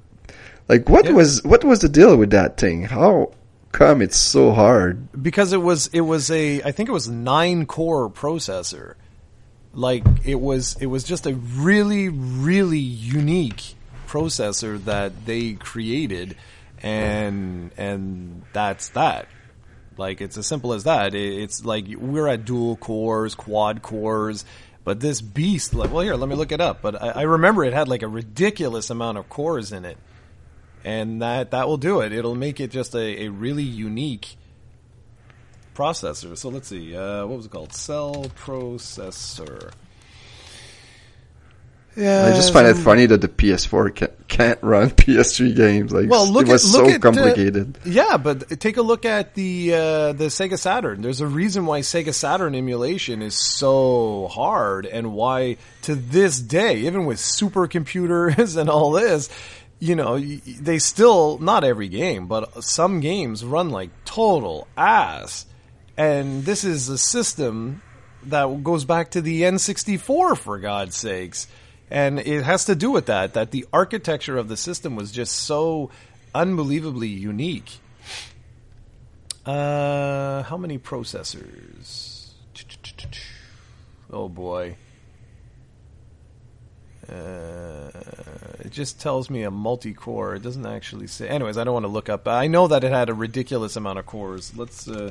Like 0.69 0.89
what 0.89 1.07
yeah. 1.07 1.13
was, 1.13 1.43
what 1.45 1.65
was 1.65 1.81
the 1.81 1.89
deal 1.89 2.17
with 2.17 2.31
that 2.31 2.57
thing? 2.57 2.85
How 2.85 3.33
come 3.73 4.03
it's 4.03 4.17
so 4.17 4.53
hard? 4.53 5.09
Because 5.21 5.53
it 5.53 5.63
was, 5.63 5.89
it 5.89 6.01
was 6.01 6.31
a, 6.31 6.63
I 6.63 6.73
think 6.73 6.89
it 6.89 6.93
was 6.93 7.09
nine 7.09 7.67
core 7.67 8.11
processor. 8.11 8.95
Like 9.73 10.05
it 10.25 10.41
was, 10.41 10.77
it 10.81 10.87
was 10.87 11.05
just 11.05 11.27
a 11.27 11.35
really, 11.35 12.09
really 12.09 12.79
unique 12.79 13.75
processor 14.09 14.83
that 14.85 15.27
they 15.27 15.53
created 15.53 16.37
and 16.83 17.71
and 17.77 18.43
that's 18.53 18.89
that. 18.91 19.27
Like 19.97 20.21
it's 20.21 20.37
as 20.37 20.47
simple 20.47 20.73
as 20.73 20.85
that. 20.85 21.15
It's 21.15 21.65
like 21.65 21.87
we're 21.97 22.29
at 22.29 22.45
dual 22.45 22.77
cores, 22.77 23.35
quad 23.35 23.83
cores, 23.83 24.45
but 24.85 25.01
this 25.01 25.21
beast, 25.21 25.75
like, 25.75 25.93
well, 25.93 26.03
here, 26.03 26.15
let 26.15 26.29
me 26.29 26.37
look 26.37 26.53
it 26.53 26.61
up. 26.61 26.81
But 26.81 27.01
I, 27.03 27.09
I 27.09 27.23
remember 27.23 27.65
it 27.65 27.73
had 27.73 27.89
like 27.89 28.03
a 28.03 28.09
ridiculous 28.09 28.89
amount 28.91 29.19
of 29.19 29.29
cores 29.29 29.73
in 29.73 29.85
it, 29.85 29.99
and 30.85 31.21
that 31.21 31.51
that 31.51 31.69
will 31.69 31.77
do 31.77 32.01
it. 32.01 32.13
It'll 32.13 32.35
make 32.35 32.61
it 32.61 32.71
just 32.71 32.95
a, 32.95 33.25
a 33.25 33.29
really 33.29 33.63
unique 33.63 34.37
processor. 35.81 36.37
So 36.37 36.51
let's 36.51 36.69
see, 36.69 36.95
uh, 36.95 37.27
what 37.27 37.39
was 37.39 37.47
it 37.47 37.53
called? 37.53 37.73
Cell 37.73 38.27
processor. 38.37 39.73
Yeah, 41.97 42.27
I 42.27 42.31
just 42.31 42.53
find 42.53 42.69
it 42.69 42.75
funny 42.75 43.07
that 43.07 43.21
the 43.21 43.29
PS4 43.29 43.95
can, 43.95 44.09
can't 44.29 44.63
run 44.63 44.91
PS3 44.91 45.57
games. 45.57 45.93
Like, 45.93 46.09
well, 46.09 46.31
look 46.31 46.47
it 46.47 46.53
was 46.53 46.73
at, 46.73 46.79
look 46.79 46.89
so 46.89 46.95
at, 46.95 47.03
complicated. 47.03 47.79
Uh, 47.79 47.91
yeah, 47.91 48.17
but 48.17 48.61
take 48.61 48.77
a 48.77 48.83
look 48.83 49.05
at 49.05 49.35
the 49.35 49.75
uh, 49.75 50.13
the 50.13 50.27
Sega 50.27 50.57
Saturn. 50.57 51.03
There's 51.03 51.21
a 51.21 51.27
reason 51.27 51.67
why 51.67 51.81
Sega 51.81 52.15
Saturn 52.15 52.55
emulation 52.55 53.23
is 53.23 53.35
so 53.35 54.29
hard, 54.29 54.87
and 54.87 55.13
why 55.15 55.57
to 55.83 55.97
this 55.97 56.39
day, 56.41 56.77
even 56.81 57.07
with 57.07 57.19
supercomputers 57.19 58.57
and 58.61 58.71
all 58.71 58.93
this, 58.93 59.29
you 59.81 59.97
know, 59.97 60.19
they 60.19 60.79
still 60.79 61.39
not 61.39 61.65
every 61.65 61.89
game, 61.89 62.29
but 62.29 62.63
some 62.63 63.01
games 63.01 63.45
run 63.45 63.71
like 63.71 63.91
total 64.05 64.69
ass. 64.77 65.47
And 66.01 66.45
this 66.45 66.65
is 66.65 66.89
a 66.89 66.97
system 66.99 67.83
that 68.25 68.65
goes 68.65 68.85
back 68.85 69.11
to 69.13 69.21
the 69.21 69.43
N64, 69.43 70.37
for 70.37 70.59
God's 70.59 70.97
sakes 70.97 71.47
and 71.91 72.21
it 72.21 72.45
has 72.45 72.67
to 72.67 72.75
do 72.75 72.91
with 72.91 73.07
that 73.07 73.35
that 73.35 73.51
the 73.51 73.67
architecture 73.73 74.39
of 74.39 74.49
the 74.49 74.57
system 74.57 74.95
was 74.95 75.11
just 75.11 75.35
so 75.35 75.91
unbelievably 76.35 77.09
unique. 77.09 77.81
Uh, 79.45 80.45
how 80.45 80.57
many 80.57 80.79
processors? 80.79 82.29
Oh 84.13 84.29
boy. 84.29 84.77
Uh, 87.09 87.91
it 88.61 88.71
just 88.71 89.01
tells 89.01 89.29
me 89.29 89.43
a 89.43 89.51
multi-core. 89.51 90.37
It 90.37 90.43
doesn't 90.43 90.67
actually 90.67 91.09
say. 91.09 91.29
Anyways, 91.29 91.59
I 91.59 91.65
don't 91.65 91.75
want 91.75 91.85
to 91.85 91.91
look 91.91 92.09
up. 92.09 92.29
I 92.29 92.47
know 92.47 92.69
that 92.69 92.85
it 92.85 92.93
had 92.93 93.09
a 93.09 93.15
ridiculous 93.15 93.75
amount 93.75 93.99
of 93.99 94.07
cores. 94.07 94.57
Let's. 94.57 94.87
Uh, 94.87 95.11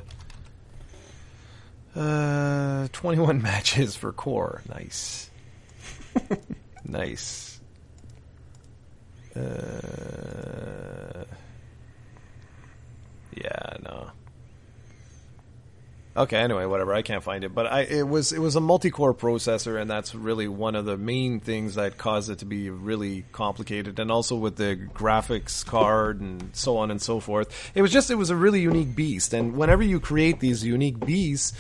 uh, 1.96 2.88
21 2.92 3.42
matches 3.42 3.96
for 3.96 4.12
core. 4.12 4.62
Nice. 4.70 5.30
Nice. 6.86 7.60
Uh, 9.36 11.24
yeah, 13.36 13.78
no. 13.84 14.10
Okay, 16.18 16.38
anyway, 16.38 16.66
whatever. 16.66 16.94
I 16.94 17.04
can't 17.04 17.24
find 17.24 17.44
it, 17.44 17.54
but 17.54 17.68
I 17.68 17.82
it 17.82 18.08
was 18.08 18.32
it 18.32 18.40
was 18.40 18.56
a 18.56 18.60
multi-core 18.60 19.14
processor, 19.14 19.80
and 19.80 19.90
that's 19.90 20.16
really 20.16 20.48
one 20.48 20.76
of 20.76 20.86
the 20.86 20.98
main 20.98 21.40
things 21.40 21.76
that 21.76 21.98
caused 21.98 22.32
it 22.32 22.40
to 22.40 22.46
be 22.46 22.70
really 22.70 23.26
complicated. 23.32 24.00
And 24.00 24.12
also 24.12 24.36
with 24.36 24.56
the 24.56 24.76
graphics 24.94 25.64
card 25.64 26.20
and 26.20 26.50
so 26.54 26.78
on 26.78 26.90
and 26.90 27.02
so 27.02 27.20
forth, 27.20 27.72
it 27.76 27.84
was 27.84 27.92
just 27.92 28.10
it 28.10 28.16
was 28.16 28.32
a 28.32 28.36
really 28.36 28.60
unique 28.62 28.96
beast. 28.96 29.34
And 29.34 29.56
whenever 29.56 29.84
you 29.84 30.00
create 30.00 30.40
these 30.40 30.66
unique 30.66 31.00
beasts, 31.00 31.56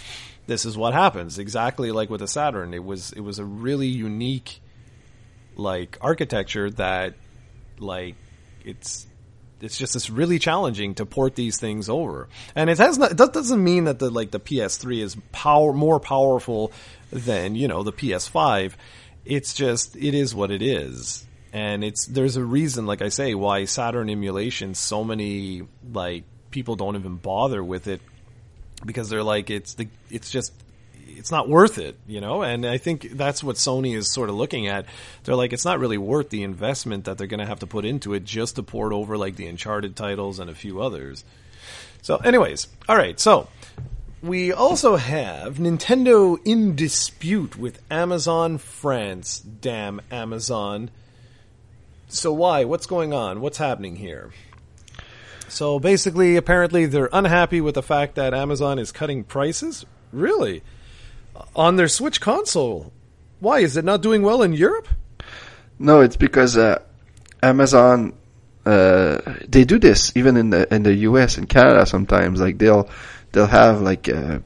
this 0.47 0.66
is 0.66 0.76
what 0.76 0.93
happens. 0.93 1.38
Exactly 1.38 1.91
like 1.91 2.10
with 2.10 2.22
the 2.22 2.28
Saturn, 2.28 2.74
it 2.74 2.84
was 2.84 3.12
it 3.14 3.22
was 3.22 3.38
a 3.38 3.45
really 3.45 3.88
unique 3.88 4.62
like 5.56 5.97
architecture 6.02 6.72
that 6.72 7.14
like 7.78 8.16
it's 8.66 9.06
it's 9.62 9.78
just 9.78 9.95
it's 9.95 10.10
really 10.10 10.39
challenging 10.39 10.95
to 10.95 11.05
port 11.05 11.36
these 11.36 11.60
things 11.60 11.89
over. 11.89 12.28
And 12.55 12.70
it 12.70 12.78
has 12.78 12.97
not 12.97 13.18
that 13.18 13.34
doesn't 13.34 13.64
mean 13.64 13.86
that 13.86 13.99
the 13.99 14.10
like 14.10 14.32
the 14.32 14.39
PS3 14.39 15.01
is 15.01 15.18
power 15.32 15.74
more 15.74 15.99
powerful 15.99 16.72
than, 17.12 17.55
you 17.55 17.68
know, 17.68 17.84
the 17.84 17.93
PS5. 17.93 18.74
It's 19.26 19.53
just 19.53 19.95
it 19.95 20.14
is 20.14 20.34
what 20.34 20.51
it 20.51 20.62
is. 20.62 21.26
And 21.51 21.84
it's 21.84 22.05
there's 22.05 22.36
a 22.36 22.43
reason 22.43 22.86
like 22.86 23.01
I 23.01 23.10
say 23.10 23.36
why 23.36 23.66
Saturn 23.66 24.10
emulation 24.10 24.76
so 24.76 25.03
many 25.03 25.64
like 25.91 26.24
people 26.51 26.76
don't 26.76 26.95
even 26.95 27.16
bother 27.16 27.64
with 27.64 27.88
it 27.88 28.01
because 28.86 29.10
they're 29.10 29.24
like 29.24 29.49
it's 29.49 29.74
the 29.74 29.88
it's 30.10 30.32
just 30.32 30.53
it's 31.20 31.32
not 31.32 31.47
worth 31.47 31.78
it, 31.78 31.97
you 32.07 32.22
know. 32.22 32.41
And 32.41 32.65
I 32.65 32.78
think 32.78 33.11
that's 33.11 33.43
what 33.43 33.57
Sony 33.57 33.95
is 33.95 34.11
sort 34.11 34.30
of 34.30 34.36
looking 34.36 34.67
at. 34.67 34.86
They're 35.24 35.36
like, 35.36 35.53
it's 35.53 35.65
not 35.65 35.80
really 35.80 35.97
worth 35.97 36.30
the 36.30 36.43
investment 36.43 37.05
that 37.05 37.17
they're 37.17 37.28
going 37.28 37.41
to 37.41 37.45
have 37.45 37.59
to 37.59 37.67
put 37.67 37.86
into 37.86 38.13
it 38.13 38.24
just 38.24 38.55
to 38.55 38.63
port 38.63 38.93
over 38.93 39.17
like 39.17 39.36
the 39.36 39.47
Uncharted 39.47 39.95
titles 39.95 40.39
and 40.39 40.49
a 40.49 40.55
few 40.55 40.82
others. 40.82 41.24
So, 42.01 42.15
anyways, 42.17 42.67
all 42.88 42.95
right. 42.95 43.20
So 43.20 43.49
we 44.24 44.51
also 44.51 44.95
have 44.95 45.57
Nintendo 45.57 46.38
in 46.45 46.76
dispute 46.76 47.57
with 47.57 47.82
Amazon 47.91 48.57
France. 48.57 49.39
Damn 49.39 50.01
Amazon. 50.09 50.89
So 52.07 52.34
why? 52.34 52.63
What's 52.63 52.86
going 52.88 53.13
on? 53.13 53.41
What's 53.41 53.57
happening 53.57 53.97
here? 53.97 54.32
So 55.47 55.80
basically, 55.80 56.36
apparently, 56.36 56.86
they're 56.86 57.09
unhappy 57.11 57.59
with 57.59 57.76
the 57.76 57.84
fact 57.84 58.15
that 58.15 58.34
Amazon 58.34 58.80
is 58.80 58.91
cutting 58.91 59.24
prices. 59.24 59.86
Really? 60.11 60.63
On 61.56 61.76
their 61.76 61.88
Switch 61.88 62.22
console. 62.22 62.92
Why 63.40 63.60
is 63.60 63.78
it 63.78 63.86
not 63.86 64.02
doing 64.02 64.22
well 64.22 64.42
in 64.42 64.54
Europe? 64.54 64.88
No, 65.78 66.02
it's 66.02 66.18
because 66.18 66.58
uh, 66.58 66.82
Amazon 67.42 68.14
uh, 68.66 69.22
they 69.48 69.64
do 69.64 69.80
this 69.80 70.12
even 70.16 70.38
in 70.38 70.50
the 70.50 70.72
in 70.74 70.84
the 70.84 70.94
US 71.10 71.38
and 71.38 71.48
Canada 71.48 71.86
sometimes. 71.86 72.40
Like 72.40 72.58
they'll 72.58 72.90
they'll 73.32 73.48
have 73.48 73.82
like 73.82 74.10
uh, 74.10 74.40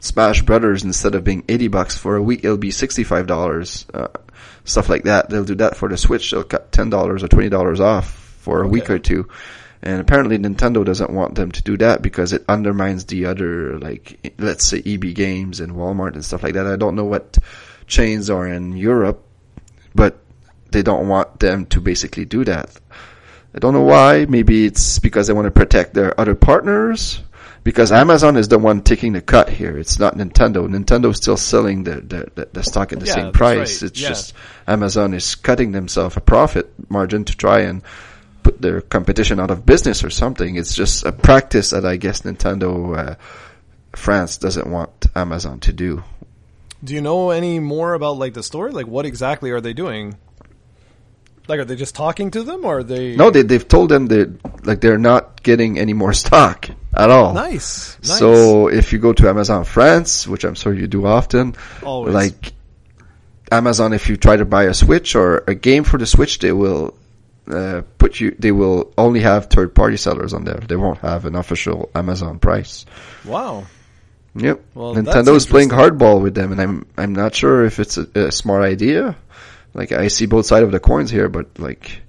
Smash 0.00 0.42
Brothers 0.42 0.82
instead 0.82 1.14
of 1.14 1.24
being 1.24 1.44
eighty 1.48 1.68
bucks 1.68 1.96
for 1.96 2.16
a 2.16 2.22
week, 2.22 2.44
it'll 2.44 2.56
be 2.56 2.70
sixty 2.70 3.04
five 3.04 3.26
dollars. 3.26 3.86
Uh, 3.92 4.08
stuff 4.64 4.88
like 4.88 5.04
that. 5.04 5.28
They'll 5.28 5.44
do 5.44 5.56
that 5.56 5.76
for 5.76 5.88
the 5.88 5.96
Switch. 5.96 6.30
They'll 6.30 6.44
cut 6.44 6.72
ten 6.72 6.90
dollars 6.90 7.22
or 7.22 7.28
twenty 7.28 7.48
dollars 7.48 7.80
off 7.80 8.10
for 8.40 8.62
a 8.62 8.64
okay. 8.64 8.70
week 8.70 8.90
or 8.90 8.98
two. 8.98 9.28
And 9.82 10.00
apparently 10.00 10.36
Nintendo 10.38 10.84
doesn't 10.84 11.10
want 11.10 11.36
them 11.36 11.50
to 11.52 11.62
do 11.62 11.76
that 11.78 12.02
because 12.02 12.32
it 12.34 12.44
undermines 12.48 13.06
the 13.06 13.24
other, 13.26 13.78
like, 13.78 14.34
let's 14.38 14.64
say 14.64 14.82
EB 14.84 15.14
Games 15.14 15.60
and 15.60 15.72
Walmart 15.72 16.12
and 16.14 16.24
stuff 16.24 16.42
like 16.42 16.52
that. 16.54 16.66
I 16.66 16.76
don't 16.76 16.96
know 16.96 17.06
what 17.06 17.38
chains 17.86 18.28
are 18.28 18.46
in 18.46 18.76
Europe, 18.76 19.24
but 19.94 20.18
they 20.70 20.82
don't 20.82 21.08
want 21.08 21.40
them 21.40 21.64
to 21.66 21.80
basically 21.80 22.26
do 22.26 22.44
that. 22.44 22.70
I 23.54 23.58
don't 23.58 23.72
know 23.72 23.82
why. 23.82 24.26
Maybe 24.28 24.66
it's 24.66 24.98
because 24.98 25.26
they 25.26 25.32
want 25.32 25.46
to 25.46 25.50
protect 25.50 25.94
their 25.94 26.18
other 26.20 26.34
partners. 26.34 27.22
because 27.64 27.90
Amazon 27.92 28.36
is 28.36 28.48
the 28.48 28.58
one 28.58 28.80
taking 28.82 29.12
the 29.12 29.20
cut 29.20 29.48
here. 29.48 29.76
It's 29.76 29.98
not 29.98 30.14
Nintendo. 30.16 30.66
Nintendo 30.68 31.10
is 31.10 31.16
still 31.18 31.36
selling 31.36 31.84
the, 31.84 31.96
the, 32.00 32.26
the, 32.34 32.48
the 32.52 32.62
stock 32.62 32.92
at 32.92 33.00
the 33.00 33.06
Yeah, 33.06 33.14
same 33.14 33.32
price. 33.32 33.82
right. 33.82 33.90
It's 33.90 34.00
Yeah. 34.00 34.08
just 34.08 34.34
Amazon 34.66 35.12
is 35.14 35.34
cutting 35.34 35.72
themselves 35.72 36.16
a 36.16 36.20
profit 36.20 36.72
margin 36.90 37.24
to 37.24 37.36
try 37.36 37.60
and 37.60 37.82
put 38.42 38.60
their 38.60 38.80
competition 38.80 39.40
out 39.40 39.50
of 39.50 39.64
business 39.66 40.04
or 40.04 40.10
something. 40.10 40.56
It's 40.56 40.74
just 40.74 41.04
a 41.04 41.12
practice 41.12 41.70
that 41.70 41.84
I 41.84 41.96
guess 41.96 42.22
Nintendo 42.22 42.96
uh, 42.96 43.14
France 43.94 44.36
doesn't 44.36 44.66
want 44.66 45.06
Amazon 45.14 45.60
to 45.60 45.72
do. 45.72 46.02
Do 46.82 46.94
you 46.94 47.00
know 47.00 47.30
any 47.30 47.60
more 47.60 47.94
about 47.94 48.16
like 48.18 48.34
the 48.34 48.42
story? 48.42 48.72
Like, 48.72 48.86
what 48.86 49.04
exactly 49.04 49.50
are 49.50 49.60
they 49.60 49.72
doing? 49.72 50.16
Like, 51.48 51.58
are 51.58 51.64
they 51.64 51.76
just 51.76 51.94
talking 51.94 52.30
to 52.30 52.42
them, 52.42 52.64
or 52.64 52.78
are 52.78 52.82
they? 52.82 53.16
No, 53.16 53.30
they 53.30 53.42
they've 53.42 53.66
told 53.66 53.88
them 53.90 54.06
that 54.06 54.64
like 54.64 54.80
they're 54.80 54.98
not 54.98 55.42
getting 55.42 55.78
any 55.78 55.92
more 55.92 56.12
stock 56.12 56.70
at 56.94 57.10
all. 57.10 57.34
Nice. 57.34 57.98
nice. 58.02 58.18
So 58.18 58.68
if 58.68 58.92
you 58.92 58.98
go 58.98 59.12
to 59.12 59.28
Amazon 59.28 59.64
France, 59.64 60.26
which 60.26 60.44
I'm 60.44 60.54
sure 60.54 60.72
you 60.72 60.86
do 60.86 61.06
often, 61.06 61.56
Always. 61.82 62.14
like 62.14 62.52
Amazon, 63.50 63.92
if 63.92 64.08
you 64.08 64.16
try 64.16 64.36
to 64.36 64.44
buy 64.44 64.64
a 64.64 64.74
Switch 64.74 65.16
or 65.16 65.42
a 65.46 65.54
game 65.54 65.84
for 65.84 65.98
the 65.98 66.06
Switch, 66.06 66.38
they 66.38 66.52
will 66.52 66.94
uh, 67.52 67.82
put 67.98 68.20
you. 68.20 68.34
They 68.38 68.52
will 68.52 68.92
only 68.96 69.20
have 69.20 69.46
third 69.46 69.74
party 69.74 69.96
sellers 69.96 70.32
on 70.34 70.44
there. 70.44 70.60
They 70.66 70.76
won't 70.76 70.98
have 70.98 71.24
an 71.24 71.34
official 71.34 71.90
Amazon 71.94 72.38
price. 72.38 72.86
wow. 73.24 73.66
Yep. 74.36 74.60
Well, 74.74 74.94
that's 74.94 75.08
Nintendo's 75.08 75.46
playing 75.46 75.70
hardball 75.70 76.22
with 76.22 76.34
them, 76.36 76.52
and 76.52 76.60
I'm 76.60 76.86
I'm 76.96 77.12
not 77.12 77.34
sure 77.34 77.64
if 77.64 77.80
it's 77.80 77.98
a, 77.98 78.06
a 78.14 78.32
smart 78.32 78.62
idea. 78.62 79.16
Like 79.74 79.90
I 79.90 80.06
see 80.08 80.26
both 80.26 80.46
sides 80.46 80.64
of 80.64 80.70
the 80.70 80.78
coins 80.78 81.10
here, 81.10 81.28
but 81.28 81.58
like 81.58 82.02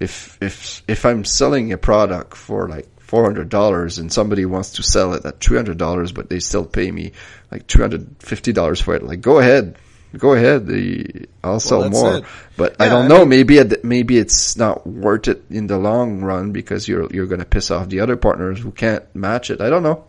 if 0.00 0.38
if 0.40 0.82
if 0.88 1.06
I'm 1.06 1.24
selling 1.24 1.72
a 1.72 1.78
product 1.78 2.36
for 2.36 2.68
like 2.68 2.88
four 3.00 3.24
hundred 3.24 3.48
dollars 3.48 3.98
and 3.98 4.12
somebody 4.12 4.44
wants 4.44 4.72
to 4.72 4.82
sell 4.82 5.14
it 5.14 5.24
at 5.24 5.40
three 5.40 5.56
hundred 5.56 5.78
dollars, 5.78 6.10
but 6.12 6.28
they 6.28 6.40
still 6.40 6.64
pay 6.64 6.90
me 6.90 7.12
like 7.50 7.66
two 7.66 7.80
hundred 7.80 8.16
fifty 8.18 8.52
dollars 8.52 8.80
for 8.80 8.94
it, 8.94 9.02
like 9.02 9.20
go 9.20 9.38
ahead. 9.38 9.78
Go 10.16 10.32
ahead. 10.32 10.66
The, 10.66 11.26
I'll 11.44 11.60
sell 11.60 11.82
that's 11.82 11.92
more, 11.92 12.16
it. 12.18 12.24
but 12.56 12.76
I 12.80 12.88
don't 12.88 13.04
I 13.04 13.08
know. 13.08 13.18
mean- 13.20 13.28
maybe 13.28 13.58
it, 13.58 13.84
maybe 13.84 14.16
it's 14.18 14.56
not 14.56 14.86
worth 14.86 15.28
it 15.28 15.42
in 15.50 15.66
the 15.66 15.76
long 15.78 16.22
run 16.22 16.52
because 16.52 16.88
you're 16.88 17.06
you're 17.12 17.26
going 17.26 17.40
to 17.40 17.46
piss 17.46 17.70
off 17.70 17.88
the 17.90 18.00
other 18.00 18.16
partners 18.16 18.58
who 18.60 18.70
can't 18.70 19.04
match 19.14 19.50
it. 19.50 19.60
I 19.60 19.68
don't 19.68 19.82
know. 19.82 20.04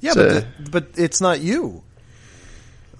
Yeah, 0.00 0.12
It's, 0.14 0.16
but 0.16 0.28
the, 0.64 0.70
but 0.70 0.86
it's 0.96 1.20
not 1.20 1.40
you. 1.40 1.82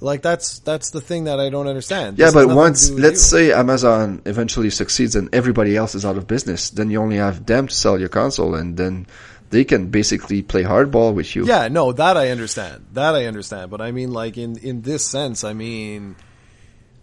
Like 0.02 0.22
that's 0.22 0.60
that's 0.60 0.90
the 0.90 1.00
thing 1.02 1.24
that 1.24 1.38
I 1.40 1.50
don't 1.50 1.66
understand. 1.68 2.18
Yeah, 2.18 2.26
This 2.26 2.34
has 2.34 2.46
but 2.46 2.54
once 2.56 2.88
let's 2.90 3.20
you. 3.32 3.38
say 3.38 3.52
Amazon 3.52 4.22
eventually 4.24 4.70
succeeds 4.70 5.14
and 5.14 5.28
everybody 5.34 5.76
else 5.76 5.94
is 5.94 6.06
out 6.06 6.16
of 6.16 6.26
business, 6.26 6.70
then 6.70 6.90
you 6.90 7.02
only 7.02 7.16
have 7.16 7.44
them 7.44 7.66
to 7.68 7.74
sell 7.74 8.00
your 8.00 8.08
console, 8.08 8.54
and 8.54 8.78
then 8.78 9.06
they 9.50 9.64
can 9.64 9.88
basically 9.90 10.40
play 10.40 10.62
hardball 10.62 11.12
with 11.12 11.36
you. 11.36 11.44
Yeah, 11.44 11.68
no, 11.68 11.92
that 11.92 12.16
I 12.16 12.30
understand. 12.30 12.86
That 12.94 13.14
I 13.14 13.26
understand. 13.26 13.70
But 13.70 13.82
I 13.82 13.92
mean, 13.92 14.10
like 14.10 14.38
in 14.38 14.56
in 14.56 14.80
this 14.80 15.04
sense, 15.04 15.44
I 15.44 15.52
mean, 15.52 16.16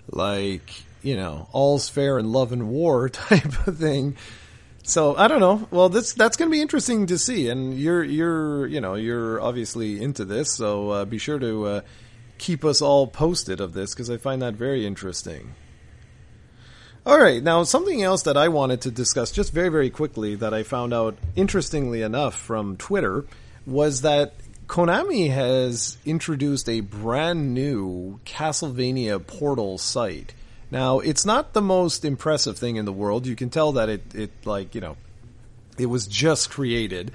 like 0.10 0.84
you 1.02 1.16
know, 1.16 1.48
all's 1.54 1.90
fair 1.90 2.20
in 2.20 2.32
love 2.32 2.52
and 2.52 2.68
war 2.70 3.10
type 3.10 3.68
of 3.68 3.78
thing. 3.78 4.18
So 4.84 5.16
I 5.16 5.28
don't 5.28 5.40
know. 5.40 5.68
Well, 5.72 5.90
this 5.90 6.14
that's 6.14 6.38
going 6.38 6.50
to 6.50 6.56
be 6.56 6.62
interesting 6.62 7.08
to 7.08 7.18
see. 7.18 7.50
And 7.50 7.78
you're 7.78 8.04
you're 8.04 8.68
you 8.68 8.82
know 8.82 8.96
you're 8.96 9.42
obviously 9.42 10.02
into 10.02 10.26
this, 10.26 10.54
so 10.54 10.90
uh, 10.90 11.06
be 11.06 11.18
sure 11.18 11.40
to 11.40 11.66
uh, 11.66 11.82
keep 12.38 12.64
us 12.64 12.82
all 12.82 13.08
posted 13.08 13.60
of 13.60 13.74
this 13.74 13.94
because 13.94 14.10
I 14.10 14.18
find 14.18 14.42
that 14.42 14.54
very 14.54 14.86
interesting. 14.86 15.56
All 17.06 17.18
right, 17.18 17.42
now 17.42 17.64
something 17.64 18.04
else 18.04 18.24
that 18.24 18.36
I 18.36 18.50
wanted 18.50 18.82
to 18.82 18.92
discuss 18.92 19.32
just 19.32 19.54
very, 19.54 19.70
very 19.70 19.90
quickly 19.90 20.36
that 20.36 20.54
I 20.54 20.64
found 20.64 20.94
out 20.94 21.18
interestingly 21.38 22.02
enough 22.02 22.36
from 22.36 22.76
Twitter 22.76 23.26
was 23.66 24.02
that 24.02 24.34
Konami 24.68 25.32
has 25.32 25.98
introduced 26.06 26.68
a 26.70 26.82
brand 26.82 27.54
new 27.54 28.20
Castlevania 28.26 29.26
portal 29.26 29.78
site. 29.78 30.34
Now, 30.70 31.00
it's 31.00 31.26
not 31.26 31.54
the 31.54 31.62
most 31.62 32.04
impressive 32.04 32.58
thing 32.58 32.76
in 32.76 32.84
the 32.86 32.92
world. 32.92 33.26
You 33.26 33.36
can 33.36 33.50
tell 33.50 33.74
that 33.74 33.88
it, 33.88 34.14
it 34.14 34.32
like, 34.46 34.76
you 34.76 34.82
know, 34.82 34.98
it 35.78 35.86
was 35.86 36.06
just 36.08 36.50
created. 36.50 37.12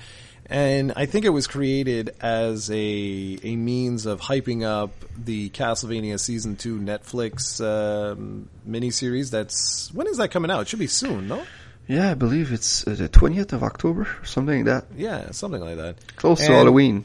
And 0.47 0.93
I 0.97 1.07
think 1.07 1.25
it 1.25 1.31
was 1.31 1.47
created 1.47 2.15
as 2.21 2.71
a 2.71 3.39
a 3.43 3.57
means 3.57 4.07
of 4.07 4.21
hyping 4.21 4.65
up 4.65 4.91
the 5.17 5.49
Castlevania 5.51 6.19
season 6.19 6.57
two 6.57 6.79
Netflix 6.79 7.61
um, 7.65 8.49
miniseries. 8.69 9.31
That's 9.31 9.93
when 9.95 10.07
is 10.09 10.17
that 10.17 10.31
coming 10.31 10.51
out? 10.51 10.63
It 10.63 10.69
should 10.69 10.79
be 10.79 10.89
soon, 10.89 11.29
no? 11.29 11.43
yeah, 11.87 12.11
I 12.11 12.15
believe 12.15 12.53
it's 12.53 12.83
the 12.85 13.09
twentieth 13.09 13.53
of 13.53 13.63
October, 13.63 14.03
or 14.03 14.25
something 14.25 14.65
like 14.65 14.67
that, 14.67 14.85
Yeah, 14.97 15.31
something 15.31 15.61
like 15.63 15.77
that. 15.77 15.97
close 16.17 16.41
to 16.47 16.53
Halloween. 16.53 17.05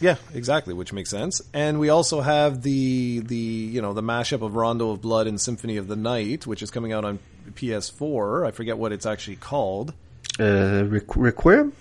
Yeah, 0.00 0.16
exactly, 0.34 0.72
which 0.72 0.92
makes 0.92 1.10
sense. 1.10 1.42
And 1.52 1.78
we 1.78 1.90
also 1.90 2.20
have 2.20 2.62
the 2.62 3.20
the 3.20 3.36
you 3.36 3.82
know 3.82 3.92
the 3.92 4.02
mashup 4.02 4.42
of 4.42 4.54
Rondo 4.56 4.90
of 4.90 5.02
Blood 5.02 5.26
and 5.26 5.40
Symphony 5.40 5.76
of 5.76 5.88
the 5.88 5.96
Night, 5.96 6.46
which 6.46 6.62
is 6.62 6.70
coming 6.70 6.92
out 6.92 7.04
on 7.04 7.18
PS4. 7.52 8.46
I 8.46 8.50
forget 8.50 8.78
what 8.78 8.92
it's 8.92 9.06
actually 9.06 9.36
called. 9.36 9.92
Uh, 10.38 10.84
Requ- 10.84 11.16
Requiem. 11.16 11.72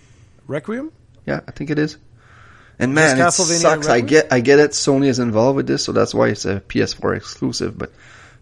Requiem. 0.48 0.92
Yeah, 1.26 1.42
I 1.48 1.52
think 1.52 1.70
it 1.70 1.80
is. 1.80 1.98
And 2.78 2.94
man, 2.96 3.20
it 3.20 3.32
sucks. 3.32 3.88
I 3.88 4.00
get, 4.02 4.32
I 4.32 4.40
get 4.40 4.60
it. 4.60 4.72
Sony 4.72 5.08
is 5.08 5.20
involved 5.20 5.58
with 5.58 5.68
this, 5.68 5.84
so 5.84 5.92
that's 5.92 6.14
why 6.14 6.30
it's 6.30 6.46
a 6.46 6.62
PS4 6.62 7.18
exclusive. 7.18 7.78
But 7.78 7.92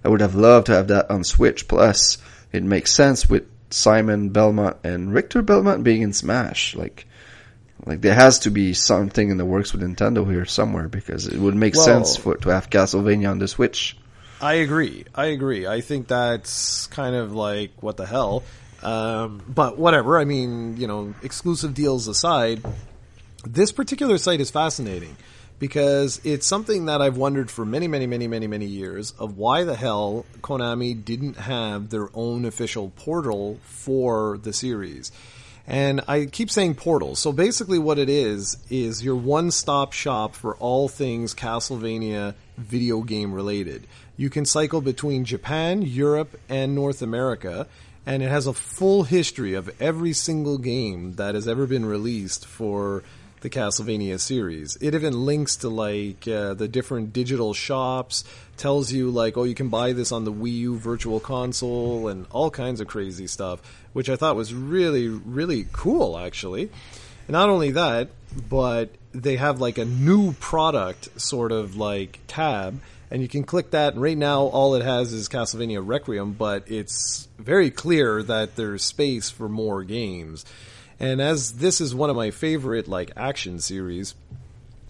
I 0.04 0.10
would 0.10 0.22
have 0.22 0.36
loved 0.36 0.68
to 0.68 0.74
have 0.74 0.90
that 0.90 1.10
on 1.10 1.24
Switch. 1.24 1.68
Plus, 1.68 2.20
it 2.52 2.64
makes 2.64 2.94
sense 2.94 3.28
with 3.28 3.48
Simon 3.72 4.30
Belmont 4.30 4.78
and 4.84 5.12
Richter 5.12 5.42
Belmont 5.42 5.84
being 5.84 6.04
in 6.04 6.14
Smash. 6.14 6.76
Like, 6.76 7.08
like 7.88 8.02
there 8.02 8.14
has 8.14 8.40
to 8.40 8.52
be 8.52 8.74
something 8.74 9.30
in 9.30 9.38
the 9.38 9.46
works 9.46 9.72
with 9.72 9.82
Nintendo 9.82 10.30
here 10.30 10.46
somewhere 10.46 10.90
because 10.90 11.28
it 11.28 11.40
would 11.40 11.56
make 11.56 11.76
Well- 11.76 11.86
sense 11.86 12.18
for 12.18 12.36
to 12.36 12.50
have 12.50 12.70
Castlevania 12.70 13.32
on 13.32 13.40
the 13.40 13.48
Switch. 13.48 13.98
I 14.40 14.56
agree. 14.56 15.06
I 15.16 15.28
agree. 15.28 15.66
I 15.66 15.82
think 15.82 16.08
that's 16.08 16.86
kind 16.88 17.16
of 17.16 17.34
like 17.34 17.72
what 17.82 17.98
the 17.98 18.06
hell. 18.06 18.44
Um, 18.84 19.42
but 19.48 19.80
whatever. 19.80 20.20
I 20.20 20.26
mean, 20.26 20.78
you 20.78 20.86
know, 20.86 21.16
exclusive 21.24 21.74
deals 21.74 22.08
aside, 22.08 22.62
this 23.44 23.72
particular 23.72 24.20
site 24.20 24.40
is 24.40 24.52
fascinating 24.52 25.18
because 25.60 26.22
it's 26.24 26.46
something 26.46 26.86
that 26.86 27.02
I've 27.02 27.18
wondered 27.18 27.50
for 27.50 27.66
many, 27.66 27.88
many, 27.88 28.06
many, 28.06 28.28
many, 28.28 28.46
many 28.46 28.68
years 28.68 29.12
of 29.18 29.38
why 29.38 29.64
the 29.64 29.76
hell 29.76 30.26
Konami 30.42 31.04
didn't 31.04 31.38
have 31.38 31.90
their 31.90 32.10
own 32.14 32.46
official 32.46 32.92
portal 32.96 33.58
for 33.64 34.38
the 34.38 34.54
series. 34.54 35.12
And 35.68 36.02
I 36.08 36.26
keep 36.26 36.50
saying 36.50 36.76
portals. 36.76 37.20
So 37.20 37.34
basically 37.34 37.78
what 37.78 38.00
it 38.00 38.08
is, 38.08 38.58
is 38.70 39.04
your 39.04 39.18
one-stop 39.18 39.92
shop 39.92 40.34
for 40.34 40.56
all 40.56 40.88
things 40.88 41.36
Castlevania 41.36 42.36
video 42.58 43.02
game 43.02 43.34
related. 43.34 43.86
You 44.16 44.30
can 44.30 44.46
cycle 44.46 44.80
between 44.80 45.26
Japan, 45.26 45.82
Europe, 45.82 46.40
and 46.48 46.74
North 46.74 47.02
America, 47.02 47.68
and 48.06 48.24
it 48.24 48.30
has 48.30 48.48
a 48.48 48.54
full 48.54 49.04
history 49.04 49.56
of 49.56 49.70
every 49.82 50.14
single 50.14 50.58
game 50.58 51.16
that 51.16 51.36
has 51.36 51.50
ever 51.50 51.68
been 51.68 51.86
released 51.86 52.46
for 52.46 53.04
the 53.42 53.50
Castlevania 53.50 54.20
series. 54.20 54.78
It 54.78 54.96
even 54.96 55.26
links 55.26 55.58
to 55.58 55.70
like 55.70 56.28
uh, 56.28 56.56
the 56.56 56.68
different 56.68 57.14
digital 57.14 57.54
shops, 57.54 58.24
tells 58.56 58.92
you 58.92 59.12
like, 59.12 59.38
oh, 59.38 59.44
you 59.44 59.54
can 59.54 59.70
buy 59.70 59.94
this 59.94 60.12
on 60.12 60.24
the 60.24 60.34
Wii 60.34 60.58
U 60.60 60.78
Virtual 60.78 61.20
Console, 61.20 62.08
and 62.08 62.26
all 62.32 62.50
kinds 62.50 62.82
of 62.82 62.88
crazy 62.88 63.28
stuff, 63.28 63.62
which 63.98 64.12
I 64.12 64.16
thought 64.16 64.36
was 64.36 64.54
really, 64.54 65.08
really 65.08 65.66
cool, 65.72 66.20
actually. 66.20 66.70
And 67.28 67.30
not 67.30 67.50
only 67.50 67.72
that, 67.72 68.10
but 68.48 68.92
they 69.12 69.38
have 69.38 69.60
like 69.60 69.80
a 69.80 69.86
new 69.86 70.34
product 70.34 71.20
sort 71.20 71.52
of 71.52 71.78
like 71.78 72.20
tab, 72.28 72.80
and 73.10 73.24
you 73.24 73.28
can 73.28 73.44
click 73.44 73.72
that. 73.72 73.94
And 73.94 74.02
right 74.04 74.16
now, 74.16 74.42
all 74.42 74.76
it 74.76 74.84
has 74.84 75.14
is 75.14 75.28
Castlevania 75.28 75.82
Requiem, 75.84 76.34
but 76.34 76.70
it's 76.70 77.28
very 77.40 77.72
clear 77.72 78.22
that 78.22 78.56
there's 78.56 78.84
space 78.84 79.32
for 79.32 79.50
more 79.50 79.84
games. 79.84 80.46
And 81.00 81.20
as 81.20 81.54
this 81.54 81.82
is 81.82 81.96
one 81.96 82.12
of 82.12 82.16
my 82.16 82.30
favorite 82.30 82.88
like 82.88 83.10
action 83.18 83.60
series, 83.60 84.14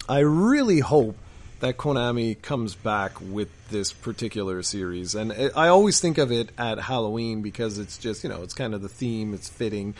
I 0.06 0.18
really 0.18 0.80
hope 0.80 1.16
that 1.60 1.76
Konami 1.76 2.40
comes 2.40 2.74
back 2.74 3.20
with 3.20 3.48
this 3.68 3.92
particular 3.92 4.62
series. 4.62 5.14
And 5.14 5.32
I 5.32 5.68
always 5.68 6.00
think 6.00 6.18
of 6.18 6.30
it 6.30 6.50
at 6.56 6.78
Halloween 6.78 7.42
because 7.42 7.78
it's 7.78 7.98
just, 7.98 8.22
you 8.22 8.30
know, 8.30 8.42
it's 8.42 8.54
kind 8.54 8.74
of 8.74 8.82
the 8.82 8.88
theme, 8.88 9.34
it's 9.34 9.48
fitting. 9.48 9.94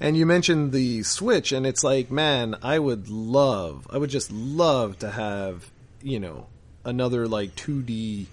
And 0.00 0.16
you 0.16 0.26
mentioned 0.26 0.72
the 0.72 1.02
Switch, 1.02 1.50
and 1.50 1.66
it's 1.66 1.82
like, 1.82 2.10
man, 2.10 2.56
I 2.62 2.78
would 2.78 3.08
love, 3.08 3.86
I 3.90 3.98
would 3.98 4.10
just 4.10 4.30
love 4.30 4.98
to 5.00 5.10
have, 5.10 5.68
you 6.02 6.20
know, 6.20 6.46
another 6.84 7.26
like 7.26 7.56
2D 7.56 8.26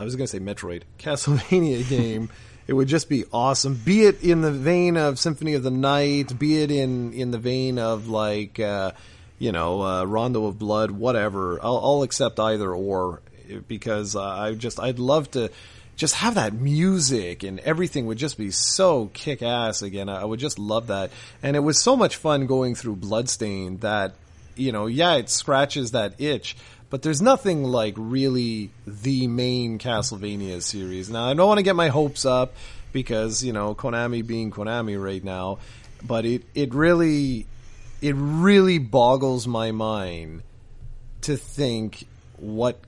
I 0.00 0.04
was 0.04 0.16
going 0.16 0.26
to 0.26 0.30
say 0.30 0.40
Metroid 0.40 0.82
Castlevania 0.98 1.86
game. 1.88 2.30
It 2.66 2.72
would 2.72 2.88
just 2.88 3.08
be 3.08 3.24
awesome. 3.32 3.74
Be 3.74 4.04
it 4.04 4.22
in 4.22 4.40
the 4.40 4.50
vein 4.50 4.96
of 4.96 5.18
Symphony 5.18 5.54
of 5.54 5.62
the 5.62 5.70
Night, 5.70 6.38
be 6.38 6.62
it 6.62 6.70
in 6.70 7.12
in 7.12 7.32
the 7.32 7.38
vein 7.38 7.78
of 7.78 8.08
like 8.08 8.58
uh, 8.58 8.92
you 9.40 9.50
know 9.50 9.82
uh, 9.82 10.04
Rondo 10.04 10.46
of 10.46 10.56
Blood, 10.56 10.92
whatever. 10.92 11.58
I'll, 11.60 11.78
I'll 11.78 12.02
accept 12.04 12.38
either 12.38 12.72
or 12.72 13.20
because 13.66 14.14
uh, 14.14 14.22
I 14.22 14.54
just 14.54 14.78
I'd 14.78 15.00
love 15.00 15.28
to 15.32 15.50
just 16.00 16.14
have 16.14 16.36
that 16.36 16.54
music 16.54 17.42
and 17.42 17.60
everything 17.60 18.06
would 18.06 18.16
just 18.16 18.38
be 18.38 18.50
so 18.50 19.10
kick 19.12 19.42
ass 19.42 19.82
again. 19.82 20.08
I 20.08 20.24
would 20.24 20.40
just 20.40 20.58
love 20.58 20.86
that. 20.86 21.10
And 21.42 21.54
it 21.54 21.60
was 21.60 21.78
so 21.78 21.94
much 21.94 22.16
fun 22.16 22.46
going 22.46 22.74
through 22.74 22.96
Bloodstained 22.96 23.82
that, 23.82 24.14
you 24.56 24.72
know, 24.72 24.86
yeah, 24.86 25.16
it 25.16 25.28
scratches 25.28 25.90
that 25.90 26.18
itch, 26.18 26.56
but 26.88 27.02
there's 27.02 27.20
nothing 27.20 27.64
like 27.64 27.92
really 27.98 28.70
the 28.86 29.26
main 29.26 29.78
Castlevania 29.78 30.62
series. 30.62 31.10
Now, 31.10 31.24
I 31.24 31.34
don't 31.34 31.46
want 31.46 31.58
to 31.58 31.64
get 31.64 31.76
my 31.76 31.88
hopes 31.88 32.24
up 32.24 32.54
because, 32.94 33.44
you 33.44 33.52
know, 33.52 33.74
Konami 33.74 34.26
being 34.26 34.50
Konami 34.50 35.00
right 35.02 35.22
now, 35.22 35.58
but 36.02 36.24
it, 36.24 36.44
it 36.54 36.72
really, 36.72 37.46
it 38.00 38.14
really 38.16 38.78
boggles 38.78 39.46
my 39.46 39.72
mind 39.72 40.42
to 41.22 41.36
think 41.36 42.06
what 42.36 42.78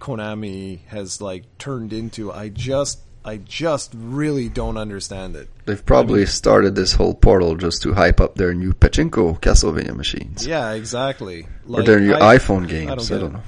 Konami 0.00 0.84
has 0.86 1.20
like 1.20 1.44
turned 1.58 1.92
into. 1.92 2.32
I 2.32 2.48
just 2.48 3.00
I 3.24 3.38
just 3.38 3.92
really 3.96 4.48
don't 4.48 4.76
understand 4.76 5.34
it. 5.36 5.48
They've 5.64 5.84
probably 5.84 6.20
I 6.20 6.24
mean, 6.24 6.26
started 6.26 6.74
this 6.74 6.92
whole 6.92 7.14
portal 7.14 7.56
just 7.56 7.82
to 7.82 7.92
hype 7.92 8.20
up 8.20 8.36
their 8.36 8.54
new 8.54 8.72
Pachinko 8.72 9.40
Castlevania 9.40 9.96
machines. 9.96 10.46
Yeah, 10.46 10.72
exactly. 10.72 11.46
Like, 11.64 11.82
or 11.82 11.86
their 11.86 12.00
new 12.00 12.14
I, 12.14 12.36
iPhone 12.36 12.68
games. 12.68 12.90
I 12.90 12.94
don't, 12.94 13.12
I 13.12 13.20
don't 13.20 13.32
know. 13.34 13.42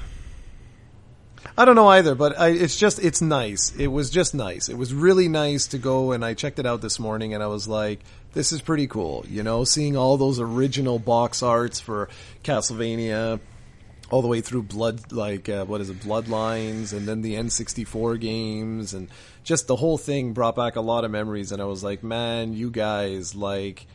I 1.57 1.65
don't 1.65 1.77
know 1.77 1.89
either, 1.89 2.15
but 2.15 2.39
I, 2.39 2.49
it's 2.49 2.77
just 2.77 2.99
it's 2.99 3.21
nice. 3.21 3.75
It 3.77 3.89
was 3.89 4.11
just 4.11 4.35
nice. 4.35 4.69
It 4.69 4.77
was 4.77 4.95
really 4.95 5.29
nice 5.29 5.67
to 5.69 5.79
go 5.79 6.13
and 6.13 6.25
I 6.25 6.35
checked 6.35 6.59
it 6.59 6.67
out 6.67 6.81
this 6.81 6.99
morning 6.99 7.35
and 7.35 7.43
I 7.43 7.47
was 7.47 7.67
like, 7.67 8.01
this 8.33 8.53
is 8.53 8.61
pretty 8.61 8.87
cool. 8.87 9.25
You 9.29 9.43
know, 9.43 9.65
seeing 9.65 9.97
all 9.97 10.17
those 10.17 10.41
original 10.41 10.99
box 10.99 11.43
arts 11.43 11.81
for 11.81 12.09
Castlevania, 12.45 13.41
all 14.11 14.23
the 14.23 14.29
way 14.29 14.41
through 14.41 14.63
blood 14.63 15.13
like 15.13 15.49
uh, 15.49 15.65
what 15.65 15.81
is 15.81 15.91
it 15.91 16.01
bloodlines 16.01 16.93
and 16.93 17.07
then 17.07 17.21
the 17.21 17.35
n64 17.35 18.19
games 18.19 18.95
and 18.95 19.09
just 19.45 19.67
the 19.67 19.77
whole 19.77 19.99
thing 19.99 20.33
brought 20.33 20.57
back 20.57 20.77
a 20.77 20.81
lot 20.81 21.05
of 21.05 21.11
memories 21.11 21.53
and 21.53 21.61
i 21.61 21.65
was 21.67 21.85
like 21.85 22.03
man 22.03 22.55
you 22.55 22.71
guys 22.71 23.35
like 23.35 23.87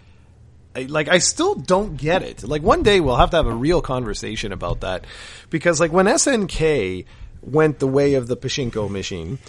I, 0.75 0.83
like 0.83 1.07
I 1.07 1.19
still 1.19 1.53
don't 1.53 1.97
get 1.97 2.23
it. 2.23 2.43
Like 2.43 2.63
one 2.63 2.81
day 2.81 2.99
we'll 2.99 3.17
have 3.17 3.29
to 3.29 3.37
have 3.37 3.45
a 3.45 3.53
real 3.53 3.81
conversation 3.81 4.51
about 4.51 4.81
that 4.81 5.05
because 5.51 5.79
like 5.79 5.91
when 5.91 6.07
SNK 6.07 7.05
went 7.45 7.79
the 7.79 7.87
way 7.87 8.15
of 8.15 8.27
the 8.27 8.37
Pachinko 8.37 8.89
machine, 8.89 9.39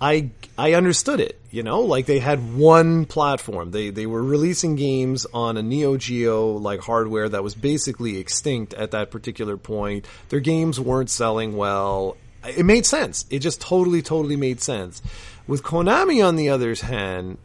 I 0.00 0.30
I 0.58 0.74
understood 0.74 1.20
it, 1.20 1.40
you 1.50 1.62
know, 1.62 1.80
like 1.80 2.06
they 2.06 2.18
had 2.18 2.54
one 2.54 3.06
platform. 3.06 3.70
They 3.70 3.90
they 3.90 4.06
were 4.06 4.22
releasing 4.22 4.76
games 4.76 5.26
on 5.32 5.56
a 5.56 5.62
Neo 5.62 5.96
Geo 5.96 6.52
like 6.52 6.80
hardware 6.80 7.28
that 7.28 7.42
was 7.42 7.54
basically 7.54 8.18
extinct 8.18 8.74
at 8.74 8.90
that 8.90 9.10
particular 9.10 9.56
point. 9.56 10.06
Their 10.28 10.40
games 10.40 10.78
weren't 10.78 11.10
selling 11.10 11.56
well. 11.56 12.16
It 12.44 12.64
made 12.64 12.84
sense. 12.84 13.24
It 13.30 13.38
just 13.38 13.60
totally 13.60 14.02
totally 14.02 14.36
made 14.36 14.60
sense. 14.60 15.00
With 15.46 15.62
Konami 15.62 16.26
on 16.26 16.36
the 16.36 16.50
other 16.50 16.74
hand, 16.74 17.38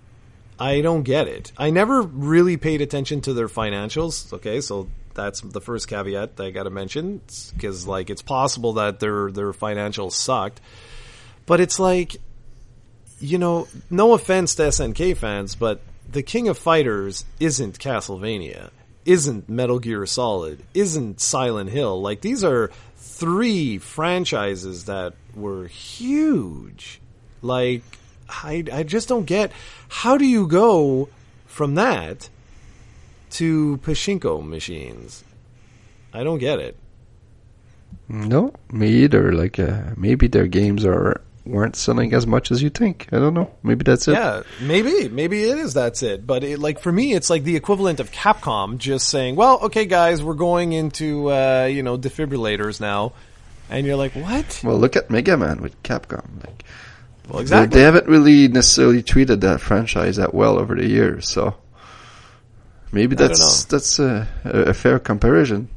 I 0.59 0.81
don't 0.81 1.03
get 1.03 1.27
it. 1.27 1.51
I 1.57 1.69
never 1.69 2.01
really 2.01 2.57
paid 2.57 2.81
attention 2.81 3.21
to 3.21 3.33
their 3.33 3.47
financials, 3.47 4.31
okay? 4.33 4.59
So 4.61 4.89
that's 5.13 5.41
the 5.41 5.61
first 5.61 5.87
caveat 5.87 6.39
I 6.39 6.51
got 6.51 6.63
to 6.63 6.69
mention 6.69 7.21
because 7.53 7.87
like 7.87 8.09
it's 8.09 8.21
possible 8.21 8.73
that 8.73 8.99
their 8.99 9.31
their 9.31 9.51
financials 9.51 10.13
sucked. 10.13 10.61
But 11.45 11.59
it's 11.59 11.79
like 11.79 12.17
you 13.19 13.37
know, 13.37 13.67
no 13.89 14.13
offense 14.13 14.55
to 14.55 14.63
SNK 14.63 15.15
fans, 15.15 15.55
but 15.55 15.81
the 16.09 16.23
King 16.23 16.47
of 16.47 16.57
Fighters 16.57 17.23
isn't 17.39 17.79
Castlevania, 17.79 18.71
isn't 19.05 19.47
Metal 19.47 19.79
Gear 19.79 20.05
Solid, 20.05 20.63
isn't 20.73 21.21
Silent 21.21 21.69
Hill. 21.69 22.01
Like 22.01 22.21
these 22.21 22.43
are 22.43 22.71
three 22.97 23.77
franchises 23.77 24.85
that 24.85 25.13
were 25.35 25.67
huge. 25.67 26.99
Like 27.41 27.83
I 28.27 28.63
I 28.71 28.83
just 28.83 29.07
don't 29.07 29.25
get 29.25 29.51
how 29.87 30.17
do 30.17 30.25
you 30.25 30.47
go 30.47 31.09
from 31.45 31.75
that 31.75 32.29
to 33.31 33.77
pachinko 33.77 34.45
machines? 34.45 35.23
I 36.13 36.23
don't 36.23 36.39
get 36.39 36.59
it. 36.59 36.77
No, 38.07 38.53
me 38.71 38.89
either. 39.03 39.31
Like 39.31 39.59
uh, 39.59 39.91
maybe 39.95 40.27
their 40.27 40.47
games 40.47 40.85
are 40.85 41.21
weren't 41.45 41.75
selling 41.75 42.13
as 42.13 42.27
much 42.27 42.51
as 42.51 42.61
you 42.61 42.69
think. 42.69 43.07
I 43.11 43.19
don't 43.19 43.33
know. 43.33 43.51
Maybe 43.63 43.83
that's 43.83 44.07
it. 44.07 44.13
Yeah, 44.13 44.43
maybe, 44.61 45.09
maybe 45.09 45.43
it 45.43 45.57
is. 45.57 45.73
That's 45.73 46.03
it. 46.03 46.27
But 46.27 46.43
it, 46.43 46.59
like 46.59 46.79
for 46.79 46.91
me, 46.91 47.13
it's 47.13 47.29
like 47.29 47.43
the 47.43 47.55
equivalent 47.55 47.99
of 47.99 48.11
Capcom 48.11 48.77
just 48.77 49.07
saying, 49.07 49.35
"Well, 49.35 49.59
okay, 49.63 49.85
guys, 49.85 50.21
we're 50.21 50.33
going 50.33 50.73
into 50.73 51.31
uh, 51.31 51.69
you 51.71 51.83
know 51.83 51.97
defibrillators 51.97 52.81
now," 52.81 53.13
and 53.69 53.85
you're 53.85 53.95
like, 53.95 54.13
"What?" 54.13 54.61
Well, 54.63 54.77
look 54.77 54.95
at 54.95 55.09
Mega 55.09 55.37
Man 55.37 55.61
with 55.61 55.81
Capcom. 55.83 56.45
Like, 56.45 56.63
well, 57.29 57.39
exactly. 57.39 57.67
They, 57.67 57.79
they 57.79 57.85
haven't 57.85 58.07
really 58.07 58.47
necessarily 58.47 59.03
treated 59.03 59.41
that 59.41 59.61
franchise 59.61 60.17
that 60.17 60.33
well 60.33 60.57
over 60.57 60.75
the 60.75 60.87
years, 60.87 61.29
so 61.29 61.55
maybe 62.91 63.15
that's 63.15 63.65
that's 63.65 63.99
a, 63.99 64.27
a 64.43 64.73
fair 64.73 64.99
comparison. 64.99 65.69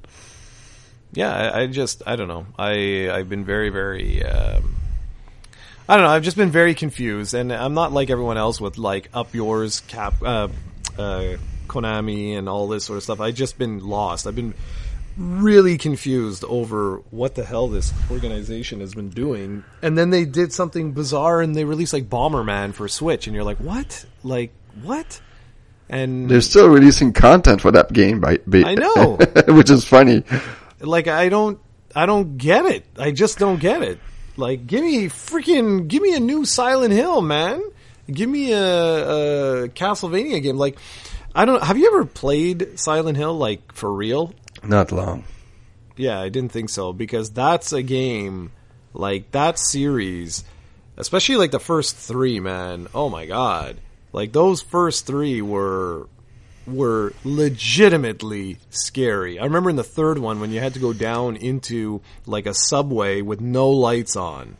Yeah, 1.13 1.33
I, 1.33 1.63
I, 1.63 1.67
just 1.69 2.03
I 2.07 2.17
don't 2.17 2.29
know. 2.29 2.47
I 2.59 3.11
I've 3.11 3.29
been 3.29 3.45
very 3.45 3.71
very. 3.71 4.25
Um, 4.25 4.77
I 5.89 5.97
don't 5.97 6.05
know. 6.05 6.11
I've 6.11 6.23
just 6.23 6.37
been 6.37 6.51
very 6.51 6.75
confused, 6.75 7.35
and 7.35 7.53
I'm 7.53 7.75
not 7.75 7.93
like 7.93 8.11
everyone 8.11 8.39
else 8.39 8.61
with 8.61 8.79
like 8.79 9.11
up 9.13 9.35
yours, 9.35 9.81
Cap, 9.81 10.15
uh, 10.23 10.49
uh, 10.99 11.37
Konami, 11.69 12.37
and 12.39 12.49
all 12.49 12.69
this 12.69 12.85
sort 12.85 12.97
of 12.97 13.03
stuff. 13.03 13.21
I've 13.21 13.35
just 13.35 13.59
been 13.59 13.81
lost. 13.81 14.27
I've 14.27 14.35
been 14.35 14.55
really 15.17 15.79
confused 15.79 16.43
over 16.45 16.97
what 17.11 17.35
the 17.35 17.45
hell 17.45 17.69
this 17.69 17.93
organization 18.11 18.81
has 18.81 18.95
been 18.95 19.11
doing. 19.11 19.63
And 19.83 19.97
then 19.97 20.11
they 20.11 20.25
did 20.25 20.53
something 20.53 20.93
bizarre, 20.93 21.41
and 21.43 21.55
they 21.55 21.65
released 21.65 21.93
like 21.93 22.09
Bomberman 22.09 22.73
for 22.75 22.89
Switch, 22.89 23.27
and 23.27 23.35
you're 23.35 23.45
like, 23.45 23.59
what? 23.59 24.07
Like 24.23 24.53
what? 24.83 25.21
And 25.89 26.29
they're 26.29 26.41
still 26.41 26.69
releasing 26.69 27.13
content 27.13 27.61
for 27.61 27.71
that 27.73 27.93
game, 27.93 28.21
right? 28.21 28.41
I 28.53 28.75
know, 28.75 29.17
which 29.49 29.71
is 29.71 29.85
funny. 29.85 30.25
Like 30.81 31.09
I 31.09 31.29
don't, 31.29 31.59
I 31.95 32.07
don't 32.07 32.39
get 32.39 32.65
it. 32.65 32.87
I 32.99 33.11
just 33.11 33.39
don't 33.39 33.61
get 33.61 33.83
it. 33.83 34.01
Like, 34.37 34.67
give 34.67 34.83
me 34.83 35.07
freaking, 35.07 35.87
give 35.87 36.03
me 36.03 36.15
a 36.17 36.21
new 36.21 36.45
Silent 36.45 36.93
Hill, 36.93 37.21
man. 37.21 37.63
Give 38.11 38.29
me 38.29 38.53
a, 38.53 39.65
a 39.65 39.69
Castlevania 39.69 40.43
game. 40.43 40.57
Like, 40.57 40.77
I 41.35 41.45
don't. 41.45 41.63
Have 41.63 41.79
you 41.79 41.87
ever 41.89 42.05
played 42.05 42.79
Silent 42.79 43.17
Hill 43.17 43.35
like 43.35 43.73
for 43.73 43.93
real? 43.93 44.35
Not 44.63 44.93
long. 44.93 45.25
Yeah, 45.97 46.21
I 46.21 46.29
didn't 46.29 46.53
think 46.53 46.71
so 46.71 46.93
because 46.93 47.31
that's 47.31 47.73
a 47.73 47.83
game 47.83 48.51
like 48.93 49.31
that 49.33 49.59
series, 49.59 50.45
especially 50.97 51.37
like 51.37 51.51
the 51.51 51.61
first 51.61 51.97
three. 51.97 52.41
Man, 52.41 52.89
oh 52.95 53.09
my 53.09 53.27
god! 53.27 53.79
Like 54.15 54.33
those 54.33 54.63
first 54.63 55.07
three 55.07 55.43
were 55.43 56.07
were 56.67 57.13
legitimately 57.25 58.59
scary. 58.71 59.41
I 59.41 59.45
remember 59.45 59.71
in 59.71 59.77
the 59.77 59.83
third 59.83 60.19
one 60.19 60.41
when 60.41 60.51
you 60.51 60.61
had 60.61 60.75
to 60.75 60.81
go 60.81 60.93
down 60.93 61.37
into 61.37 62.01
like 62.25 62.47
a 62.47 62.55
subway 62.55 63.23
with 63.23 63.41
no 63.41 63.69
lights 63.71 64.15
on. 64.15 64.57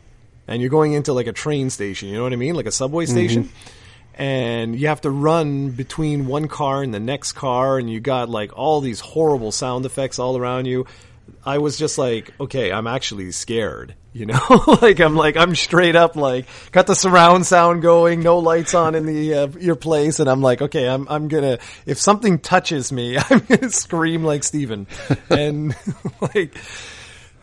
And 0.47 0.61
you're 0.61 0.69
going 0.69 0.91
into 0.91 1.13
like 1.13 1.25
a 1.25 1.33
train 1.33 1.69
station, 1.69 2.09
you 2.09 2.15
know 2.15 2.23
what 2.23 2.33
I 2.33 2.35
mean? 2.35 2.53
Like 2.53 2.67
a 2.67 2.71
subway 2.71 3.05
station. 3.05 3.45
Mm-hmm. 3.45 4.21
And 4.21 4.79
you 4.79 4.87
have 4.87 5.01
to 5.01 5.09
run 5.09 5.71
between 5.71 6.27
one 6.27 6.47
car 6.49 6.83
and 6.83 6.93
the 6.93 6.99
next 6.99 7.31
car 7.31 7.79
and 7.79 7.89
you 7.89 8.01
got 8.01 8.29
like 8.29 8.51
all 8.57 8.81
these 8.81 8.99
horrible 8.99 9.53
sound 9.53 9.85
effects 9.85 10.19
all 10.19 10.37
around 10.37 10.65
you. 10.65 10.85
I 11.45 11.59
was 11.59 11.77
just 11.77 11.97
like, 11.97 12.33
okay, 12.39 12.71
I'm 12.71 12.87
actually 12.87 13.31
scared. 13.31 13.95
You 14.13 14.25
know, 14.27 14.63
like 14.81 14.99
I'm 15.01 15.15
like 15.15 15.35
I'm 15.35 15.55
straight 15.55 15.95
up 15.97 16.15
like 16.15 16.47
got 16.71 16.87
the 16.87 16.95
surround 16.95 17.45
sound 17.45 17.81
going, 17.81 18.21
no 18.21 18.39
lights 18.39 18.73
on 18.73 18.95
in 18.95 19.05
the 19.05 19.33
uh, 19.33 19.47
your 19.59 19.75
place, 19.75 20.19
and 20.19 20.29
I'm 20.29 20.41
like, 20.41 20.61
okay, 20.61 20.87
I'm 20.87 21.05
I'm 21.09 21.27
gonna 21.27 21.59
if 21.85 21.99
something 21.99 22.39
touches 22.39 22.93
me, 22.93 23.17
I'm 23.29 23.39
gonna 23.39 23.69
scream 23.69 24.23
like 24.23 24.43
Stephen. 24.43 24.87
and 25.29 25.75
like, 26.21 26.55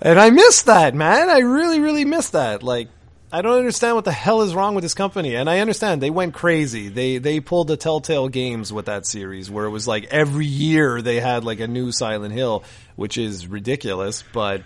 and 0.00 0.18
I 0.18 0.30
miss 0.30 0.62
that, 0.62 0.94
man. 0.94 1.28
I 1.28 1.40
really 1.40 1.78
really 1.78 2.06
miss 2.06 2.30
that. 2.30 2.62
Like, 2.62 2.88
I 3.34 3.40
don't 3.40 3.56
understand 3.56 3.96
what 3.96 4.04
the 4.04 4.12
hell 4.12 4.42
is 4.42 4.54
wrong 4.54 4.74
with 4.74 4.82
this 4.82 4.92
company. 4.92 5.36
And 5.36 5.48
I 5.48 5.60
understand 5.60 6.02
they 6.02 6.10
went 6.10 6.34
crazy. 6.34 6.88
They 6.88 7.16
they 7.16 7.40
pulled 7.40 7.68
the 7.68 7.78
Telltale 7.78 8.28
games 8.28 8.72
with 8.72 8.86
that 8.86 9.06
series 9.06 9.50
where 9.50 9.64
it 9.64 9.70
was 9.70 9.88
like 9.88 10.04
every 10.10 10.44
year 10.44 11.00
they 11.00 11.18
had 11.18 11.42
like 11.42 11.60
a 11.60 11.66
new 11.66 11.92
Silent 11.92 12.34
Hill, 12.34 12.62
which 12.94 13.16
is 13.16 13.46
ridiculous, 13.46 14.22
but 14.34 14.62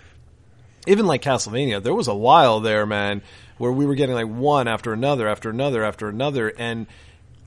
even 0.85 1.05
like 1.05 1.21
Castlevania, 1.21 1.81
there 1.81 1.93
was 1.93 2.07
a 2.07 2.15
while 2.15 2.59
there, 2.59 2.85
man, 2.85 3.21
where 3.57 3.71
we 3.71 3.85
were 3.85 3.95
getting 3.95 4.15
like 4.15 4.27
one 4.27 4.67
after 4.67 4.91
another 4.93 5.27
after 5.27 5.49
another 5.49 5.83
after 5.83 6.09
another, 6.09 6.51
and 6.57 6.87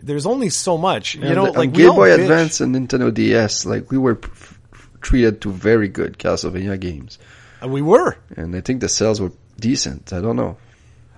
there's 0.02 0.26
only 0.26 0.48
so 0.48 0.78
much. 0.78 1.14
You 1.14 1.34
know, 1.34 1.48
uh, 1.48 1.52
like 1.52 1.72
Game 1.72 1.94
Boy 1.94 2.12
Advance 2.12 2.60
and 2.60 2.74
Nintendo 2.74 3.12
DS, 3.12 3.66
like 3.66 3.90
we 3.90 3.98
were 3.98 4.14
p- 4.14 4.30
treated 5.00 5.42
to 5.42 5.50
very 5.52 5.88
good 5.88 6.18
Castlevania 6.18 6.78
games. 6.78 7.18
And 7.60 7.72
we 7.72 7.82
were, 7.82 8.16
and 8.36 8.56
I 8.56 8.62
think 8.62 8.80
the 8.80 8.88
sales 8.88 9.20
were 9.20 9.32
decent. 9.58 10.12
I 10.12 10.20
don't 10.20 10.36
know, 10.36 10.56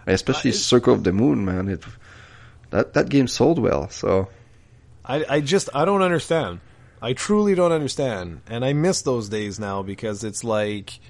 especially 0.06 0.50
uh, 0.50 0.54
Circle 0.54 0.94
of 0.94 1.04
the 1.04 1.12
Moon, 1.12 1.44
man. 1.44 1.68
It 1.68 1.84
that 2.70 2.94
that 2.94 3.08
game 3.08 3.26
sold 3.28 3.58
well. 3.58 3.88
So 3.90 4.28
I 5.04 5.24
I 5.28 5.40
just 5.40 5.68
I 5.74 5.84
don't 5.84 6.02
understand. 6.02 6.60
I 7.00 7.14
truly 7.14 7.54
don't 7.56 7.72
understand, 7.72 8.42
and 8.46 8.64
I 8.64 8.72
miss 8.74 9.02
those 9.02 9.28
days 9.28 9.58
now 9.58 9.82
because 9.82 10.22
it's 10.22 10.44
like 10.44 11.00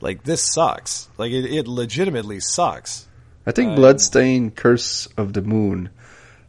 like 0.00 0.22
this 0.24 0.42
sucks. 0.42 1.08
Like 1.18 1.32
it, 1.32 1.44
it 1.46 1.66
legitimately 1.66 2.40
sucks. 2.40 3.08
I 3.46 3.52
think 3.52 3.72
I- 3.72 3.74
Bloodstained 3.76 4.54
Curse 4.56 5.06
of 5.16 5.32
the 5.32 5.42
Moon 5.42 5.90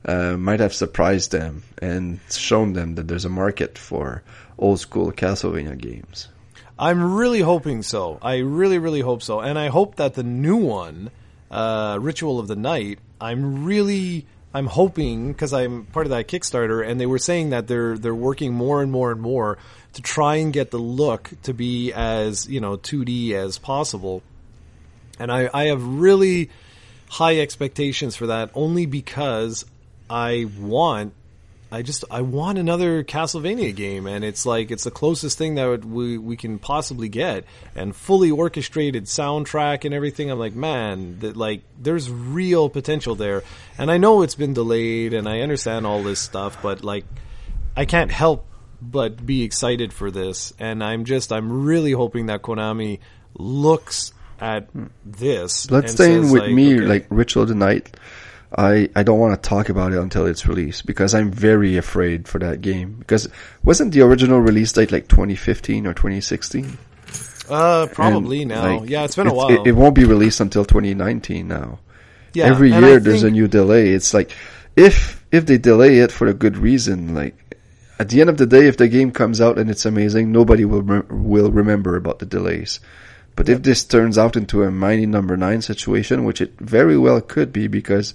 uh, 0.06 0.38
might 0.38 0.60
have 0.60 0.74
surprised 0.74 1.32
them 1.32 1.64
and 1.82 2.20
shown 2.30 2.74
them 2.74 2.96
that 2.96 3.08
there's 3.08 3.26
a 3.26 3.30
market 3.30 3.78
for 3.78 4.24
old 4.58 4.80
school 4.80 5.12
Castlevania 5.12 5.78
games. 5.78 6.28
I'm 6.78 7.16
really 7.16 7.40
hoping 7.42 7.82
so. 7.84 8.20
I 8.22 8.38
really, 8.38 8.78
really 8.78 9.00
hope 9.02 9.24
so, 9.24 9.40
and 9.40 9.58
I 9.58 9.70
hope 9.70 9.96
that 9.96 10.14
the 10.14 10.24
new 10.24 10.58
one, 10.58 11.10
uh, 11.56 11.98
Ritual 12.02 12.38
of 12.38 12.48
the 12.48 12.56
Night, 12.58 13.00
I'm 13.20 13.64
really, 13.64 14.26
I'm 14.54 14.68
hoping 14.68 15.32
because 15.32 15.54
I'm 15.54 15.86
part 15.86 16.06
of 16.06 16.10
that 16.10 16.28
Kickstarter, 16.28 16.86
and 16.86 17.00
they 17.00 17.06
were 17.06 17.18
saying 17.18 17.52
that 17.52 17.68
they're 17.68 17.98
they're 17.98 18.14
working 18.14 18.54
more 18.54 18.82
and 18.82 18.92
more 18.92 19.12
and 19.12 19.22
more 19.22 19.58
to 19.94 20.02
try 20.02 20.36
and 20.36 20.52
get 20.52 20.72
the 20.72 20.78
look 20.78 21.32
to 21.44 21.54
be 21.54 21.94
as 21.94 22.50
you 22.50 22.60
know 22.60 22.76
2D 22.76 23.32
as 23.32 23.58
possible, 23.58 24.22
and 25.18 25.32
I 25.32 25.50
I 25.54 25.66
have 25.68 25.82
really 25.82 26.50
high 27.08 27.40
expectations 27.40 28.18
for 28.18 28.28
that 28.28 28.50
only 28.54 28.86
because 28.86 29.64
I 30.10 30.48
want 30.60 31.14
I 31.72 31.82
just 31.82 32.06
I 32.12 32.22
want 32.22 32.58
another 32.58 33.04
Castlevania 33.04 33.76
game, 33.76 34.08
and 34.08 34.24
it's 34.24 34.46
like 34.46 34.72
it's 34.72 34.84
the 34.84 34.92
closest 34.92 35.38
thing 35.38 35.56
that 35.56 35.84
we 35.84 36.18
we 36.18 36.38
can 36.38 36.60
possibly 36.60 37.10
get, 37.10 37.46
and 37.76 37.96
fully 37.96 38.32
orchestrated 38.32 39.06
soundtrack 39.06 39.84
and 39.84 39.94
everything. 39.94 40.30
I'm 40.30 40.40
like, 40.40 40.56
man, 40.56 41.20
that 41.20 41.36
like 41.36 41.64
there's 41.80 42.10
real 42.10 42.70
potential 42.70 43.16
there, 43.16 43.44
and 43.78 43.90
I 43.90 43.98
know 43.98 44.22
it's 44.22 44.36
been 44.36 44.54
delayed, 44.54 45.14
and 45.14 45.28
I 45.28 45.42
understand 45.42 45.86
all 45.86 46.04
this 46.04 46.20
stuff, 46.20 46.62
but 46.62 46.84
like 46.84 47.06
I 47.76 47.86
can't 47.86 48.12
help 48.12 48.46
but 48.82 49.26
be 49.26 49.44
excited 49.44 49.92
for 49.92 50.12
this, 50.12 50.54
and 50.60 50.84
I'm 50.84 51.06
just 51.06 51.32
I'm 51.32 51.66
really 51.66 51.92
hoping 51.92 52.28
that 52.28 52.42
Konami 52.42 53.00
looks 53.34 54.14
at 54.40 54.70
this. 55.04 55.66
Bloodstained 55.66 56.26
says, 56.26 56.32
with 56.32 56.52
me, 56.52 56.76
okay, 56.76 56.86
like 56.86 57.08
Ritual 57.10 57.44
of 57.44 57.50
the 57.50 57.56
Night, 57.56 57.96
I, 58.58 58.90
I 58.96 59.04
don't 59.04 59.20
want 59.20 59.42
to 59.42 59.50
talk 59.50 59.70
about 59.70 59.92
it 59.92 59.98
until 60.00 60.26
it's 60.28 60.48
released 60.48 60.86
because 60.86 61.14
I'm 61.14 61.30
very 61.32 61.76
afraid 61.78 62.28
for 62.28 62.40
that 62.40 62.62
game. 62.62 62.96
Because 63.00 63.28
wasn't 63.64 63.94
the 63.94 64.02
original 64.02 64.40
release 64.40 64.72
date 64.72 64.92
like 64.92 65.08
2015 65.10 65.86
or 65.88 65.94
2016? 65.94 66.78
uh, 67.50 67.88
probably 67.92 68.42
And, 68.44 68.50
now. 68.50 68.80
like, 68.80 68.90
yeah, 68.90 69.04
it's 69.04 69.16
been 69.16 69.28
a 69.28 69.34
while. 69.34 69.50
It, 69.50 69.68
it 69.68 69.72
won't 69.74 69.94
be 69.96 70.06
released 70.06 70.40
until 70.40 70.66
2019 70.66 71.48
now. 71.48 71.80
yeah, 72.34 72.46
Every 72.46 72.72
year 72.72 73.00
there's 73.00 73.24
a 73.24 73.30
new 73.30 73.48
delay. 73.48 73.90
It's 73.90 74.14
like 74.14 74.32
if 74.76 75.24
if 75.32 75.46
they 75.46 75.58
delay 75.58 76.00
it 76.00 76.12
for 76.12 76.28
a 76.28 76.34
good 76.34 76.58
reason, 76.58 77.14
like 77.14 77.36
at 78.00 78.10
the 78.10 78.22
end 78.22 78.30
of 78.30 78.38
the 78.38 78.46
day, 78.46 78.68
if 78.68 78.78
the 78.78 78.88
game 78.88 79.12
comes 79.12 79.40
out 79.42 79.58
and 79.60 79.70
it's 79.70 79.86
amazing, 79.86 80.32
nobody 80.32 80.66
will 80.66 80.82
rem- 80.82 81.08
will 81.10 81.52
remember 81.52 81.96
about 81.96 82.20
the 82.20 82.26
delays. 82.26 82.80
But 83.36 83.50
if 83.50 83.64
this 83.64 83.84
turns 83.84 84.18
out 84.18 84.38
into 84.38 84.64
a 84.64 84.72
mighty 84.72 85.06
number 85.06 85.36
nine 85.36 85.62
situation, 85.62 86.24
which 86.24 86.40
it 86.42 86.54
very 86.60 86.98
well 86.98 87.20
could 87.22 87.52
be, 87.52 87.68
because 87.68 88.14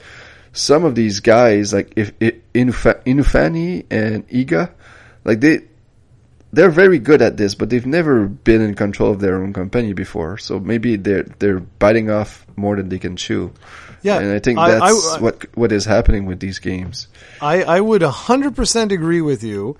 some 0.53 0.85
of 0.85 0.95
these 0.95 1.21
guys, 1.21 1.73
like 1.73 1.93
if, 1.97 2.13
if 2.21 2.35
Inufa- 2.55 3.03
Inafune 3.05 3.87
and 3.91 4.29
Iga, 4.29 4.71
like 5.25 5.41
they 5.41 5.61
they're 6.53 6.71
very 6.71 6.99
good 6.99 7.23
at 7.23 7.37
this, 7.37 7.55
but 7.55 7.71
they've 7.71 7.87
never 7.87 8.27
been 8.27 8.61
in 8.61 8.75
control 8.75 9.13
of 9.13 9.21
their 9.21 9.41
own 9.41 9.53
company 9.53 9.93
before. 9.93 10.37
So 10.39 10.59
maybe 10.59 10.97
they're 10.97 11.23
they're 11.39 11.61
biting 11.61 12.11
off 12.11 12.45
more 12.57 12.77
than 12.77 12.89
they 12.89 12.99
can 12.99 13.17
chew. 13.17 13.53
Yeah, 14.03 14.19
and 14.19 14.33
I 14.33 14.39
think 14.39 14.59
I- 14.59 14.71
that's 14.79 15.15
I- 15.17 15.21
what 15.21 15.47
what 15.57 15.73
is 15.73 15.85
happening 15.85 16.27
with 16.27 16.41
these 16.41 16.59
games. 16.59 17.07
I, 17.41 17.63
I 17.63 17.81
would 17.81 18.03
100% 18.03 18.93
agree 18.93 19.21
with 19.21 19.43
you. 19.45 19.77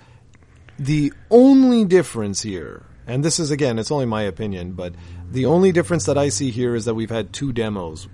The 0.79 1.11
only 1.29 1.85
difference 1.85 2.41
here, 2.41 2.83
and 3.05 3.23
this 3.23 3.39
is 3.39 3.51
again, 3.51 3.77
it's 3.77 3.91
only 3.91 4.05
my 4.05 4.23
opinion, 4.23 4.71
but 4.71 4.93
the 5.29 5.45
only 5.45 5.71
difference 5.71 6.05
that 6.05 6.17
I 6.17 6.29
see 6.29 6.49
here 6.51 6.75
is 6.75 6.85
that 6.85 6.93
we've 6.95 7.09
had 7.09 7.33
two 7.33 7.51
demos. 7.51 8.07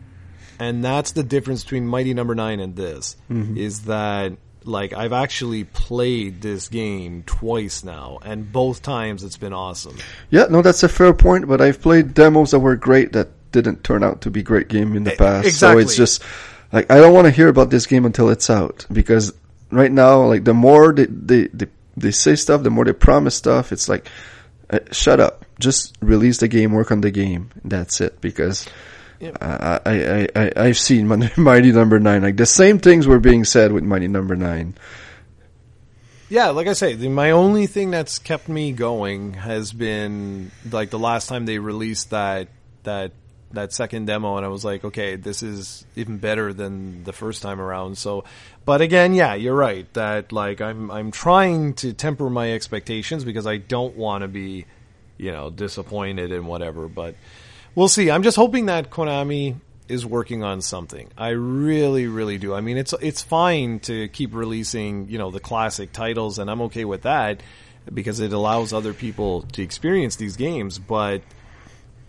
And 0.60 0.84
that's 0.84 1.12
the 1.12 1.24
difference 1.24 1.64
between 1.64 1.88
Mighty 1.88 2.14
Number 2.14 2.34
9 2.34 2.60
and 2.60 2.76
this, 2.76 3.16
is 3.30 3.84
that, 3.84 4.34
like, 4.64 4.92
I've 4.94 5.14
actually 5.14 5.66
played 5.66 6.42
this 6.42 6.68
game 6.68 7.24
twice 7.26 7.84
now, 7.84 8.20
and 8.24 8.52
both 8.52 8.82
times 8.82 9.24
it's 9.24 9.38
been 9.38 9.54
awesome. 9.54 9.98
Yeah, 10.32 10.48
no, 10.50 10.62
that's 10.62 10.82
a 10.84 10.90
fair 10.90 11.14
point. 11.14 11.48
But 11.48 11.62
I've 11.62 11.82
played 11.82 12.14
demos 12.14 12.52
that 12.52 12.60
were 12.60 12.76
great 12.76 13.14
that 13.14 13.30
didn't 13.52 13.84
turn 13.84 14.04
out 14.04 14.22
to 14.22 14.32
be 14.32 14.44
great 14.44 14.68
game 14.68 14.96
in 14.96 15.04
the 15.04 15.12
past. 15.12 15.48
Exactly. 15.48 15.84
So 15.84 15.86
it's 15.86 15.96
just 15.96 16.24
like 16.72 16.92
I 16.92 16.98
don't 16.98 17.14
want 17.14 17.26
to 17.26 17.32
hear 17.32 17.48
about 17.48 17.70
this 17.70 17.86
game 17.86 18.06
until 18.06 18.30
it's 18.30 18.50
out 18.50 18.86
because 18.92 19.34
right 19.72 19.92
now, 19.92 20.24
like 20.26 20.44
the 20.44 20.54
more 20.54 20.92
they 20.92 21.06
they 21.06 21.48
they, 21.48 21.68
they 21.96 22.12
say 22.12 22.36
stuff, 22.36 22.64
the 22.64 22.70
more 22.70 22.86
they 22.86 22.94
promise 22.94 23.36
stuff. 23.36 23.72
It's 23.72 23.88
like, 23.88 24.10
uh, 24.70 24.80
shut 24.92 25.20
up, 25.20 25.46
just 25.60 25.96
release 26.02 26.40
the 26.40 26.48
game, 26.48 26.74
work 26.74 26.92
on 26.92 27.02
the 27.02 27.12
game. 27.12 27.52
That's 27.64 28.02
it 28.02 28.20
because. 28.22 28.68
Yep. 29.20 29.38
I, 29.42 29.80
I, 29.86 29.92
I, 29.94 30.28
I, 30.36 30.52
I've 30.56 30.78
seen 30.78 31.08
Mighty 31.38 31.72
Number 31.72 32.00
Nine. 32.00 32.22
Like 32.22 32.38
the 32.38 32.46
same 32.46 32.80
things 32.80 33.08
were 33.08 33.20
being 33.20 33.46
said 33.46 33.72
with 33.72 33.84
Mighty 33.84 34.08
Number 34.08 34.36
Nine. 34.36 34.76
Yeah, 36.30 36.50
like 36.50 36.68
I 36.68 36.74
say, 36.74 36.94
the, 36.94 37.08
my 37.08 37.32
only 37.32 37.68
thing 37.68 37.90
that's 37.90 38.20
kept 38.20 38.50
me 38.50 38.74
going 38.74 39.34
has 39.34 39.72
been 39.72 40.52
like 40.70 40.90
the 40.90 41.00
last 41.00 41.30
time 41.30 41.46
they 41.46 41.58
released 41.58 42.10
that 42.10 42.50
that 42.84 43.14
that 43.52 43.72
second 43.72 44.06
demo, 44.06 44.36
and 44.36 44.46
I 44.46 44.50
was 44.50 44.66
like, 44.66 44.84
okay, 44.84 45.16
this 45.16 45.42
is 45.42 45.86
even 45.96 46.18
better 46.18 46.52
than 46.52 47.06
the 47.06 47.14
first 47.14 47.42
time 47.42 47.62
around. 47.62 47.98
So, 47.98 48.26
but 48.66 48.82
again, 48.82 49.14
yeah, 49.14 49.36
you're 49.36 49.56
right 49.56 49.92
that 49.94 50.34
like 50.34 50.60
I'm 50.60 50.92
I'm 50.92 51.12
trying 51.12 51.74
to 51.76 51.94
temper 51.94 52.30
my 52.30 52.52
expectations 52.52 53.24
because 53.24 53.48
I 53.48 53.58
don't 53.58 53.96
want 53.96 54.24
to 54.24 54.28
be, 54.28 54.66
you 55.18 55.32
know, 55.32 55.50
disappointed 55.50 56.34
and 56.34 56.46
whatever. 56.46 56.90
But 56.90 57.16
we'll 57.78 57.88
see. 57.88 58.10
I'm 58.10 58.24
just 58.24 58.36
hoping 58.36 58.66
that 58.66 58.90
Konami 58.90 59.56
is 59.88 60.06
working 60.06 60.44
on 60.44 60.62
something. 60.62 61.10
I 61.18 61.30
really, 61.30 62.08
really 62.08 62.38
do. 62.38 62.54
I 62.54 62.60
mean, 62.60 62.76
it's 62.76 62.94
it's 63.00 63.22
fine 63.22 63.80
to 63.82 64.10
keep 64.10 64.34
releasing, 64.34 65.08
you 65.08 65.18
know, 65.18 65.32
the 65.32 65.40
classic 65.40 65.94
titles, 65.94 66.40
and 66.40 66.50
I'm 66.50 66.62
okay 66.64 66.84
with 66.84 67.04
that 67.04 67.42
because 67.94 68.20
it 68.20 68.34
allows 68.34 68.74
other 68.74 68.94
people 68.94 69.44
to 69.54 69.62
experience 69.62 70.18
these 70.18 70.36
games. 70.36 70.80
But 70.80 71.22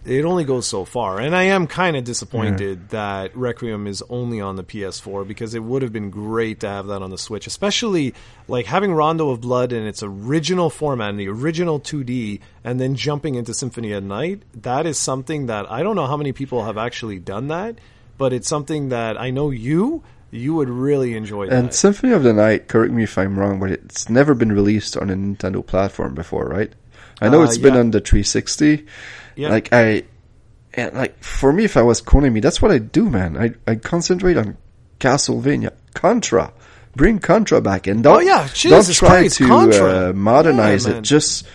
it 0.08 0.24
only 0.24 0.44
goes 0.44 0.66
so 0.66 0.86
far, 0.86 1.20
and 1.20 1.36
I 1.36 1.44
am 1.44 1.66
kind 1.66 1.94
of 1.94 2.04
disappointed 2.04 2.88
that 2.90 3.36
Requiem 3.36 3.86
is 3.86 4.02
only 4.08 4.40
on 4.40 4.56
the 4.56 4.64
PS4 4.64 5.28
because 5.28 5.54
it 5.54 5.62
would 5.62 5.82
have 5.82 5.92
been 5.92 6.08
great 6.08 6.60
to 6.60 6.68
have 6.68 6.86
that 6.86 7.02
on 7.02 7.10
the 7.10 7.18
Switch, 7.18 7.46
especially 7.46 8.14
like 8.48 8.64
having 8.64 8.94
Rondo 8.94 9.28
of 9.28 9.42
Blood 9.42 9.70
in 9.70 9.86
its 9.86 10.02
original 10.02 10.70
format, 10.70 11.10
in 11.10 11.16
the 11.18 11.28
original 11.28 11.78
2D, 11.78 12.40
and 12.64 12.80
then 12.80 12.94
jumping 12.94 13.34
into 13.34 13.52
Symphony 13.52 13.92
at 13.92 14.02
Night. 14.02 14.42
That 14.54 14.86
is 14.86 14.96
something 14.96 15.46
that 15.46 15.70
I 15.70 15.82
don't 15.82 15.96
know 15.96 16.06
how 16.06 16.16
many 16.16 16.32
people 16.32 16.64
have 16.64 16.78
actually 16.78 17.18
done 17.18 17.48
that, 17.48 17.78
but 18.16 18.32
it's 18.32 18.48
something 18.48 18.88
that 18.88 19.20
I 19.20 19.28
know 19.28 19.50
you 19.50 20.02
you 20.30 20.54
would 20.54 20.68
really 20.68 21.14
enjoy. 21.16 21.46
That. 21.48 21.58
And. 21.58 21.74
Symphony 21.74 22.12
of 22.12 22.22
the 22.22 22.32
Night, 22.32 22.68
correct 22.68 22.92
me 22.92 23.04
if 23.04 23.16
I'm 23.18 23.38
wrong, 23.38 23.58
but 23.60 23.70
it's 23.70 24.08
never 24.08 24.34
been 24.34 24.52
released 24.52 24.96
on 24.96 25.10
a 25.10 25.14
Nintendo 25.14 25.64
platform 25.64 26.14
before, 26.14 26.46
right? 26.46 26.72
I 27.20 27.28
know 27.28 27.40
Uh, 27.42 27.44
it's 27.44 27.58
been 27.58 27.76
on 27.76 27.90
the 27.90 28.00
360. 28.00 28.86
Yeah. 29.36 29.48
Like 29.48 29.68
I, 29.72 30.04
and 30.74 30.94
like 30.94 31.22
for 31.22 31.52
me, 31.52 31.64
if 31.64 31.76
I 31.76 31.82
was 31.82 32.00
Konami, 32.02 32.40
that's 32.42 32.60
what 32.62 32.70
I 32.70 32.78
do, 32.78 33.08
man. 33.10 33.36
I 33.36 33.54
I 33.66 33.76
concentrate 33.76 34.36
on 34.36 34.56
Castlevania, 35.00 35.72
Contra. 35.94 36.52
Bring 36.96 37.18
Contra 37.20 37.60
back 37.60 37.86
and 37.86 38.02
don't 38.02 38.16
Oh, 38.16 38.20
yeah, 38.20 38.48
don't 38.62 38.92
try 38.92 39.08
Christ, 39.28 39.36
to 39.38 40.08
uh, 40.08 40.12
modernize 40.14 40.86
Yeah, 40.86 40.96
it. 40.96 41.02
Just 41.02 41.46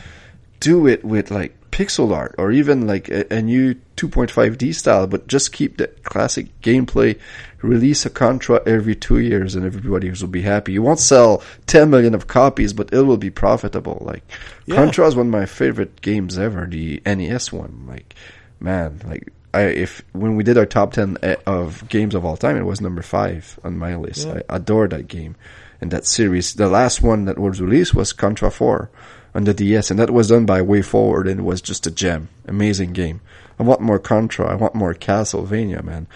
do 0.59 0.87
it 0.87 1.03
with 1.03 1.31
like 1.31 1.55
pixel 1.73 2.15
art 2.15 2.35
or 2.37 2.51
even 2.51 2.85
like 2.85 3.09
a, 3.09 3.33
a 3.33 3.41
new 3.41 3.73
2.5D 3.97 4.75
style, 4.75 5.07
but 5.07 5.27
just 5.27 5.51
keep 5.51 5.77
the 5.77 5.87
classic 6.03 6.47
gameplay. 6.61 7.19
Release 7.63 8.05
a 8.05 8.09
Contra 8.09 8.61
every 8.67 8.93
two 8.93 9.17
years 9.17 9.55
and 9.55 9.65
everybody 9.65 10.11
will 10.11 10.27
be 10.27 10.41
happy. 10.41 10.73
You 10.73 10.83
won't 10.83 10.99
sell 10.99 11.41
10 11.65 11.89
million 11.89 12.13
of 12.13 12.27
copies, 12.27 12.73
but 12.73 12.93
it 12.93 13.01
will 13.01 13.17
be 13.17 13.31
profitable. 13.31 13.97
Like, 14.01 14.23
Yeah. 14.65 14.75
Contra 14.75 15.07
is 15.07 15.15
one 15.15 15.27
of 15.27 15.31
my 15.31 15.45
favorite 15.45 16.01
games 16.01 16.37
ever, 16.37 16.67
the 16.67 17.01
NES 17.05 17.51
one. 17.51 17.85
Like, 17.87 18.13
man, 18.59 19.01
like, 19.05 19.31
I, 19.53 19.61
if, 19.61 20.03
when 20.11 20.35
we 20.35 20.43
did 20.43 20.57
our 20.57 20.65
top 20.65 20.93
10 20.93 21.17
uh, 21.23 21.35
of 21.47 21.87
games 21.89 22.13
of 22.13 22.25
all 22.25 22.37
time, 22.37 22.57
it 22.57 22.65
was 22.65 22.81
number 22.81 23.01
five 23.01 23.59
on 23.63 23.77
my 23.77 23.95
list. 23.95 24.27
Yeah. 24.27 24.41
I 24.49 24.57
adore 24.57 24.87
that 24.89 25.07
game 25.07 25.35
and 25.81 25.89
that 25.91 26.05
series. 26.05 26.53
The 26.53 26.67
last 26.69 27.01
one 27.01 27.25
that 27.25 27.39
was 27.39 27.61
released 27.61 27.95
was 27.95 28.13
Contra 28.13 28.51
4 28.51 28.89
on 29.35 29.43
the 29.45 29.53
DS, 29.53 29.89
and 29.91 29.99
that 29.99 30.09
was 30.11 30.27
done 30.27 30.45
by 30.45 30.61
WayForward, 30.61 31.29
and 31.29 31.39
it 31.39 31.43
was 31.43 31.61
just 31.61 31.87
a 31.87 31.91
gem. 31.91 32.29
Amazing 32.47 32.93
game. 32.93 33.21
I 33.59 33.63
want 33.63 33.81
more 33.81 33.99
Contra. 33.99 34.47
I 34.47 34.55
want 34.55 34.75
more 34.75 34.93
Castlevania, 34.93 35.83
man. 35.83 36.07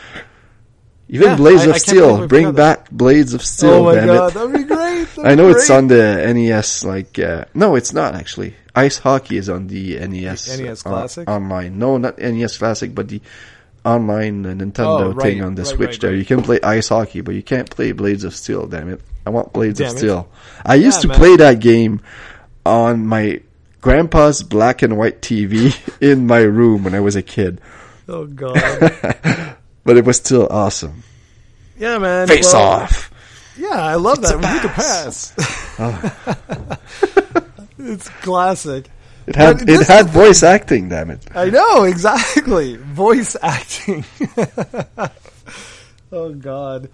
Even 1.10 1.30
Yeah, 1.30 1.36
Blades 1.38 1.62
I- 1.62 1.66
of 1.70 1.76
I 1.76 1.78
Steel. 1.78 2.28
Bring 2.28 2.48
forgot 2.48 2.56
that. 2.56 2.84
back 2.84 2.92
Blades 2.92 3.34
of 3.34 3.42
Steel, 3.44 3.70
oh 3.70 3.84
my 3.86 3.96
damn 3.96 4.08
god, 4.08 4.28
it. 4.30 4.34
that'd 4.34 4.54
be 4.54 4.64
great. 4.64 5.08
I 5.26 5.36
know 5.36 5.48
That'd 5.48 5.58
it's 5.58 5.70
on 5.70 5.88
the 5.88 6.34
NES, 6.34 6.84
like, 6.84 7.18
uh, 7.18 7.46
no, 7.54 7.76
it's 7.76 7.94
not 7.94 8.14
actually. 8.16 8.56
Ice 8.76 8.98
Hockey 9.00 9.38
is 9.38 9.50
on 9.50 9.68
the 9.68 9.98
NES. 10.06 10.58
The 10.58 10.64
NES 10.64 10.86
uh, 10.86 10.90
Classic? 10.90 11.30
online. 11.30 11.80
No, 11.80 11.98
not 11.98 12.18
NES 12.20 12.58
Classic, 12.58 12.94
but 12.94 13.08
the 13.08 13.22
online 13.86 14.46
uh, 14.46 14.50
Nintendo 14.50 15.00
Oh, 15.02 15.12
right, 15.14 15.24
thing 15.24 15.44
on 15.44 15.56
the 15.56 15.62
right, 15.64 15.68
Switch 15.76 15.90
right, 15.92 16.02
there. 16.02 16.14
You 16.16 16.26
can 16.26 16.44
play 16.44 16.60
Ice 16.62 16.90
Hockey, 16.90 17.22
but 17.22 17.34
you 17.36 17.42
can't 17.44 17.70
play 17.70 17.94
Blades 17.94 18.24
of 18.26 18.36
Steel, 18.36 18.68
damn 18.68 18.90
it. 18.90 19.02
I 19.26 19.30
want 19.30 19.54
Blades 19.54 19.80
Damn 19.80 19.90
of 19.92 19.96
it. 19.96 20.00
Steel. 20.00 20.30
I 20.66 20.76
used 20.76 20.98
Yeah, 20.98 21.02
to 21.04 21.08
man. 21.10 21.18
play 21.18 21.36
that 21.38 21.60
game 21.60 22.02
on 22.68 23.08
my 23.08 23.42
grandpa's 23.82 24.44
black 24.44 24.82
and 24.82 24.98
white 24.98 25.22
TV 25.22 25.76
in 26.02 26.28
my 26.28 26.40
room 26.42 26.84
when 26.84 26.94
I 26.94 27.00
was 27.00 27.16
a 27.16 27.22
kid. 27.22 27.62
Oh 28.08 28.26
god. 28.26 28.54
but 29.84 29.98
it 29.98 30.06
was 30.06 30.18
still 30.18 30.48
awesome. 30.50 31.04
Yeah, 31.78 31.98
man. 31.98 32.28
Face 32.28 32.54
well, 32.54 32.82
off. 32.84 33.12
Yeah, 33.58 33.70
I 33.82 33.96
love 33.96 34.20
It's 34.20 34.32
that. 34.32 34.40
We 34.40 34.54
need 34.54 34.62
to 34.62 34.70
pass. 34.70 35.32
pass. 35.32 35.64
Oh. 35.80 36.78
it's 37.78 38.10
classic. 38.10 38.90
It 39.28 39.36
had 39.36 39.60
But 39.60 39.70
it 39.70 39.88
had 39.88 40.08
voice 40.08 40.42
acting. 40.42 40.90
Damn 40.90 41.12
it. 41.12 41.24
I 41.36 41.52
know 41.52 41.84
exactly. 41.84 42.78
Voice 42.78 43.36
acting. 43.42 44.04
oh 46.12 46.34
God, 46.34 46.90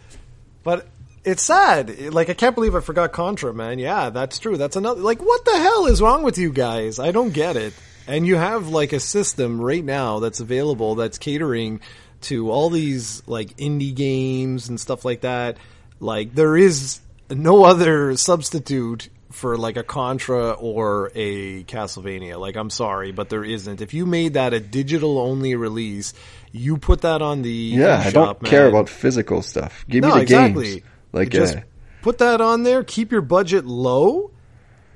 but 0.63 0.85
it's 1.25 1.43
sad. 1.43 2.13
Like 2.13 2.29
I 2.29 2.33
can't 2.33 2.55
believe 2.55 2.75
I 2.75 2.79
forgot 2.79 3.11
Contra, 3.11 3.53
man. 3.53 3.79
Yeah, 3.79 4.09
that's 4.09 4.39
true. 4.39 4.57
That's 4.57 4.75
another. 4.75 5.01
Like, 5.01 5.21
what 5.21 5.45
the 5.45 5.57
hell 5.57 5.85
is 5.87 6.01
wrong 6.01 6.23
with 6.23 6.37
you 6.37 6.51
guys? 6.51 6.99
I 6.99 7.11
don't 7.11 7.31
get 7.31 7.55
it. 7.55 7.73
And 8.07 8.27
you 8.27 8.35
have 8.35 8.67
like 8.67 8.91
a 8.91 8.99
system 8.99 9.61
right 9.61 9.83
now 9.83 10.19
that's 10.19 10.39
available 10.41 10.95
that's 10.95 11.17
catering 11.17 11.79
to 12.21 12.51
all 12.51 12.69
these 12.69 13.23
like 13.27 13.55
indie 13.57 13.95
games 13.95 14.69
and 14.69 14.79
stuff 14.79 15.05
like 15.05 15.21
that. 15.21 15.57
Like 15.99 16.35
there 16.35 16.57
is 16.57 16.99
no 17.29 17.63
other 17.63 18.17
substitute 18.17 19.09
for 19.31 19.57
like 19.57 19.77
a 19.77 19.83
Contra 19.83 20.51
or 20.51 21.11
a 21.15 21.63
Castlevania. 21.63 22.39
Like 22.39 22.55
I'm 22.55 22.69
sorry, 22.69 23.11
but 23.11 23.29
there 23.29 23.43
isn't. 23.43 23.81
If 23.81 23.93
you 23.93 24.05
made 24.05 24.33
that 24.33 24.53
a 24.53 24.59
digital 24.59 25.17
only 25.17 25.55
release, 25.55 26.13
you 26.51 26.77
put 26.77 27.01
that 27.01 27.21
on 27.21 27.41
the 27.41 27.49
Yeah, 27.49 28.03
I 28.05 28.11
don't 28.11 28.43
care 28.43 28.67
about 28.67 28.89
physical 28.89 29.41
stuff. 29.41 29.85
Give 29.87 30.01
no, 30.01 30.09
me 30.09 30.13
the 30.15 30.21
exactly. 30.21 30.73
games. 30.75 30.85
Like 31.13 31.29
just 31.29 31.55
uh, 31.55 31.61
put 32.01 32.17
that 32.17 32.41
on 32.41 32.63
there. 32.63 32.83
Keep 32.83 33.11
your 33.11 33.21
budget 33.21 33.65
low, 33.65 34.31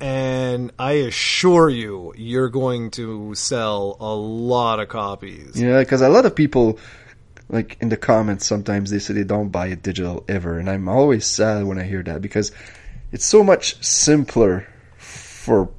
and 0.02 0.72
I 0.78 0.94
assure 0.94 1.70
you, 1.70 2.14
you're 2.18 2.50
going 2.50 2.92
to 2.92 3.36
sell 3.36 3.96
a 4.00 4.14
lot 4.14 4.80
of 4.80 4.90
copies. 4.90 5.60
Yeah, 5.60 5.80
because 5.80 6.02
a 6.02 6.10
lot 6.10 6.26
of 6.26 6.36
people, 6.36 6.80
like 7.50 7.78
in 7.80 7.90
the 7.90 7.98
comments, 7.98 8.46
sometimes 8.46 8.90
they 8.90 9.00
say 9.00 9.14
they 9.14 9.24
don't 9.24 9.50
buy 9.50 9.68
it 9.68 9.84
digital 9.84 10.26
ever, 10.28 10.58
and 10.58 10.70
I'm 10.70 10.90
always 10.90 11.26
sad 11.26 11.64
when 11.64 11.80
I 11.80 11.84
hear 11.84 12.04
that 12.04 12.22
because 12.22 12.52
it's 13.12 13.26
so 13.26 13.44
much 13.44 13.82
simpler 13.84 14.68
for 14.98 15.70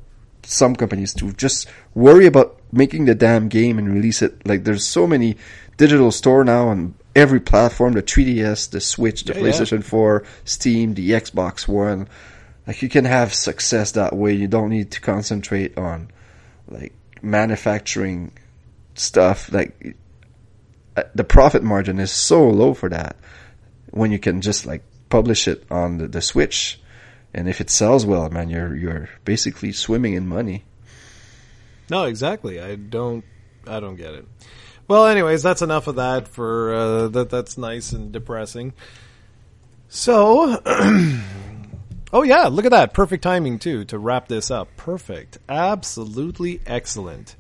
some 0.45 0.75
companies 0.75 1.13
to 1.15 1.33
just 1.33 1.69
worry 1.95 2.27
about 2.27 2.59
making 2.73 3.05
the 3.05 3.15
damn 3.15 3.49
game 3.49 3.79
and 3.79 3.93
release 3.93 4.23
it. 4.23 4.47
Like 4.47 4.65
there's 4.65 4.87
so 4.87 5.07
many 5.07 5.37
digital 5.77 6.11
store 6.11 6.45
now 6.45 6.69
on 6.69 6.95
every 7.19 7.41
platform: 7.41 7.93
the 7.93 8.03
3DS, 8.03 8.71
the 8.71 8.81
Switch, 8.81 9.25
the 9.25 9.35
Yeah, 9.35 9.41
yeah. 9.41 9.47
PlayStation 9.47 9.85
4, 9.85 10.25
Steam, 10.45 10.95
the 10.95 11.11
Xbox 11.11 11.69
One. 11.69 12.09
Like 12.67 12.83
you 12.83 12.89
can 12.89 13.05
have 13.05 13.35
success 13.35 13.93
that 13.93 14.15
way. 14.15 14.35
You 14.35 14.47
don't 14.47 14.71
need 14.71 14.91
to 14.93 15.01
concentrate 15.01 15.79
on 15.79 16.11
like 16.69 16.95
manufacturing 17.23 18.33
stuff. 18.95 19.53
Like 19.53 19.97
uh, 20.97 21.05
the 21.15 21.25
profit 21.25 21.63
margin 21.63 21.99
is 21.99 22.11
so 22.11 22.49
low 22.49 22.75
for 22.75 22.89
that 22.91 23.17
when 23.91 24.13
you 24.13 24.19
can 24.19 24.41
just 24.41 24.67
like 24.67 24.83
publish 25.09 25.49
it 25.49 25.65
on 25.71 25.99
the, 25.99 26.09
the 26.09 26.21
Switch, 26.21 26.81
and 27.33 27.49
if 27.49 27.61
it 27.61 27.71
sells 27.71 28.05
well, 28.05 28.29
man, 28.31 28.51
you're 28.51 28.75
you're 28.77 29.09
basically 29.25 29.73
swimming 29.73 30.15
in 30.15 30.27
money. 30.27 30.65
No, 31.91 32.05
exactly. 32.05 32.61
I 32.61 32.77
don't. 32.77 33.25
I 33.67 33.81
don't 33.81 33.97
get 33.97 34.15
it. 34.15 34.27
Well, 34.89 35.07
anyways, 35.07 35.43
that's 35.43 35.63
enough 35.63 35.87
of 35.87 35.97
that. 35.97 36.29
For 36.29 36.75
uh, 36.75 37.09
that, 37.09 37.31
that's 37.31 37.59
nice 37.59 37.93
and 37.93 38.11
depressing. 38.11 38.73
So, 39.89 40.61
oh 42.13 42.23
yeah, 42.25 42.45
look 42.49 42.65
at 42.65 42.71
that! 42.73 42.95
Perfect 42.95 43.23
timing 43.23 43.59
too 43.59 43.85
to 43.87 43.99
wrap 43.99 44.29
this 44.29 44.51
up. 44.51 44.69
Perfect, 44.77 45.39
absolutely 45.49 46.61
excellent. 46.67 47.37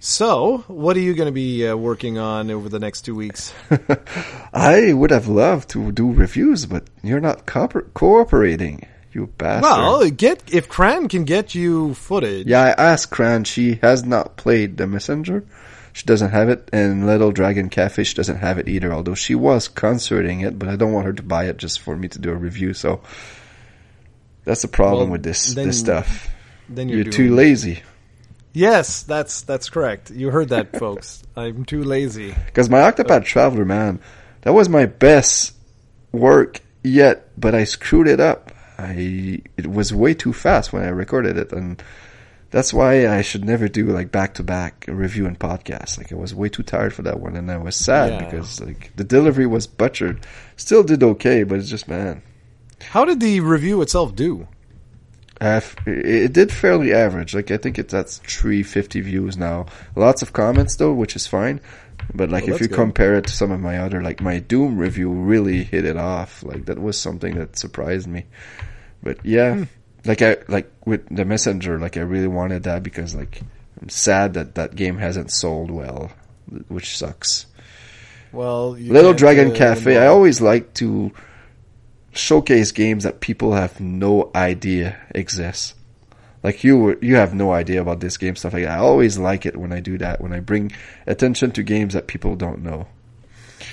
So, 0.00 0.58
what 0.68 0.96
are 0.96 1.00
you 1.00 1.14
going 1.14 1.26
to 1.26 1.32
be 1.32 1.66
uh, 1.66 1.74
working 1.74 2.18
on 2.18 2.50
over 2.50 2.68
the 2.68 2.78
next 2.78 3.02
two 3.02 3.16
weeks? 3.16 3.52
I 4.52 4.92
would 4.92 5.10
have 5.10 5.26
loved 5.26 5.70
to 5.70 5.90
do 5.90 6.12
reviews, 6.12 6.66
but 6.66 6.84
you're 7.02 7.18
not 7.18 7.46
cooper- 7.46 7.90
cooperating, 7.94 8.86
you 9.12 9.26
bastard. 9.38 9.62
Well, 9.62 10.08
get 10.10 10.54
if 10.54 10.68
Cran 10.68 11.08
can 11.08 11.24
get 11.24 11.54
you 11.54 11.94
footage. 11.94 12.46
yeah, 12.46 12.62
I 12.62 12.90
asked 12.92 13.10
Cran. 13.10 13.42
She 13.44 13.80
has 13.82 14.04
not 14.04 14.36
played 14.36 14.76
the 14.76 14.86
Messenger. 14.86 15.44
She 15.92 16.04
doesn't 16.06 16.30
have 16.30 16.48
it, 16.48 16.68
and 16.72 17.06
Little 17.06 17.32
Dragon 17.32 17.68
Cafe 17.68 18.04
she 18.04 18.14
doesn't 18.14 18.38
have 18.38 18.58
it 18.58 18.68
either. 18.68 18.92
Although 18.92 19.14
she 19.14 19.34
was 19.34 19.68
concerting 19.68 20.40
it, 20.40 20.58
but 20.58 20.68
I 20.68 20.76
don't 20.76 20.92
want 20.92 21.06
her 21.06 21.12
to 21.12 21.22
buy 21.22 21.44
it 21.46 21.56
just 21.56 21.80
for 21.80 21.96
me 21.96 22.08
to 22.08 22.18
do 22.18 22.30
a 22.30 22.36
review. 22.36 22.74
So 22.74 23.00
that's 24.44 24.62
the 24.62 24.68
problem 24.68 25.08
Well, 25.08 25.12
with 25.12 25.22
this 25.22 25.54
then- 25.54 25.66
this 25.68 25.78
stuff. 25.80 26.28
Then 26.68 26.88
you're, 26.90 26.98
You're 26.98 27.12
too 27.12 27.34
lazy. 27.34 27.82
Yes, 28.52 29.02
that's 29.02 29.42
that's 29.42 29.70
correct. 29.70 30.10
You 30.10 30.30
heard 30.30 30.50
that, 30.50 30.78
folks. 30.78 31.22
I'm 31.36 31.64
too 31.64 31.82
lazy. 31.82 32.34
Because 32.46 32.68
my 32.68 32.80
Octopath 32.80 33.22
uh, 33.22 33.24
Traveler, 33.24 33.64
man, 33.64 34.00
that 34.42 34.52
was 34.52 34.68
my 34.68 34.84
best 34.86 35.54
work 36.12 36.60
yet, 36.82 37.28
but 37.40 37.54
I 37.54 37.64
screwed 37.64 38.08
it 38.08 38.20
up. 38.20 38.52
I 38.78 39.42
it 39.56 39.66
was 39.66 39.94
way 39.94 40.12
too 40.14 40.32
fast 40.32 40.72
when 40.72 40.82
I 40.82 40.88
recorded 40.88 41.36
it, 41.38 41.52
and 41.52 41.82
that's 42.50 42.72
why 42.72 43.06
I 43.08 43.22
should 43.22 43.44
never 43.44 43.68
do 43.68 43.86
like 43.86 44.10
back 44.10 44.34
to 44.34 44.42
back 44.42 44.84
review 44.88 45.26
and 45.26 45.38
podcast. 45.38 45.98
Like 45.98 46.12
I 46.12 46.16
was 46.16 46.34
way 46.34 46.48
too 46.48 46.62
tired 46.62 46.92
for 46.94 47.02
that 47.02 47.20
one, 47.20 47.36
and 47.36 47.50
I 47.50 47.56
was 47.58 47.76
sad 47.76 48.12
Yeah. 48.12 48.24
because 48.24 48.60
like 48.60 48.92
the 48.96 49.04
delivery 49.04 49.46
was 49.46 49.66
butchered. 49.66 50.24
Still 50.56 50.82
did 50.82 51.02
okay, 51.02 51.42
but 51.44 51.58
it's 51.58 51.68
just 51.68 51.88
man, 51.88 52.22
How 52.90 53.04
did 53.04 53.20
the 53.20 53.40
review 53.40 53.82
itself 53.82 54.14
do? 54.14 54.48
Uh, 55.40 55.60
it 55.86 56.32
did 56.32 56.50
fairly 56.50 56.92
average. 56.92 57.32
Like 57.34 57.50
I 57.52 57.58
think 57.58 57.78
it's 57.78 57.92
that's 57.92 58.18
350 58.18 59.00
views 59.02 59.36
now. 59.36 59.66
Lots 59.94 60.20
of 60.22 60.32
comments 60.32 60.76
though, 60.76 60.92
which 60.92 61.14
is 61.14 61.26
fine. 61.28 61.60
But 62.14 62.30
like 62.30 62.46
Well, 62.46 62.54
if 62.56 62.60
you 62.60 62.68
good. 62.68 62.74
compare 62.76 63.14
it 63.16 63.26
to 63.26 63.32
some 63.32 63.50
of 63.52 63.60
my 63.60 63.78
other, 63.78 64.02
like 64.02 64.20
my 64.20 64.38
Doom 64.40 64.78
review, 64.78 65.10
really 65.12 65.62
hit 65.62 65.84
it 65.84 65.96
off. 65.96 66.42
Like 66.42 66.64
that 66.66 66.80
was 66.80 66.98
something 66.98 67.36
that 67.36 67.56
surprised 67.58 68.08
me. 68.08 68.24
But 69.02 69.24
yeah, 69.24 69.54
Hmm. 69.54 69.62
Like 70.08 70.22
I 70.22 70.38
like 70.48 70.72
with 70.86 71.14
the 71.14 71.24
Messenger, 71.24 71.78
like 71.78 71.96
I 71.96 72.00
really 72.00 72.26
wanted 72.26 72.64
that 72.64 72.82
because 72.82 73.14
like 73.14 73.42
I'm 73.80 73.90
sad 73.90 74.34
that 74.34 74.54
that 74.56 74.74
game 74.74 74.96
hasn't 74.96 75.30
sold 75.30 75.70
well, 75.70 76.10
which 76.68 76.96
sucks. 76.96 77.46
Well, 78.32 78.76
you 78.78 78.92
Little 78.92 79.12
Dragon 79.12 79.54
Cafe. 79.54 79.96
I 79.96 80.06
always 80.06 80.40
like 80.40 80.74
to 80.74 81.12
showcase 82.12 82.72
games 82.72 83.04
that 83.04 83.20
people 83.20 83.52
have 83.52 83.80
no 83.80 84.30
idea 84.34 84.98
exist. 85.14 85.74
Like 86.42 86.64
you, 86.64 86.98
you 87.02 87.16
have 87.16 87.34
no 87.34 87.52
idea 87.52 87.80
about 87.80 88.00
this 88.00 88.16
game 88.16 88.36
stuff 88.36 88.54
like 88.54 88.64
that. 88.64 88.78
I 88.78 88.80
always 88.80 89.18
like 89.18 89.44
it 89.44 89.56
when 89.56 89.72
I 89.72 89.80
do 89.80 89.98
that. 89.98 90.20
When 90.20 90.32
I 90.32 90.40
bring 90.40 90.72
attention 91.06 91.50
to 91.52 91.62
games 91.62 91.94
that 91.94 92.06
people 92.06 92.36
don't 92.36 92.62
know. 92.62 92.86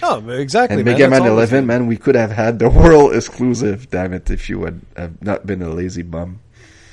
Oh, 0.03 0.27
exactly. 0.29 0.77
And 0.77 0.85
man. 0.85 0.93
Mega 0.93 1.09
That's 1.09 1.21
Man 1.23 1.31
11, 1.31 1.65
man, 1.65 1.87
we 1.87 1.97
could 1.97 2.15
have 2.15 2.31
had 2.31 2.59
the 2.59 2.69
world 2.69 3.15
exclusive. 3.15 3.89
Damn 3.89 4.13
it! 4.13 4.29
If 4.29 4.49
you 4.49 4.63
had 4.65 4.81
have 4.97 5.21
not 5.21 5.45
been 5.45 5.61
a 5.61 5.69
lazy 5.69 6.01
bum. 6.03 6.39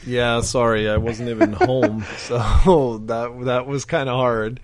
Yeah, 0.06 0.40
sorry, 0.40 0.88
I 0.88 0.96
wasn't 0.96 1.28
even 1.28 1.52
home, 1.68 2.04
so 2.18 2.98
that 3.06 3.44
that 3.44 3.66
was 3.66 3.84
kind 3.84 4.08
of 4.08 4.16
hard. 4.16 4.60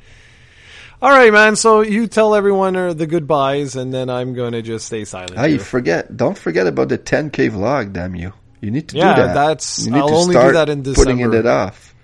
All 1.01 1.11
right, 1.11 1.33
man. 1.33 1.55
So 1.57 1.81
you 1.83 2.07
tell 2.09 2.35
everyone 2.35 2.75
uh, 2.75 2.93
the 2.93 3.07
goodbyes, 3.07 3.77
and 3.77 3.95
then 3.95 4.11
I'm 4.11 4.35
going 4.35 4.53
to 4.53 4.63
just 4.63 4.87
stay 4.87 5.05
silent. 5.05 5.35
Ah, 5.37 5.45
you 5.45 5.59
forget. 5.61 6.17
Don't 6.17 6.37
forget 6.37 6.67
about 6.67 6.89
the 6.89 6.99
10k 6.99 7.51
vlog. 7.51 7.93
Damn 7.93 8.17
you! 8.17 8.33
You 8.61 8.71
need 8.73 8.89
to 8.89 8.97
Yeah, 8.97 9.15
do 9.15 9.23
that. 9.23 9.35
that's- 9.35 9.85
You 9.85 9.93
need 9.93 9.99
I'll 10.01 10.09
to 10.09 10.15
only 10.15 10.35
do 10.35 10.53
that 10.53 10.69
in 10.69 10.83
December. 10.83 11.13
putting 11.25 11.35
it 11.39 11.47
off. 11.47 11.95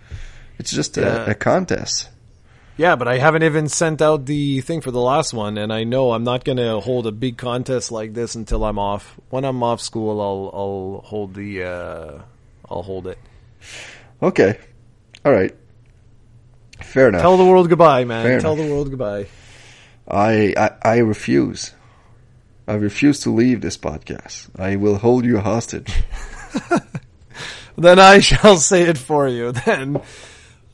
It's 0.61 0.71
just 0.71 0.97
a, 0.99 1.01
Yeah. 1.01 1.31
a 1.31 1.35
contest. 1.35 2.11
Yeah, 2.77 2.97
but 2.97 3.07
I 3.07 3.19
haven't 3.19 3.45
even 3.45 3.69
sent 3.69 4.03
out 4.03 4.27
the 4.27 4.61
thing 4.61 4.81
for 4.81 4.91
the 4.91 5.01
last 5.01 5.33
one, 5.33 5.59
and 5.59 5.73
I 5.73 5.85
know 5.85 6.13
I'm 6.13 6.25
not 6.25 6.45
going 6.45 6.59
to 6.59 6.81
hold 6.81 7.07
a 7.07 7.13
big 7.13 7.37
contest 7.37 7.93
like 7.93 8.15
this 8.15 8.35
until 8.35 8.65
I'm 8.65 8.79
off. 8.81 9.15
When 9.31 9.45
I'm 9.45 9.63
off 9.63 9.81
school, 9.81 10.21
I'll 10.21 10.51
I'll 10.53 11.01
hold 11.05 11.35
the 11.35 11.63
uh, 11.63 12.23
I'll 12.69 12.83
hold 12.83 13.07
it. 13.07 13.19
Okay. 14.21 14.59
All 15.25 15.33
right. 15.33 15.55
Fair 16.83 17.09
enough. 17.09 17.23
Tell 17.23 17.37
the 17.37 17.45
world 17.45 17.69
goodbye, 17.69 18.05
man. 18.05 18.25
Fair 18.25 18.41
Tell 18.41 18.55
enough. 18.55 18.67
the 18.67 18.73
world 18.73 18.91
goodbye. 18.91 19.27
I, 20.09 20.55
I 20.57 20.71
I 20.83 20.97
refuse. 20.99 21.73
I 22.67 22.75
refuse 22.75 23.21
to 23.21 23.31
leave 23.31 23.61
this 23.61 23.77
podcast. 23.77 24.49
I 24.59 24.77
will 24.77 24.97
hold 24.97 25.25
you 25.25 25.39
hostage. 25.39 25.93
Then 27.77 27.99
I 27.99 28.21
shall 28.21 28.57
say 28.59 28.83
it 28.83 28.99
for 28.99 29.27
you. 29.27 29.51
Then, 29.53 30.01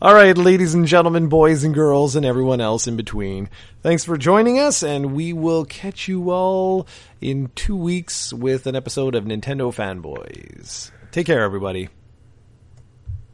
all 0.02 0.14
right, 0.14 0.36
ladies 0.36 0.72
and 0.72 0.86
gentlemen, 0.86 1.28
boys 1.28 1.62
and 1.62 1.74
girls, 1.74 2.16
and 2.16 2.24
everyone 2.24 2.62
else 2.62 2.86
in 2.86 2.96
between. 2.96 3.50
Thanks 3.82 4.02
for 4.02 4.16
joining 4.16 4.58
us, 4.58 4.82
and 4.82 5.12
we 5.14 5.34
will 5.34 5.66
catch 5.66 6.08
you 6.08 6.30
all 6.30 6.86
in 7.20 7.50
two 7.54 7.76
weeks 7.76 8.32
with 8.32 8.66
an 8.66 8.74
episode 8.74 9.14
of 9.14 9.24
Nintendo 9.24 9.74
Fanboys. 9.74 10.90
Take 11.10 11.26
care, 11.26 11.42
everybody. 11.42 11.90